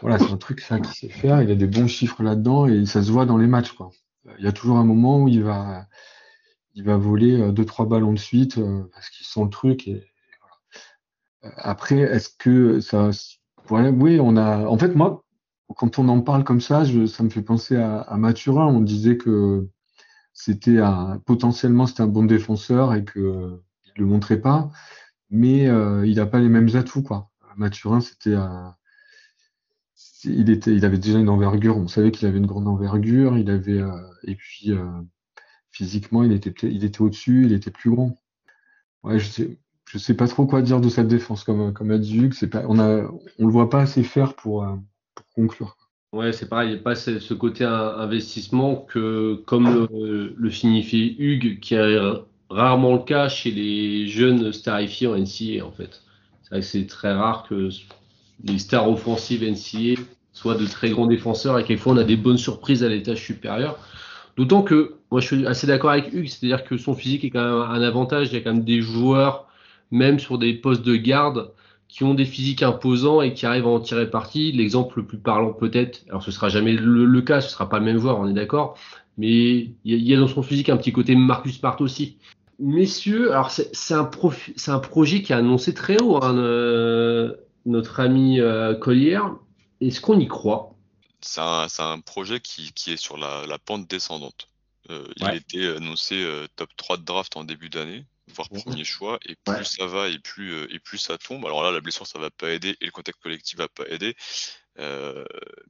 voilà, 0.00 0.18
c'est 0.18 0.32
un 0.32 0.36
truc 0.38 0.60
ça 0.60 0.80
qu'il 0.80 0.92
sait 0.94 1.08
faire. 1.08 1.40
Il 1.40 1.50
a 1.52 1.54
des 1.54 1.68
bons 1.68 1.86
chiffres 1.86 2.24
là-dedans 2.24 2.66
et 2.66 2.84
ça 2.84 3.02
se 3.02 3.12
voit 3.12 3.26
dans 3.26 3.38
les 3.38 3.46
matchs. 3.46 3.72
Quoi. 3.72 3.90
Il 4.38 4.44
y 4.44 4.48
a 4.48 4.52
toujours 4.52 4.78
un 4.78 4.84
moment 4.84 5.22
où 5.22 5.28
il 5.28 5.44
va, 5.44 5.86
il 6.74 6.82
va 6.82 6.96
voler 6.96 7.52
deux 7.52 7.64
trois 7.64 7.86
ballons 7.86 8.12
de 8.12 8.18
suite 8.18 8.58
parce 8.92 9.10
qu'il 9.10 9.24
sent 9.24 9.44
le 9.44 9.50
truc. 9.50 9.86
Et, 9.86 10.04
voilà. 11.42 11.54
Après, 11.58 11.98
est-ce 11.98 12.30
que 12.30 12.80
ça, 12.80 13.10
ouais, 13.70 13.90
oui, 13.90 14.18
on 14.20 14.36
a. 14.36 14.66
En 14.66 14.78
fait, 14.78 14.94
moi, 14.94 15.25
quand 15.74 15.98
on 15.98 16.08
en 16.08 16.20
parle 16.20 16.44
comme 16.44 16.60
ça, 16.60 16.84
je, 16.84 17.06
ça 17.06 17.22
me 17.22 17.30
fait 17.30 17.42
penser 17.42 17.76
à, 17.76 18.00
à 18.00 18.16
Mathurin. 18.16 18.66
On 18.66 18.80
disait 18.80 19.16
que 19.16 19.68
c'était 20.32 20.78
un, 20.78 21.18
potentiellement 21.26 21.86
c'était 21.86 22.02
un 22.02 22.08
bon 22.08 22.24
défenseur 22.24 22.94
et 22.94 23.04
que 23.04 23.60
il 23.86 24.00
le 24.00 24.06
montrait 24.06 24.40
pas, 24.40 24.70
mais 25.30 25.68
euh, 25.68 26.06
il 26.06 26.16
n'a 26.16 26.26
pas 26.26 26.40
les 26.40 26.48
mêmes 26.48 26.70
atouts 26.76 27.02
quoi. 27.02 27.30
Mathurin, 27.56 28.00
c'était 28.00 28.34
un, 28.34 28.76
il 30.24 30.50
était, 30.50 30.74
il 30.74 30.84
avait 30.84 30.98
déjà 30.98 31.18
une 31.18 31.28
envergure. 31.28 31.76
On 31.76 31.88
savait 31.88 32.10
qu'il 32.10 32.26
avait 32.28 32.38
une 32.38 32.46
grande 32.46 32.68
envergure. 32.68 33.38
Il 33.38 33.50
avait 33.50 33.80
euh, 33.80 33.92
et 34.24 34.36
puis 34.36 34.72
euh, 34.72 34.84
physiquement, 35.70 36.22
il 36.22 36.32
était, 36.32 36.52
il 36.68 36.84
était 36.84 37.00
au-dessus, 37.00 37.44
il 37.44 37.52
était 37.52 37.70
plus 37.70 37.90
grand. 37.90 38.16
Ouais, 39.04 39.18
je 39.18 39.28
sais, 39.28 39.58
je 39.88 39.98
sais 39.98 40.14
pas 40.14 40.28
trop 40.28 40.46
quoi 40.46 40.62
dire 40.62 40.80
de 40.80 40.88
cette 40.88 41.08
défense 41.08 41.44
comme 41.44 41.72
comme 41.72 41.90
a 41.90 41.98
dit 41.98 42.18
Hugues. 42.18 42.34
C'est 42.34 42.48
pas, 42.48 42.64
on 42.68 42.78
a, 42.78 43.04
on 43.38 43.46
le 43.46 43.52
voit 43.52 43.70
pas 43.70 43.82
assez 43.82 44.02
faire 44.02 44.34
pour 44.36 44.64
euh, 44.64 44.76
pour 45.16 45.26
conclure. 45.34 45.76
Ouais, 46.12 46.32
c'est 46.32 46.48
pareil, 46.48 46.68
il 46.70 46.74
n'y 46.74 46.78
a 46.78 46.82
pas 46.82 46.94
ce 46.94 47.34
côté 47.34 47.64
investissement 47.64 48.76
que, 48.76 49.42
comme 49.46 49.88
le, 49.90 50.34
le 50.36 50.50
signifie 50.50 51.16
Hugues, 51.18 51.58
qui 51.60 51.74
est 51.74 51.98
rarement 52.48 52.94
le 52.94 53.02
cas 53.02 53.28
chez 53.28 53.50
les 53.50 54.06
jeunes 54.06 54.52
starifiés 54.52 55.08
en 55.08 55.16
NCA, 55.16 55.66
en 55.66 55.72
fait. 55.72 56.02
C'est 56.42 56.50
vrai 56.50 56.60
que 56.60 56.66
c'est 56.66 56.86
très 56.86 57.12
rare 57.12 57.44
que 57.48 57.70
les 58.44 58.58
stars 58.58 58.88
offensives 58.88 59.42
NCA 59.42 60.00
soient 60.32 60.54
de 60.54 60.66
très 60.66 60.90
grands 60.90 61.06
défenseurs 61.06 61.58
et 61.58 61.64
quelquefois 61.64 61.94
on 61.94 61.96
a 61.96 62.04
des 62.04 62.16
bonnes 62.16 62.38
surprises 62.38 62.84
à 62.84 62.88
l'étage 62.88 63.22
supérieur. 63.22 63.78
D'autant 64.36 64.62
que, 64.62 64.96
moi 65.10 65.20
je 65.20 65.26
suis 65.26 65.46
assez 65.46 65.66
d'accord 65.66 65.90
avec 65.90 66.12
Hugues, 66.12 66.28
c'est-à-dire 66.28 66.64
que 66.64 66.76
son 66.76 66.94
physique 66.94 67.24
est 67.24 67.30
quand 67.30 67.42
même 67.42 67.70
un 67.70 67.82
avantage. 67.82 68.28
Il 68.28 68.34
y 68.34 68.36
a 68.36 68.40
quand 68.42 68.52
même 68.52 68.64
des 68.64 68.80
joueurs, 68.82 69.48
même 69.90 70.18
sur 70.18 70.38
des 70.38 70.54
postes 70.54 70.82
de 70.82 70.94
garde, 70.96 71.50
qui 71.88 72.04
ont 72.04 72.14
des 72.14 72.24
physiques 72.24 72.62
imposants 72.62 73.22
et 73.22 73.32
qui 73.32 73.46
arrivent 73.46 73.66
à 73.66 73.70
en 73.70 73.80
tirer 73.80 74.10
parti. 74.10 74.52
L'exemple 74.52 74.98
le 75.00 75.06
plus 75.06 75.18
parlant 75.18 75.52
peut-être, 75.52 76.04
alors 76.08 76.22
ce 76.22 76.30
sera 76.30 76.48
jamais 76.48 76.72
le, 76.72 77.04
le, 77.04 77.22
cas, 77.22 77.40
ce 77.40 77.50
sera 77.50 77.68
pas 77.68 77.78
le 77.78 77.84
même 77.84 77.98
joueur, 77.98 78.18
on 78.18 78.28
est 78.28 78.34
d'accord, 78.34 78.76
mais 79.18 79.28
il 79.30 79.76
y, 79.84 79.96
y, 79.96 80.14
a 80.14 80.18
dans 80.18 80.28
son 80.28 80.42
physique 80.42 80.68
un 80.68 80.76
petit 80.76 80.92
côté 80.92 81.14
Marcus 81.14 81.58
Smart 81.58 81.76
aussi. 81.80 82.18
Messieurs, 82.58 83.32
alors 83.32 83.50
c'est 83.50 83.94
un, 83.94 84.10
un 84.68 84.78
projet 84.78 85.22
qui 85.22 85.32
a 85.32 85.38
annoncé 85.38 85.74
très 85.74 86.00
haut 86.00 86.16
hein, 86.22 86.36
euh, 86.38 87.34
notre 87.66 88.00
ami 88.00 88.40
euh, 88.40 88.74
Collier. 88.74 89.20
Est-ce 89.80 90.00
qu'on 90.00 90.18
y 90.18 90.26
croit? 90.26 90.74
C'est 91.20 91.40
un, 91.40 91.66
un, 91.78 92.00
projet 92.00 92.40
qui, 92.40 92.72
qui, 92.72 92.92
est 92.92 92.96
sur 92.96 93.18
la, 93.18 93.46
la 93.46 93.58
pente 93.58 93.88
descendante. 93.88 94.48
Euh, 94.90 95.06
il 95.16 95.24
ouais. 95.24 95.30
a 95.30 95.34
été 95.34 95.66
annoncé 95.68 96.22
euh, 96.22 96.46
top 96.56 96.70
3 96.76 96.98
de 96.98 97.02
draft 97.02 97.36
en 97.36 97.44
début 97.44 97.68
d'année 97.68 98.04
voire 98.34 98.48
premier 98.48 98.84
choix, 98.84 99.18
et 99.26 99.36
plus 99.36 99.54
ouais. 99.54 99.64
ça 99.64 99.86
va 99.86 100.08
et 100.08 100.18
plus, 100.18 100.52
euh, 100.52 100.74
et 100.74 100.78
plus 100.78 100.98
ça 100.98 101.18
tombe. 101.18 101.44
Alors 101.46 101.62
là, 101.62 101.70
la 101.70 101.80
blessure, 101.80 102.06
ça 102.06 102.18
va 102.18 102.30
pas 102.30 102.50
aider, 102.50 102.76
et 102.80 102.86
le 102.86 102.90
contexte 102.90 103.22
collectif 103.22 103.58
va 103.58 103.68
pas 103.68 103.84
aider. 103.88 104.16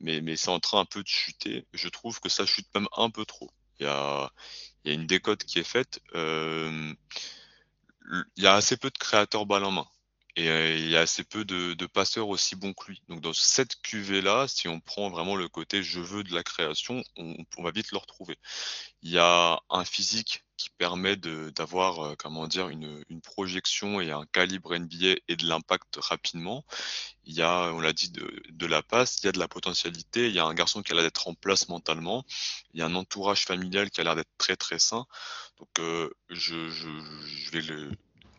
mais 0.00 0.20
mais 0.20 0.36
c'est 0.36 0.50
en 0.50 0.60
train 0.60 0.80
un 0.80 0.84
peu 0.84 1.02
de 1.02 1.08
chuter. 1.08 1.66
Je 1.72 1.88
trouve 1.88 2.20
que 2.20 2.28
ça 2.28 2.46
chute 2.46 2.68
même 2.74 2.88
un 2.96 3.10
peu 3.10 3.24
trop. 3.24 3.50
Il 3.78 3.86
y 3.86 3.88
a, 3.88 4.32
il 4.84 4.92
y 4.92 4.94
a 4.94 4.94
une 4.94 5.06
décote 5.06 5.44
qui 5.44 5.58
est 5.58 5.64
faite. 5.64 6.00
il 6.14 6.96
y 8.36 8.46
a 8.46 8.54
assez 8.54 8.76
peu 8.76 8.90
de 8.90 8.98
créateurs 8.98 9.46
balle 9.46 9.64
en 9.64 9.72
main. 9.72 9.86
Et 10.36 10.50
euh, 10.50 10.76
il 10.76 10.90
y 10.90 10.96
a 10.96 11.00
assez 11.00 11.24
peu 11.24 11.46
de, 11.46 11.72
de, 11.72 11.86
passeurs 11.86 12.28
aussi 12.28 12.56
bons 12.56 12.74
que 12.74 12.88
lui. 12.90 13.02
Donc 13.08 13.22
dans 13.22 13.32
cette 13.32 13.80
cuvée-là, 13.80 14.46
si 14.48 14.68
on 14.68 14.80
prend 14.80 15.08
vraiment 15.08 15.34
le 15.34 15.48
côté 15.48 15.82
je 15.82 15.98
veux 15.98 16.24
de 16.24 16.34
la 16.34 16.42
création, 16.42 17.02
on, 17.16 17.34
va 17.62 17.70
vite 17.70 17.90
le 17.90 17.96
retrouver. 17.96 18.38
Il 19.00 19.10
y 19.10 19.18
a 19.18 19.58
un 19.70 19.84
physique 19.86 20.44
qui 20.58 20.68
permet 20.70 21.16
d'avoir 21.16 22.00
euh, 22.00 22.14
comment 22.18 22.46
dire 22.48 22.68
une, 22.68 23.02
une, 23.08 23.22
projection 23.22 24.00
et 24.00 24.10
un 24.10 24.26
calibre 24.26 24.76
NBA 24.76 25.20
et 25.28 25.36
de 25.36 25.46
l'impact 25.46 25.96
rapidement. 25.96 26.66
Il 27.24 27.34
y 27.34 27.42
a, 27.42 27.72
on 27.72 27.80
l'a 27.80 27.94
dit, 27.94 28.10
de, 28.10 28.42
de, 28.50 28.66
la 28.66 28.82
passe, 28.82 29.18
il 29.22 29.26
y 29.26 29.28
a 29.30 29.32
de 29.32 29.38
la 29.38 29.48
potentialité, 29.48 30.28
il 30.28 30.34
y 30.34 30.38
a 30.38 30.44
un 30.44 30.54
garçon 30.54 30.82
qui 30.82 30.92
a 30.92 30.94
l'air 30.96 31.04
d'être 31.04 31.28
en 31.28 31.34
place 31.34 31.68
mentalement, 31.68 32.24
il 32.74 32.80
y 32.80 32.82
a 32.82 32.86
un 32.86 32.94
entourage 32.94 33.44
familial 33.46 33.90
qui 33.90 34.02
a 34.02 34.04
l'air 34.04 34.16
d'être 34.16 34.36
très 34.38 34.56
très 34.56 34.78
sain. 34.78 35.06
Donc 35.58 35.68
euh, 35.78 36.10
je, 36.28 36.68
je, 36.68 36.88
je 37.26 37.50
vais 37.50 37.62
le 37.62 37.90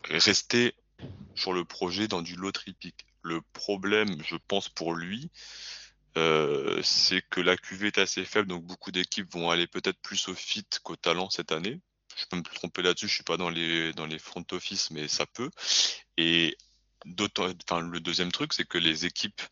rester 0.04 0.74
sur 1.34 1.52
le 1.52 1.64
projet 1.64 2.08
dans 2.08 2.22
du 2.22 2.36
lot 2.36 2.52
tripique. 2.52 3.06
Le 3.22 3.40
problème, 3.52 4.22
je 4.24 4.36
pense 4.36 4.68
pour 4.68 4.94
lui, 4.94 5.30
euh, 6.16 6.80
c'est 6.82 7.22
que 7.30 7.40
la 7.40 7.56
QV 7.56 7.88
est 7.88 7.98
assez 7.98 8.24
faible, 8.24 8.48
donc 8.48 8.64
beaucoup 8.64 8.90
d'équipes 8.90 9.32
vont 9.32 9.50
aller 9.50 9.66
peut-être 9.66 10.00
plus 10.00 10.28
au 10.28 10.34
fit 10.34 10.66
qu'au 10.82 10.96
talent 10.96 11.30
cette 11.30 11.52
année. 11.52 11.80
Je 12.16 12.24
peux 12.26 12.36
me 12.36 12.42
tromper 12.42 12.82
là-dessus, 12.82 13.08
je 13.08 13.14
suis 13.14 13.24
pas 13.24 13.36
dans 13.36 13.50
les 13.50 13.92
dans 13.92 14.06
les 14.06 14.18
front 14.18 14.44
office, 14.52 14.90
mais 14.90 15.06
ça 15.06 15.26
peut. 15.26 15.50
Et 16.16 16.56
enfin 17.20 17.80
le 17.80 18.00
deuxième 18.00 18.32
truc, 18.32 18.52
c'est 18.52 18.66
que 18.66 18.78
les 18.78 19.06
équipes 19.06 19.42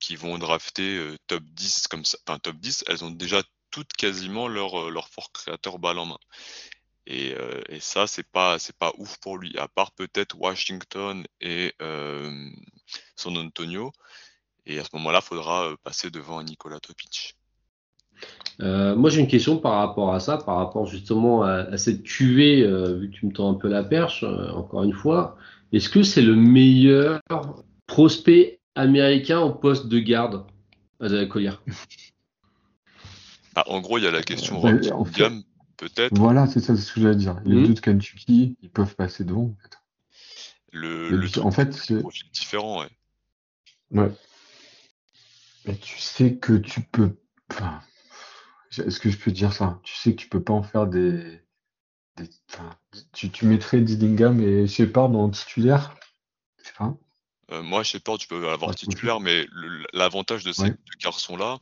qui 0.00 0.16
vont 0.16 0.38
drafter 0.38 0.96
euh, 0.96 1.16
top 1.28 1.44
10 1.44 1.86
comme 1.88 2.04
ça, 2.04 2.18
enfin 2.26 2.38
top 2.40 2.56
10, 2.56 2.84
elles 2.88 3.04
ont 3.04 3.10
déjà 3.10 3.42
toutes 3.70 3.92
quasiment 3.94 4.48
leur, 4.48 4.88
euh, 4.88 4.90
leur 4.90 5.08
fort 5.08 5.30
créateur 5.32 5.78
balle 5.78 5.98
en 5.98 6.06
main. 6.06 6.18
Et, 7.06 7.34
euh, 7.34 7.60
et, 7.68 7.80
ça, 7.80 8.06
c'est 8.06 8.26
pas, 8.26 8.58
c'est 8.58 8.76
pas 8.76 8.92
ouf 8.98 9.18
pour 9.18 9.38
lui. 9.38 9.56
À 9.58 9.68
part 9.68 9.92
peut-être 9.92 10.36
Washington 10.38 11.24
et 11.40 11.72
euh, 11.82 12.50
San 13.16 13.36
Antonio. 13.36 13.92
Et 14.66 14.78
à 14.78 14.84
ce 14.84 14.90
moment-là, 14.94 15.20
il 15.22 15.26
faudra 15.26 15.66
euh, 15.66 15.76
passer 15.82 16.10
devant 16.10 16.42
Nikola 16.42 16.78
Topic. 16.78 17.36
Euh, 18.60 18.94
moi, 18.94 19.10
j'ai 19.10 19.20
une 19.20 19.26
question 19.26 19.58
par 19.58 19.74
rapport 19.74 20.14
à 20.14 20.20
ça, 20.20 20.38
par 20.38 20.56
rapport 20.56 20.86
justement 20.86 21.42
à, 21.42 21.52
à 21.52 21.76
cette 21.76 22.02
cuvée, 22.02 22.62
euh, 22.62 22.98
vu 22.98 23.10
que 23.10 23.16
tu 23.16 23.26
me 23.26 23.32
tends 23.32 23.50
un 23.50 23.54
peu 23.54 23.68
la 23.68 23.82
perche, 23.82 24.22
euh, 24.22 24.50
encore 24.52 24.84
une 24.84 24.92
fois. 24.92 25.36
Est-ce 25.72 25.88
que 25.88 26.02
c'est 26.02 26.22
le 26.22 26.36
meilleur 26.36 27.20
prospect 27.86 28.60
américain 28.74 29.40
en 29.40 29.50
poste 29.50 29.88
de 29.88 29.98
garde 29.98 30.44
à 31.00 31.08
la 31.08 31.26
collière 31.26 31.62
bah, 33.54 33.64
En 33.66 33.80
gros, 33.80 33.98
il 33.98 34.04
y 34.04 34.06
a 34.06 34.10
la 34.10 34.22
question 34.22 34.60
Rob 34.60 34.80
peut-être. 35.82 36.16
Voilà, 36.16 36.46
c'est 36.46 36.60
ça, 36.60 36.76
c'est 36.76 36.82
ce 36.82 36.92
que 36.92 37.00
j'allais 37.00 37.16
dire. 37.16 37.40
Les 37.44 37.56
mmh. 37.56 37.66
deux 37.66 37.74
de 37.74 37.80
Kentucky, 37.80 38.56
ils 38.62 38.70
peuvent 38.70 38.94
passer 38.94 39.24
devant. 39.24 39.42
En 39.42 39.56
fait, 39.60 39.78
le, 40.70 41.10
le 41.10 41.38
en 41.40 41.50
fait, 41.50 41.74
c'est 41.74 41.98
profil 41.98 42.30
différent, 42.32 42.80
ouais. 42.80 42.88
Ouais. 43.90 44.10
Mais 45.66 45.76
tu 45.76 45.98
sais 45.98 46.36
que 46.36 46.54
tu 46.54 46.80
peux. 46.80 47.16
Enfin, 47.50 47.82
Est-ce 48.78 49.00
que 49.00 49.10
je 49.10 49.18
peux 49.18 49.32
dire 49.32 49.52
ça? 49.52 49.80
Tu 49.82 49.94
sais 49.94 50.12
que 50.12 50.20
tu 50.20 50.28
peux 50.28 50.42
pas 50.42 50.54
en 50.54 50.62
faire 50.62 50.86
des. 50.86 51.40
des... 52.16 52.30
Enfin, 52.50 52.70
tu, 53.12 53.30
tu 53.30 53.46
mettrais 53.46 53.80
Dillingham 53.80 54.40
et 54.40 54.66
Shepard 54.66 55.10
en 55.14 55.30
titulaire? 55.30 55.94
Je 56.58 56.68
sais 56.68 56.74
pas. 56.78 56.96
Euh, 57.50 57.62
moi, 57.62 57.82
Shepard, 57.82 58.18
tu 58.18 58.28
peux 58.28 58.48
avoir 58.48 58.74
titulaire, 58.74 59.20
mais 59.20 59.46
l'avantage 59.92 60.44
de 60.44 60.52
ces 60.52 60.62
Ouais. 60.62 60.70
deux 60.70 60.98
garçons-là, 61.02 61.58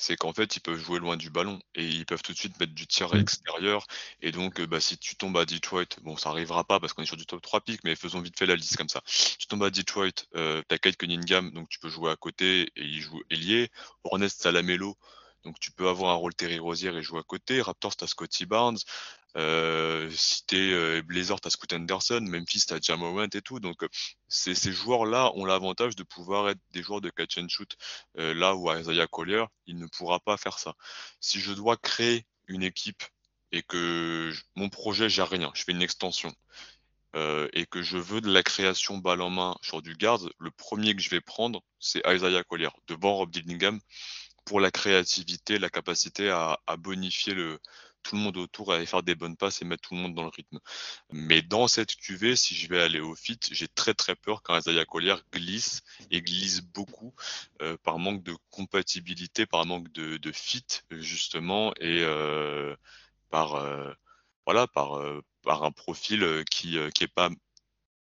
c'est 0.00 0.16
qu'en 0.16 0.32
fait, 0.32 0.56
ils 0.56 0.60
peuvent 0.60 0.82
jouer 0.82 0.98
loin 0.98 1.18
du 1.18 1.28
ballon 1.28 1.60
et 1.74 1.86
ils 1.86 2.06
peuvent 2.06 2.22
tout 2.22 2.32
de 2.32 2.38
suite 2.38 2.58
mettre 2.58 2.72
du 2.72 2.86
tir 2.86 3.14
extérieur. 3.14 3.86
Et 4.22 4.32
donc, 4.32 4.58
bah, 4.62 4.80
si 4.80 4.96
tu 4.96 5.14
tombes 5.14 5.36
à 5.36 5.44
Detroit, 5.44 5.84
bon, 6.02 6.16
ça 6.16 6.30
arrivera 6.30 6.64
pas 6.64 6.80
parce 6.80 6.94
qu'on 6.94 7.02
est 7.02 7.06
sur 7.06 7.18
du 7.18 7.26
top 7.26 7.42
3 7.42 7.60
pick, 7.60 7.84
mais 7.84 7.94
faisons 7.94 8.20
vite 8.20 8.38
fait 8.38 8.46
la 8.46 8.56
liste 8.56 8.78
comme 8.78 8.88
ça. 8.88 9.02
Tu 9.38 9.46
tombes 9.46 9.62
à 9.62 9.70
Detroit, 9.70 10.24
euh, 10.36 10.62
t'as 10.68 10.78
Kate 10.78 10.96
Cunningham, 10.96 11.50
donc 11.52 11.68
tu 11.68 11.78
peux 11.78 11.90
jouer 11.90 12.10
à 12.10 12.16
côté 12.16 12.72
et 12.76 12.82
il 12.82 13.02
joue 13.02 13.20
ailier. 13.30 13.68
Hornets, 14.02 14.30
t'as 14.40 14.52
Lamelo, 14.52 14.96
donc 15.44 15.58
tu 15.58 15.72
peux 15.72 15.88
avoir 15.88 16.12
un 16.12 16.14
rôle 16.14 16.34
Terry 16.34 16.58
Rozier 16.58 16.90
et 16.94 17.02
jouer 17.02 17.20
à 17.20 17.22
côté. 17.22 17.62
Raptors, 17.62 17.96
t'as 17.96 18.06
Scotty 18.06 18.46
Barnes. 18.46 18.78
Euh, 19.36 20.10
si 20.10 20.44
t'es 20.46 20.72
euh, 20.72 21.02
Blazer, 21.02 21.40
t'as 21.40 21.50
Scoot 21.50 21.72
Anderson. 21.72 22.20
Memphis, 22.22 22.64
t'as 22.66 22.80
Jamorant 22.80 23.28
et 23.32 23.42
tout. 23.42 23.60
Donc 23.60 23.82
euh, 23.82 23.88
ces, 24.28 24.54
joueurs-là 24.72 25.32
ont 25.36 25.44
l'avantage 25.44 25.96
de 25.96 26.02
pouvoir 26.02 26.50
être 26.50 26.60
des 26.72 26.82
joueurs 26.82 27.00
de 27.00 27.10
catch 27.10 27.38
and 27.38 27.48
shoot. 27.48 27.76
Euh, 28.18 28.34
là 28.34 28.54
où 28.54 28.70
Isaiah 28.72 29.06
Collier, 29.06 29.44
il 29.66 29.78
ne 29.78 29.86
pourra 29.86 30.20
pas 30.20 30.36
faire 30.36 30.58
ça. 30.58 30.74
Si 31.20 31.40
je 31.40 31.52
dois 31.52 31.76
créer 31.76 32.26
une 32.48 32.62
équipe 32.62 33.02
et 33.52 33.62
que 33.62 34.32
mon 34.56 34.68
projet, 34.68 35.08
j'ai 35.08 35.22
rien, 35.22 35.50
je 35.54 35.64
fais 35.64 35.72
une 35.72 35.82
extension. 35.82 36.32
euh, 37.16 37.48
et 37.52 37.66
que 37.66 37.82
je 37.82 37.98
veux 37.98 38.20
de 38.20 38.32
la 38.32 38.42
création 38.42 38.98
balle 38.98 39.20
en 39.20 39.30
main 39.30 39.56
sur 39.62 39.82
du 39.82 39.94
guard, 39.96 40.20
le 40.38 40.50
premier 40.50 40.94
que 40.94 41.02
je 41.02 41.10
vais 41.10 41.20
prendre, 41.20 41.62
c'est 41.80 42.02
Isaiah 42.06 42.44
Collier, 42.44 42.68
devant 42.86 43.16
Rob 43.16 43.30
Dillingham, 43.30 43.80
pour 44.50 44.58
la 44.58 44.72
créativité, 44.72 45.60
la 45.60 45.70
capacité 45.70 46.28
à, 46.28 46.58
bonifier 46.76 47.34
tout 48.02 48.16
le 48.16 48.20
monde 48.20 48.36
autour, 48.36 48.72
à 48.72 48.76
aller 48.76 48.84
faire 48.84 49.04
des 49.04 49.14
bonnes 49.14 49.36
passes 49.36 49.62
et 49.62 49.64
mettre 49.64 49.88
tout 49.88 49.94
le 49.94 50.00
monde 50.00 50.16
dans 50.16 50.24
le 50.24 50.28
rythme. 50.28 50.58
Mais 51.12 51.40
dans 51.40 51.68
cette 51.68 51.94
QV, 51.94 52.34
si 52.34 52.56
je 52.56 52.68
vais 52.68 52.82
aller 52.82 52.98
au 52.98 53.14
fit, 53.14 53.38
j'ai 53.52 53.68
très 53.68 53.94
très 53.94 54.16
peur 54.16 54.42
quand 54.42 54.58
Isaiah 54.58 54.84
Collier 54.84 55.14
glisse 55.32 55.82
et 56.10 56.20
glisse 56.20 56.62
beaucoup 56.62 57.14
euh, 57.62 57.76
par 57.84 58.00
manque 58.00 58.24
de 58.24 58.34
compatibilité, 58.50 59.46
par 59.46 59.64
manque 59.66 59.92
de, 59.92 60.32
fit 60.32 60.66
justement 60.90 61.72
et 61.76 62.02
euh, 62.02 62.74
par 63.30 63.54
euh, 63.54 63.92
voilà 64.46 64.66
par 64.66 65.62
un 65.62 65.70
profil 65.70 66.44
qui 66.50 66.76
euh, 66.76 66.90
qui 66.90 67.04
est 67.04 67.14
pas 67.14 67.30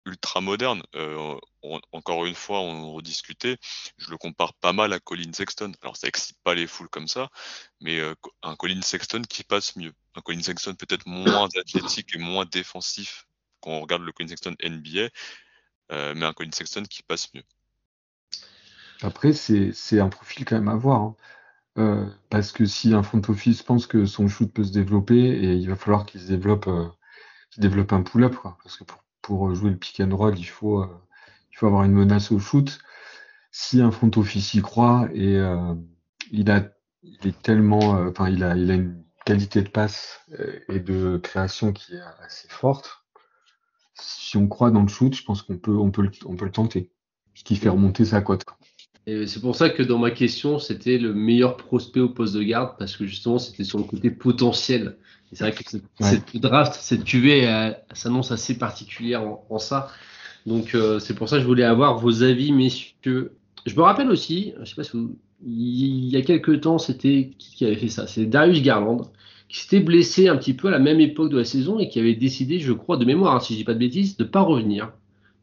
ultra 0.06 0.40
moderne. 0.40 0.82
Euh, 0.94 1.34
encore 1.92 2.26
une 2.26 2.34
fois, 2.34 2.60
on 2.60 2.92
rediscutait. 2.92 3.58
Je 3.96 4.10
le 4.10 4.18
compare 4.18 4.54
pas 4.54 4.72
mal 4.72 4.92
à 4.92 5.00
Colin 5.00 5.32
Sexton. 5.32 5.72
Alors, 5.82 5.96
ça 5.96 6.08
excite 6.08 6.36
pas 6.42 6.54
les 6.54 6.66
foules 6.66 6.88
comme 6.88 7.08
ça, 7.08 7.30
mais 7.80 7.98
euh, 8.00 8.14
un 8.42 8.56
Colin 8.56 8.82
Sexton 8.82 9.22
qui 9.22 9.44
passe 9.44 9.76
mieux. 9.76 9.92
Un 10.14 10.20
Colin 10.20 10.42
Sexton 10.42 10.74
peut-être 10.74 11.06
moins 11.06 11.48
athlétique 11.58 12.14
et 12.14 12.18
moins 12.18 12.44
défensif 12.44 13.26
quand 13.60 13.70
on 13.70 13.80
regarde 13.80 14.02
le 14.02 14.12
Colin 14.12 14.28
Sexton 14.28 14.54
NBA, 14.62 15.08
euh, 15.92 16.14
mais 16.14 16.26
un 16.26 16.32
Colin 16.32 16.52
Sexton 16.52 16.82
qui 16.84 17.02
passe 17.02 17.32
mieux. 17.34 17.44
Après, 19.02 19.32
c'est 19.32 20.00
un 20.00 20.08
profil 20.08 20.44
quand 20.44 20.56
même 20.56 20.68
à 20.68 20.76
voir. 20.76 21.00
hein. 21.76 22.14
Parce 22.30 22.52
que 22.52 22.66
si 22.66 22.94
un 22.94 23.02
front 23.02 23.22
office 23.28 23.62
pense 23.62 23.86
que 23.86 24.06
son 24.06 24.28
shoot 24.28 24.52
peut 24.52 24.64
se 24.64 24.72
développer, 24.72 25.16
et 25.16 25.54
il 25.54 25.68
va 25.68 25.76
falloir 25.76 26.06
qu'il 26.06 26.20
se 26.20 26.26
développe, 26.26 26.68
développe 27.56 27.92
un 27.92 28.02
pull-up. 28.02 28.36
Parce 28.62 28.76
que 28.76 28.84
pour, 28.84 29.03
pour 29.24 29.54
jouer 29.54 29.70
le 29.70 29.76
pick 29.76 30.00
and 30.00 30.14
roll, 30.14 30.38
il 30.38 30.44
faut, 30.44 30.82
euh, 30.82 31.00
il 31.50 31.56
faut 31.56 31.66
avoir 31.66 31.84
une 31.84 31.92
menace 31.92 32.30
au 32.30 32.38
shoot. 32.38 32.78
Si 33.50 33.80
un 33.80 33.90
front 33.90 34.10
office 34.16 34.52
y 34.54 34.60
croit 34.60 35.08
et 35.14 35.36
euh, 35.38 35.74
il 36.30 36.50
a, 36.50 36.68
il 37.02 37.26
est 37.26 37.42
tellement, 37.42 37.96
euh, 37.96 38.10
enfin, 38.10 38.28
il 38.28 38.44
a, 38.44 38.54
il 38.54 38.70
a 38.70 38.74
une 38.74 39.02
qualité 39.24 39.62
de 39.62 39.70
passe 39.70 40.20
euh, 40.38 40.60
et 40.68 40.78
de 40.78 41.16
création 41.16 41.72
qui 41.72 41.94
est 41.94 42.02
assez 42.22 42.48
forte. 42.48 43.06
Si 43.94 44.36
on 44.36 44.46
croit 44.46 44.70
dans 44.70 44.82
le 44.82 44.88
shoot, 44.88 45.14
je 45.14 45.24
pense 45.24 45.40
qu'on 45.42 45.56
peut, 45.56 45.76
on 45.76 45.90
peut, 45.90 46.10
on 46.26 46.36
peut 46.36 46.44
le 46.44 46.52
tenter. 46.52 46.92
Ce 47.32 47.44
qui 47.44 47.56
fait 47.56 47.70
remonter 47.70 48.04
sa 48.04 48.20
cote. 48.20 48.44
Et 49.06 49.26
c'est 49.26 49.40
pour 49.40 49.54
ça 49.54 49.68
que 49.68 49.82
dans 49.82 49.98
ma 49.98 50.10
question, 50.10 50.58
c'était 50.58 50.96
le 50.98 51.12
meilleur 51.12 51.56
prospect 51.58 52.00
au 52.00 52.08
poste 52.08 52.34
de 52.34 52.42
garde, 52.42 52.74
parce 52.78 52.96
que 52.96 53.04
justement, 53.06 53.38
c'était 53.38 53.64
sur 53.64 53.78
le 53.78 53.84
côté 53.84 54.10
potentiel. 54.10 54.96
Et 55.32 55.36
c'est 55.36 55.44
vrai 55.44 55.52
que 55.52 55.62
cette, 55.68 55.82
Ouais. 56.00 56.06
cette 56.10 56.36
draft, 56.40 56.74
cette 56.74 57.04
QV, 57.04 57.40
elle 57.40 57.78
s'annonce 57.92 58.32
assez 58.32 58.56
particulière 58.56 59.22
en, 59.22 59.44
en 59.50 59.58
ça. 59.58 59.90
Donc, 60.46 60.74
euh, 60.74 60.98
c'est 61.00 61.14
pour 61.14 61.28
ça 61.28 61.36
que 61.36 61.42
je 61.42 61.46
voulais 61.46 61.64
avoir 61.64 61.98
vos 61.98 62.22
avis, 62.22 62.52
messieurs. 62.52 63.32
Je 63.66 63.74
me 63.76 63.82
rappelle 63.82 64.10
aussi, 64.10 64.54
je 64.60 64.64
sais 64.64 64.74
pas 64.74 64.84
si 64.84 64.92
vous, 64.96 65.16
il 65.46 66.06
y 66.08 66.16
a 66.16 66.22
quelques 66.22 66.62
temps, 66.62 66.78
c'était 66.78 67.32
qui 67.38 67.56
qui 67.56 67.64
avait 67.66 67.76
fait 67.76 67.88
ça? 67.88 68.06
C'est 68.06 68.26
Darius 68.26 68.62
Garland, 68.62 69.10
qui 69.48 69.58
s'était 69.60 69.80
blessé 69.80 70.28
un 70.28 70.36
petit 70.36 70.54
peu 70.54 70.68
à 70.68 70.70
la 70.70 70.78
même 70.78 71.00
époque 71.00 71.30
de 71.30 71.38
la 71.38 71.44
saison 71.44 71.78
et 71.78 71.88
qui 71.88 71.98
avait 72.00 72.14
décidé, 72.14 72.58
je 72.60 72.72
crois, 72.72 72.96
de 72.96 73.04
mémoire, 73.04 73.36
hein, 73.36 73.40
si 73.40 73.52
je 73.54 73.58
dis 73.58 73.64
pas 73.64 73.74
de 73.74 73.78
bêtises, 73.78 74.16
de 74.16 74.24
pas 74.24 74.40
revenir. 74.42 74.92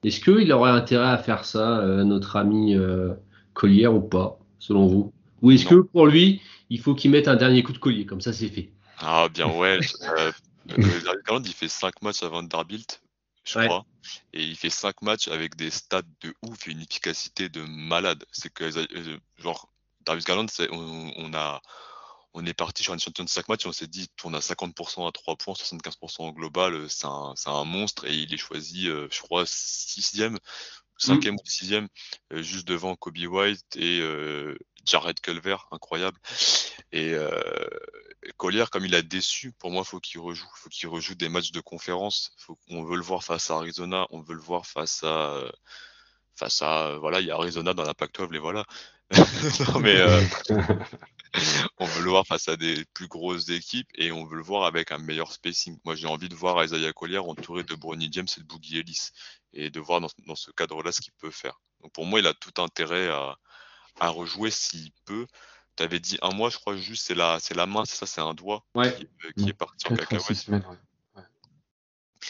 Est-ce 0.03 0.19
qu'il 0.19 0.51
aurait 0.51 0.71
intérêt 0.71 1.09
à 1.09 1.17
faire 1.17 1.45
ça, 1.45 1.79
euh, 1.79 2.03
notre 2.03 2.35
ami 2.35 2.75
euh, 2.75 3.13
Collier 3.53 3.87
ou 3.87 4.01
pas, 4.01 4.39
selon 4.59 4.87
vous 4.87 5.13
Ou 5.41 5.51
est-ce 5.51 5.65
que 5.65 5.81
pour 5.81 6.07
lui, 6.07 6.41
il 6.69 6.79
faut 6.79 6.95
qu'il 6.95 7.11
mette 7.11 7.27
un 7.27 7.35
dernier 7.35 7.63
coup 7.63 7.73
de 7.73 7.77
collier, 7.77 8.05
comme 8.05 8.21
ça 8.21 8.33
c'est 8.33 8.49
fait 8.49 8.69
Ah, 8.97 9.27
bien 9.29 9.47
ouais. 9.57 9.79
euh, 10.17 10.31
euh, 10.77 11.39
il 11.45 11.53
fait 11.53 11.67
5 11.67 12.01
matchs 12.01 12.23
à 12.23 12.27
Vanderbilt, 12.29 13.01
je 13.43 13.57
Ouais. 13.57 13.65
crois. 13.65 13.85
Et 14.33 14.43
il 14.43 14.55
fait 14.55 14.69
5 14.69 15.01
matchs 15.01 15.27
avec 15.27 15.55
des 15.55 15.69
stats 15.69 16.01
de 16.21 16.33
ouf 16.43 16.67
et 16.67 16.71
une 16.71 16.81
efficacité 16.81 17.49
de 17.49 17.61
malade. 17.61 18.23
C'est 18.31 18.53
que, 18.53 18.63
euh, 18.63 19.17
genre, 19.37 19.69
Darius 20.05 20.25
Garland, 20.25 20.45
on, 20.71 21.11
on 21.17 21.33
a, 21.33 21.61
on 22.33 22.45
est 22.45 22.53
parti 22.53 22.83
sur 22.83 22.93
une 22.93 22.99
échantillon 22.99 23.25
de 23.25 23.29
5 23.29 23.49
matchs 23.49 23.65
et 23.65 23.69
on 23.69 23.73
s'est 23.73 23.87
dit, 23.87 24.09
on 24.23 24.33
a 24.33 24.39
50% 24.39 25.07
à 25.07 25.11
3 25.11 25.35
points, 25.35 25.53
75% 25.53 26.23
en 26.23 26.31
global, 26.31 26.73
euh, 26.73 26.87
c'est 26.87 27.05
un, 27.05 27.33
un 27.45 27.65
monstre 27.65 28.05
et 28.05 28.15
il 28.15 28.33
est 28.33 28.37
choisi, 28.37 28.87
euh, 28.89 29.07
je 29.11 29.21
crois, 29.21 29.43
sixième, 29.45 30.37
cinquième 31.01 31.35
ou 31.35 31.45
sixième, 31.45 31.87
juste 32.31 32.67
devant 32.67 32.95
Kobe 32.95 33.17
White 33.17 33.75
et 33.75 34.01
Jared 34.85 35.19
Culver, 35.19 35.57
incroyable. 35.71 36.17
Et 36.91 37.15
Collier, 38.37 38.65
comme 38.71 38.85
il 38.85 38.95
a 38.95 39.01
déçu, 39.01 39.51
pour 39.53 39.71
moi, 39.71 39.83
faut 39.83 39.99
qu'il 39.99 40.19
rejoue. 40.19 40.47
Faut 40.55 40.69
qu'il 40.69 40.89
rejoue 40.89 41.15
des 41.15 41.29
matchs 41.29 41.51
de 41.51 41.59
conférence. 41.59 42.31
Faut, 42.37 42.57
on 42.69 42.83
veut 42.83 42.95
le 42.95 43.03
voir 43.03 43.23
face 43.23 43.49
à 43.49 43.55
Arizona, 43.55 44.07
on 44.11 44.21
veut 44.21 44.35
le 44.35 44.41
voir 44.41 44.65
face 44.65 45.03
à 45.03 45.51
face 46.35 46.61
à 46.61 46.97
voilà, 46.99 47.19
il 47.19 47.27
y 47.27 47.31
a 47.31 47.35
Arizona 47.35 47.73
dans 47.73 47.83
la 47.83 47.93
Pac-12 47.93 48.35
et 48.35 48.39
voilà. 48.39 48.65
non 49.73 49.79
mais 49.79 49.97
euh, 49.97 50.21
on 51.77 51.85
veut 51.85 52.03
le 52.03 52.09
voir 52.09 52.25
face 52.27 52.47
à 52.47 52.57
des 52.57 52.83
plus 52.93 53.07
grosses 53.07 53.49
équipes 53.49 53.87
et 53.95 54.11
on 54.11 54.25
veut 54.25 54.35
le 54.35 54.43
voir 54.43 54.65
avec 54.65 54.91
un 54.91 54.97
meilleur 54.97 55.31
spacing. 55.31 55.77
Moi, 55.85 55.95
j'ai 55.95 56.07
envie 56.07 56.29
de 56.29 56.35
voir 56.35 56.63
Isaiah 56.63 56.93
Collier 56.93 57.19
entouré 57.19 57.63
de 57.63 57.75
Bronny 57.75 58.09
James 58.11 58.27
et 58.37 58.41
de 58.41 58.45
Boogie 58.45 58.79
Ellis 58.79 59.09
et 59.53 59.69
de 59.69 59.79
voir 59.79 60.01
dans, 60.01 60.35
ce 60.35 60.51
cadre-là 60.51 60.91
ce 60.91 61.01
qu'il 61.01 61.13
peut 61.13 61.31
faire. 61.31 61.61
Donc 61.81 61.93
pour 61.93 62.05
moi, 62.05 62.19
il 62.19 62.27
a 62.27 62.33
tout 62.33 62.61
intérêt 62.61 63.09
à, 63.09 63.37
à 63.99 64.09
rejouer 64.09 64.51
s'il 64.51 64.91
peut. 65.05 65.25
Tu 65.77 65.83
avais 65.83 65.99
dit 65.99 66.17
un 66.21 66.31
mois, 66.31 66.49
je 66.49 66.57
crois 66.57 66.75
juste, 66.75 67.05
c'est 67.07 67.15
la, 67.15 67.39
c'est 67.39 67.55
la 67.55 67.65
main, 67.65 67.85
c'est 67.85 67.95
ça, 67.95 68.05
c'est 68.05 68.21
un 68.21 68.33
doigt 68.33 68.65
qui, 69.37 69.49
est 69.49 69.53
parti 69.53 69.87
en 69.87 69.95
cacahuète. 69.95 70.47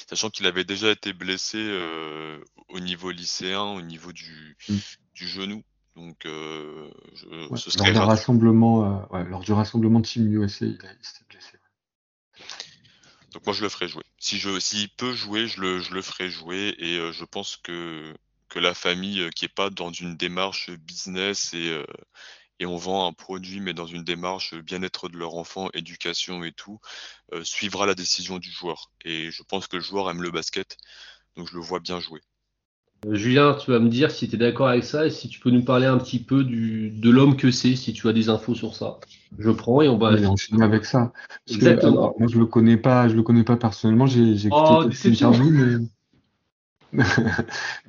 Sachant 0.07 0.29
qu'il 0.29 0.45
avait 0.45 0.63
déjà 0.63 0.91
été 0.91 1.11
blessé 1.11 1.57
euh, 1.57 2.41
au 2.69 2.79
niveau 2.79 3.11
lycéen, 3.11 3.63
au 3.63 3.81
niveau 3.81 4.11
du, 4.13 4.55
mm. 4.69 4.77
du 5.15 5.27
genou. 5.27 5.63
Donc, 5.95 6.25
euh, 6.25 6.89
je, 7.13 7.55
ce 7.57 7.69
serait 7.69 7.91
lors, 7.91 8.03
du 8.03 8.09
rassemblement, 8.09 8.85
euh, 8.85 9.05
ouais, 9.11 9.25
lors 9.25 9.41
du 9.41 9.51
rassemblement 9.51 10.01
Team 10.01 10.31
USA, 10.31 10.65
il, 10.65 10.77
s'est 11.01 11.25
blessé. 11.29 11.57
Donc 13.33 13.45
moi 13.45 13.53
je 13.53 13.61
le 13.61 13.69
ferai 13.69 13.87
jouer. 13.87 14.03
Si 14.17 14.37
je, 14.37 14.59
s'il 14.59 14.89
peut 14.89 15.13
jouer, 15.13 15.47
je 15.47 15.61
le, 15.61 15.79
je 15.79 15.93
le 15.93 16.01
ferai 16.01 16.29
jouer 16.29 16.75
et 16.77 16.97
euh, 16.97 17.11
je 17.11 17.23
pense 17.25 17.57
que 17.57 18.13
que 18.49 18.59
la 18.59 18.73
famille 18.73 19.29
qui 19.33 19.45
est 19.45 19.53
pas 19.53 19.69
dans 19.69 19.91
une 19.91 20.17
démarche 20.17 20.69
business 20.71 21.53
et 21.53 21.81
et 22.59 22.65
on 22.65 22.75
vend 22.75 23.07
un 23.07 23.13
produit, 23.13 23.61
mais 23.61 23.73
dans 23.73 23.85
une 23.87 24.03
démarche 24.03 24.53
bien-être 24.55 25.07
de 25.07 25.17
leur 25.17 25.35
enfant, 25.35 25.69
éducation 25.73 26.43
et 26.43 26.51
tout, 26.51 26.79
suivra 27.43 27.85
la 27.85 27.95
décision 27.95 28.39
du 28.39 28.51
joueur. 28.51 28.91
Et 29.05 29.31
je 29.31 29.41
pense 29.43 29.67
que 29.67 29.77
le 29.77 29.81
joueur 29.81 30.11
aime 30.11 30.21
le 30.21 30.31
basket, 30.31 30.77
donc 31.37 31.47
je 31.47 31.55
le 31.55 31.61
vois 31.61 31.79
bien 31.79 32.01
jouer. 32.01 32.21
Euh, 33.05 33.15
Julien, 33.15 33.55
tu 33.55 33.71
vas 33.71 33.79
me 33.79 33.89
dire 33.89 34.11
si 34.11 34.27
tu 34.27 34.35
es 34.35 34.37
d'accord 34.37 34.67
avec 34.67 34.83
ça 34.83 35.05
et 35.05 35.09
si 35.09 35.27
tu 35.27 35.39
peux 35.39 35.49
nous 35.49 35.63
parler 35.63 35.87
un 35.87 35.97
petit 35.97 36.19
peu 36.19 36.43
du, 36.43 36.91
de 36.91 37.09
l'homme 37.09 37.35
que 37.35 37.51
c'est, 37.51 37.75
si 37.75 37.93
tu 37.93 38.07
as 38.07 38.13
des 38.13 38.29
infos 38.29 38.55
sur 38.55 38.75
ça. 38.75 38.99
Je 39.39 39.49
prends 39.49 39.81
et 39.81 39.87
on 39.87 39.97
va. 39.97 40.11
enchaîner 40.29 40.63
avec 40.63 40.85
ça. 40.85 41.11
Exactement. 41.49 42.13
moi, 42.19 42.27
je 42.31 42.37
le 42.37 42.45
connais 42.45 42.77
pas, 42.77 43.07
je 43.07 43.15
le 43.15 43.23
connais 43.23 43.43
pas 43.43 43.57
personnellement. 43.57 44.05
J'ai 44.05 44.33
écouté 44.33 44.51
oh, 44.53 44.89
interview, 45.05 45.49
mais 45.49 45.77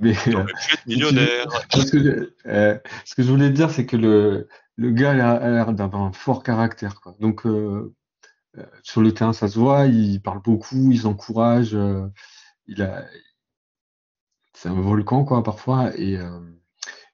mais 0.00 0.14
euh, 0.28 0.44
millionnaire. 0.86 1.46
ce, 1.74 1.90
que, 1.90 2.32
euh, 2.46 2.78
ce 3.04 3.14
que 3.14 3.22
je 3.22 3.28
voulais 3.28 3.50
dire, 3.50 3.70
c'est 3.70 3.84
que 3.84 3.96
le, 3.96 4.48
le 4.76 4.90
gars 4.90 5.10
a 5.10 5.50
l'air 5.50 5.72
d'avoir 5.72 6.02
un 6.02 6.12
fort 6.12 6.42
caractère. 6.42 7.00
Quoi. 7.00 7.16
Donc, 7.20 7.46
euh, 7.46 7.94
euh, 8.58 8.62
sur 8.82 9.00
le 9.00 9.12
terrain, 9.12 9.32
ça 9.32 9.48
se 9.48 9.58
voit, 9.58 9.86
il 9.86 10.20
parle 10.20 10.42
beaucoup, 10.42 10.90
il 10.92 11.00
s'encourage. 11.00 11.74
Euh, 11.74 12.06
il 12.66 12.82
a, 12.82 13.04
c'est 14.62 14.68
un 14.68 14.80
volcan, 14.80 15.24
quoi, 15.24 15.42
parfois. 15.42 15.96
Et, 15.98 16.18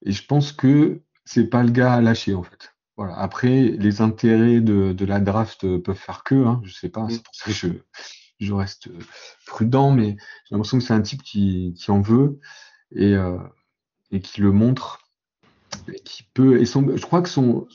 et 0.03 0.13
je 0.13 0.27
pense 0.27 0.53
que 0.53 1.03
c'est 1.25 1.49
pas 1.49 1.63
le 1.63 1.71
gars 1.71 1.95
à 1.95 2.01
lâcher, 2.01 2.35
en 2.35 2.43
fait. 2.43 2.75
Voilà. 2.97 3.17
Après, 3.19 3.63
les 3.63 4.01
intérêts 4.01 4.61
de, 4.61 4.93
de 4.93 5.05
la 5.05 5.21
draft 5.21 5.79
peuvent 5.79 5.97
faire 5.97 6.25
que, 6.25 6.35
hein, 6.35 6.61
je 6.65 6.75
sais 6.75 6.89
pas. 6.89 7.05
Mm. 7.05 7.11
C'est 7.11 7.23
pour 7.23 7.35
ça 7.35 7.45
que 7.47 7.53
je, 7.53 7.69
je 8.41 8.53
reste 8.53 8.89
prudent, 9.47 9.93
mais 9.93 10.17
j'ai 10.45 10.55
l'impression 10.55 10.79
que 10.79 10.85
c'est 10.85 10.95
un 10.95 11.03
type 11.03 11.23
qui, 11.23 11.75
qui 11.79 11.91
en 11.91 12.01
veut 12.01 12.41
et, 12.95 13.15
et 14.11 14.21
qui 14.21 14.41
le 14.41 14.53
montre 14.53 15.09
qui 16.05 16.23
peut, 16.35 16.61
et 16.61 16.67
son, 16.67 16.97
je 16.97 17.03
crois 17.03 17.23
que 17.23 17.29
son, 17.29 17.67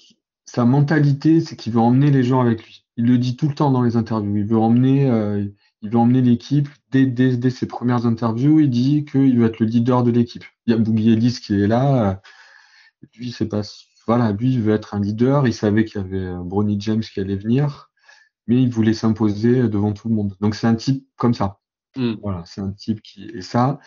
sa 0.45 0.65
mentalité, 0.65 1.41
c'est 1.41 1.55
qu'il 1.55 1.73
veut 1.73 1.79
emmener 1.79 2.11
les 2.11 2.23
gens 2.23 2.41
avec 2.41 2.63
lui. 2.63 2.85
Il 2.97 3.05
le 3.05 3.17
dit 3.17 3.35
tout 3.35 3.47
le 3.47 3.55
temps 3.55 3.71
dans 3.71 3.81
les 3.81 3.95
interviews. 3.95 4.37
Il 4.37 4.45
veut 4.45 4.57
emmener, 4.57 5.09
euh, 5.09 5.45
il 5.83 5.89
veut 5.89 5.97
emmener 5.97 6.21
l'équipe. 6.21 6.69
Dès, 6.91 7.05
dès, 7.05 7.37
dès, 7.37 7.49
ses 7.49 7.67
premières 7.67 8.05
interviews, 8.05 8.59
il 8.61 8.69
dit 8.69 9.05
qu'il 9.05 9.37
veut 9.37 9.45
être 9.45 9.59
le 9.59 9.65
leader 9.67 10.03
de 10.03 10.11
l'équipe. 10.11 10.45
Il 10.65 10.71
y 10.71 10.73
a 10.73 10.77
Boogie 10.77 11.11
Ellis 11.11 11.39
qui 11.43 11.61
est 11.61 11.67
là. 11.67 12.21
Lui, 13.15 13.33
c'est 13.33 13.47
pas, 13.47 13.61
voilà, 14.07 14.31
lui, 14.31 14.53
il 14.53 14.61
veut 14.61 14.73
être 14.73 14.95
un 14.95 15.01
leader. 15.01 15.45
Il 15.45 15.53
savait 15.53 15.83
qu'il 15.83 16.01
y 16.01 16.03
avait 16.03 16.25
euh, 16.25 16.39
Bronny 16.39 16.79
James 16.79 17.01
qui 17.01 17.19
allait 17.19 17.35
venir, 17.35 17.91
mais 18.47 18.61
il 18.61 18.69
voulait 18.69 18.93
s'imposer 18.93 19.67
devant 19.67 19.91
tout 19.91 20.07
le 20.07 20.15
monde. 20.15 20.35
Donc 20.39 20.55
c'est 20.55 20.67
un 20.67 20.75
type 20.75 21.05
comme 21.17 21.33
ça. 21.33 21.59
Mm. 21.97 22.13
Voilà, 22.21 22.43
c'est 22.45 22.61
un 22.61 22.71
type 22.71 23.01
qui, 23.01 23.25
et 23.33 23.41
ça, 23.41 23.79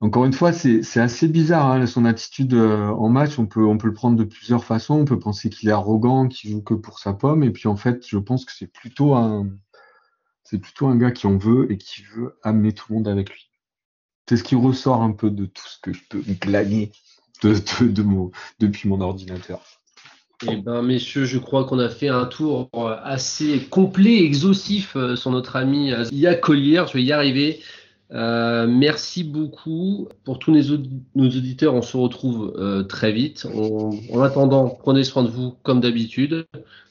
encore 0.00 0.26
une 0.26 0.34
fois, 0.34 0.52
c'est 0.52 1.00
assez 1.00 1.28
bizarre 1.28 1.72
hein, 1.72 1.86
son 1.86 2.04
attitude 2.04 2.52
euh, 2.52 2.88
en 2.88 3.08
match. 3.08 3.38
On 3.38 3.46
peut, 3.46 3.64
on 3.64 3.78
peut 3.78 3.88
le 3.88 3.94
prendre 3.94 4.16
de 4.18 4.24
plusieurs 4.24 4.64
façons. 4.64 5.00
On 5.00 5.04
peut 5.06 5.18
penser 5.18 5.48
qu'il 5.48 5.70
est 5.70 5.72
arrogant, 5.72 6.28
qu'il 6.28 6.50
joue 6.50 6.62
que 6.62 6.74
pour 6.74 6.98
sa 6.98 7.14
pomme. 7.14 7.42
Et 7.42 7.50
puis 7.50 7.68
en 7.68 7.76
fait, 7.76 8.06
je 8.06 8.18
pense 8.18 8.44
que 8.44 8.52
c'est 8.52 8.70
plutôt 8.70 9.14
un, 9.14 9.48
c'est 10.44 10.58
plutôt 10.58 10.86
un 10.86 10.96
gars 10.96 11.10
qui 11.10 11.26
en 11.26 11.36
veut 11.36 11.70
et 11.70 11.78
qui 11.78 12.02
veut 12.02 12.38
amener 12.42 12.72
tout 12.72 12.86
le 12.90 12.96
monde 12.96 13.08
avec 13.08 13.30
lui. 13.30 13.50
C'est 14.28 14.36
ce 14.36 14.44
qui 14.44 14.54
ressort 14.54 15.02
un 15.02 15.12
peu 15.12 15.30
de 15.30 15.46
tout 15.46 15.66
ce 15.66 15.78
que 15.82 15.92
je 15.92 16.02
peux 16.08 16.22
glaner 16.40 16.92
de, 17.42 17.54
depuis 18.58 18.88
mon 18.88 19.00
ordinateur. 19.00 19.60
Eh 20.48 20.56
ben, 20.56 20.82
messieurs, 20.82 21.24
je 21.24 21.38
crois 21.38 21.64
qu'on 21.64 21.78
a 21.78 21.88
fait 21.88 22.08
un 22.08 22.24
tour 22.24 22.70
euh, 22.74 22.96
assez 23.02 23.60
complet, 23.70 24.22
exhaustif 24.24 24.96
euh, 24.96 25.14
sur 25.14 25.30
notre 25.30 25.56
ami 25.56 25.92
Ia 26.12 26.34
Collier. 26.34 26.84
Je 26.88 26.94
vais 26.94 27.02
y 27.02 27.12
arriver. 27.12 27.60
Euh, 28.12 28.66
merci 28.66 29.22
beaucoup 29.22 30.08
pour 30.24 30.38
tous 30.38 30.50
nos, 30.50 30.76
nos, 31.14 31.26
auditeurs. 31.26 31.74
On 31.74 31.82
se 31.82 31.96
retrouve 31.96 32.54
euh, 32.58 32.82
très 32.82 33.12
vite. 33.12 33.46
en 34.12 34.20
attendant, 34.20 34.68
prenez 34.68 35.04
soin 35.04 35.22
de 35.22 35.28
vous 35.28 35.54
comme 35.62 35.80
d'habitude. 35.80 36.46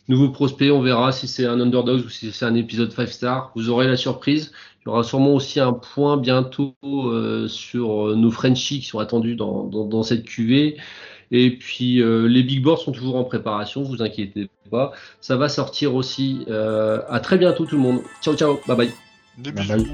Nouveau 0.07 0.30
prospect, 0.30 0.72
on 0.72 0.82
verra 0.82 1.11
si 1.11 1.28
c'est 1.28 1.45
un 1.45 1.59
underdog 1.59 2.05
ou 2.05 2.09
si 2.09 2.32
c'est 2.32 2.45
un 2.45 2.55
épisode 2.55 2.91
5 2.91 3.07
star. 3.09 3.51
Vous 3.55 3.70
aurez 3.70 3.88
la 3.88 3.97
surprise. 3.97 4.51
Il 4.82 4.88
y 4.88 4.89
aura 4.89 5.03
sûrement 5.03 5.36
aussi 5.36 5.59
un 5.59 5.74
point 5.74 6.17
bientôt 6.17 6.74
euh, 6.84 7.47
sur 7.47 8.15
nos 8.15 8.32
Frenchies 8.32 8.80
qui 8.80 8.88
sont 8.88 8.99
attendus 8.99 9.36
dans, 9.36 9.65
dans, 9.65 9.86
dans 9.86 10.03
cette 10.03 10.24
QV. 10.24 10.78
Et 11.32 11.51
puis 11.51 12.01
les 12.01 12.41
big 12.41 12.63
boards 12.63 12.80
sont 12.80 12.91
toujours 12.91 13.15
en 13.15 13.24
préparation, 13.24 13.84
vous 13.84 14.01
inquiétez 14.01 14.49
pas. 14.72 14.93
Ça 15.22 15.38
va 15.38 15.47
sortir 15.47 15.93
aussi. 15.93 16.43
à 16.49 17.20
très 17.20 17.38
bientôt 17.38 17.65
tout 17.65 17.76
le 17.76 17.84
monde. 17.84 17.99
Ciao 18.24 18.36
ciao, 18.36 18.59
bye 18.67 18.76
bye. 18.76 18.89
bye, 19.38 19.53
bye. 19.53 19.86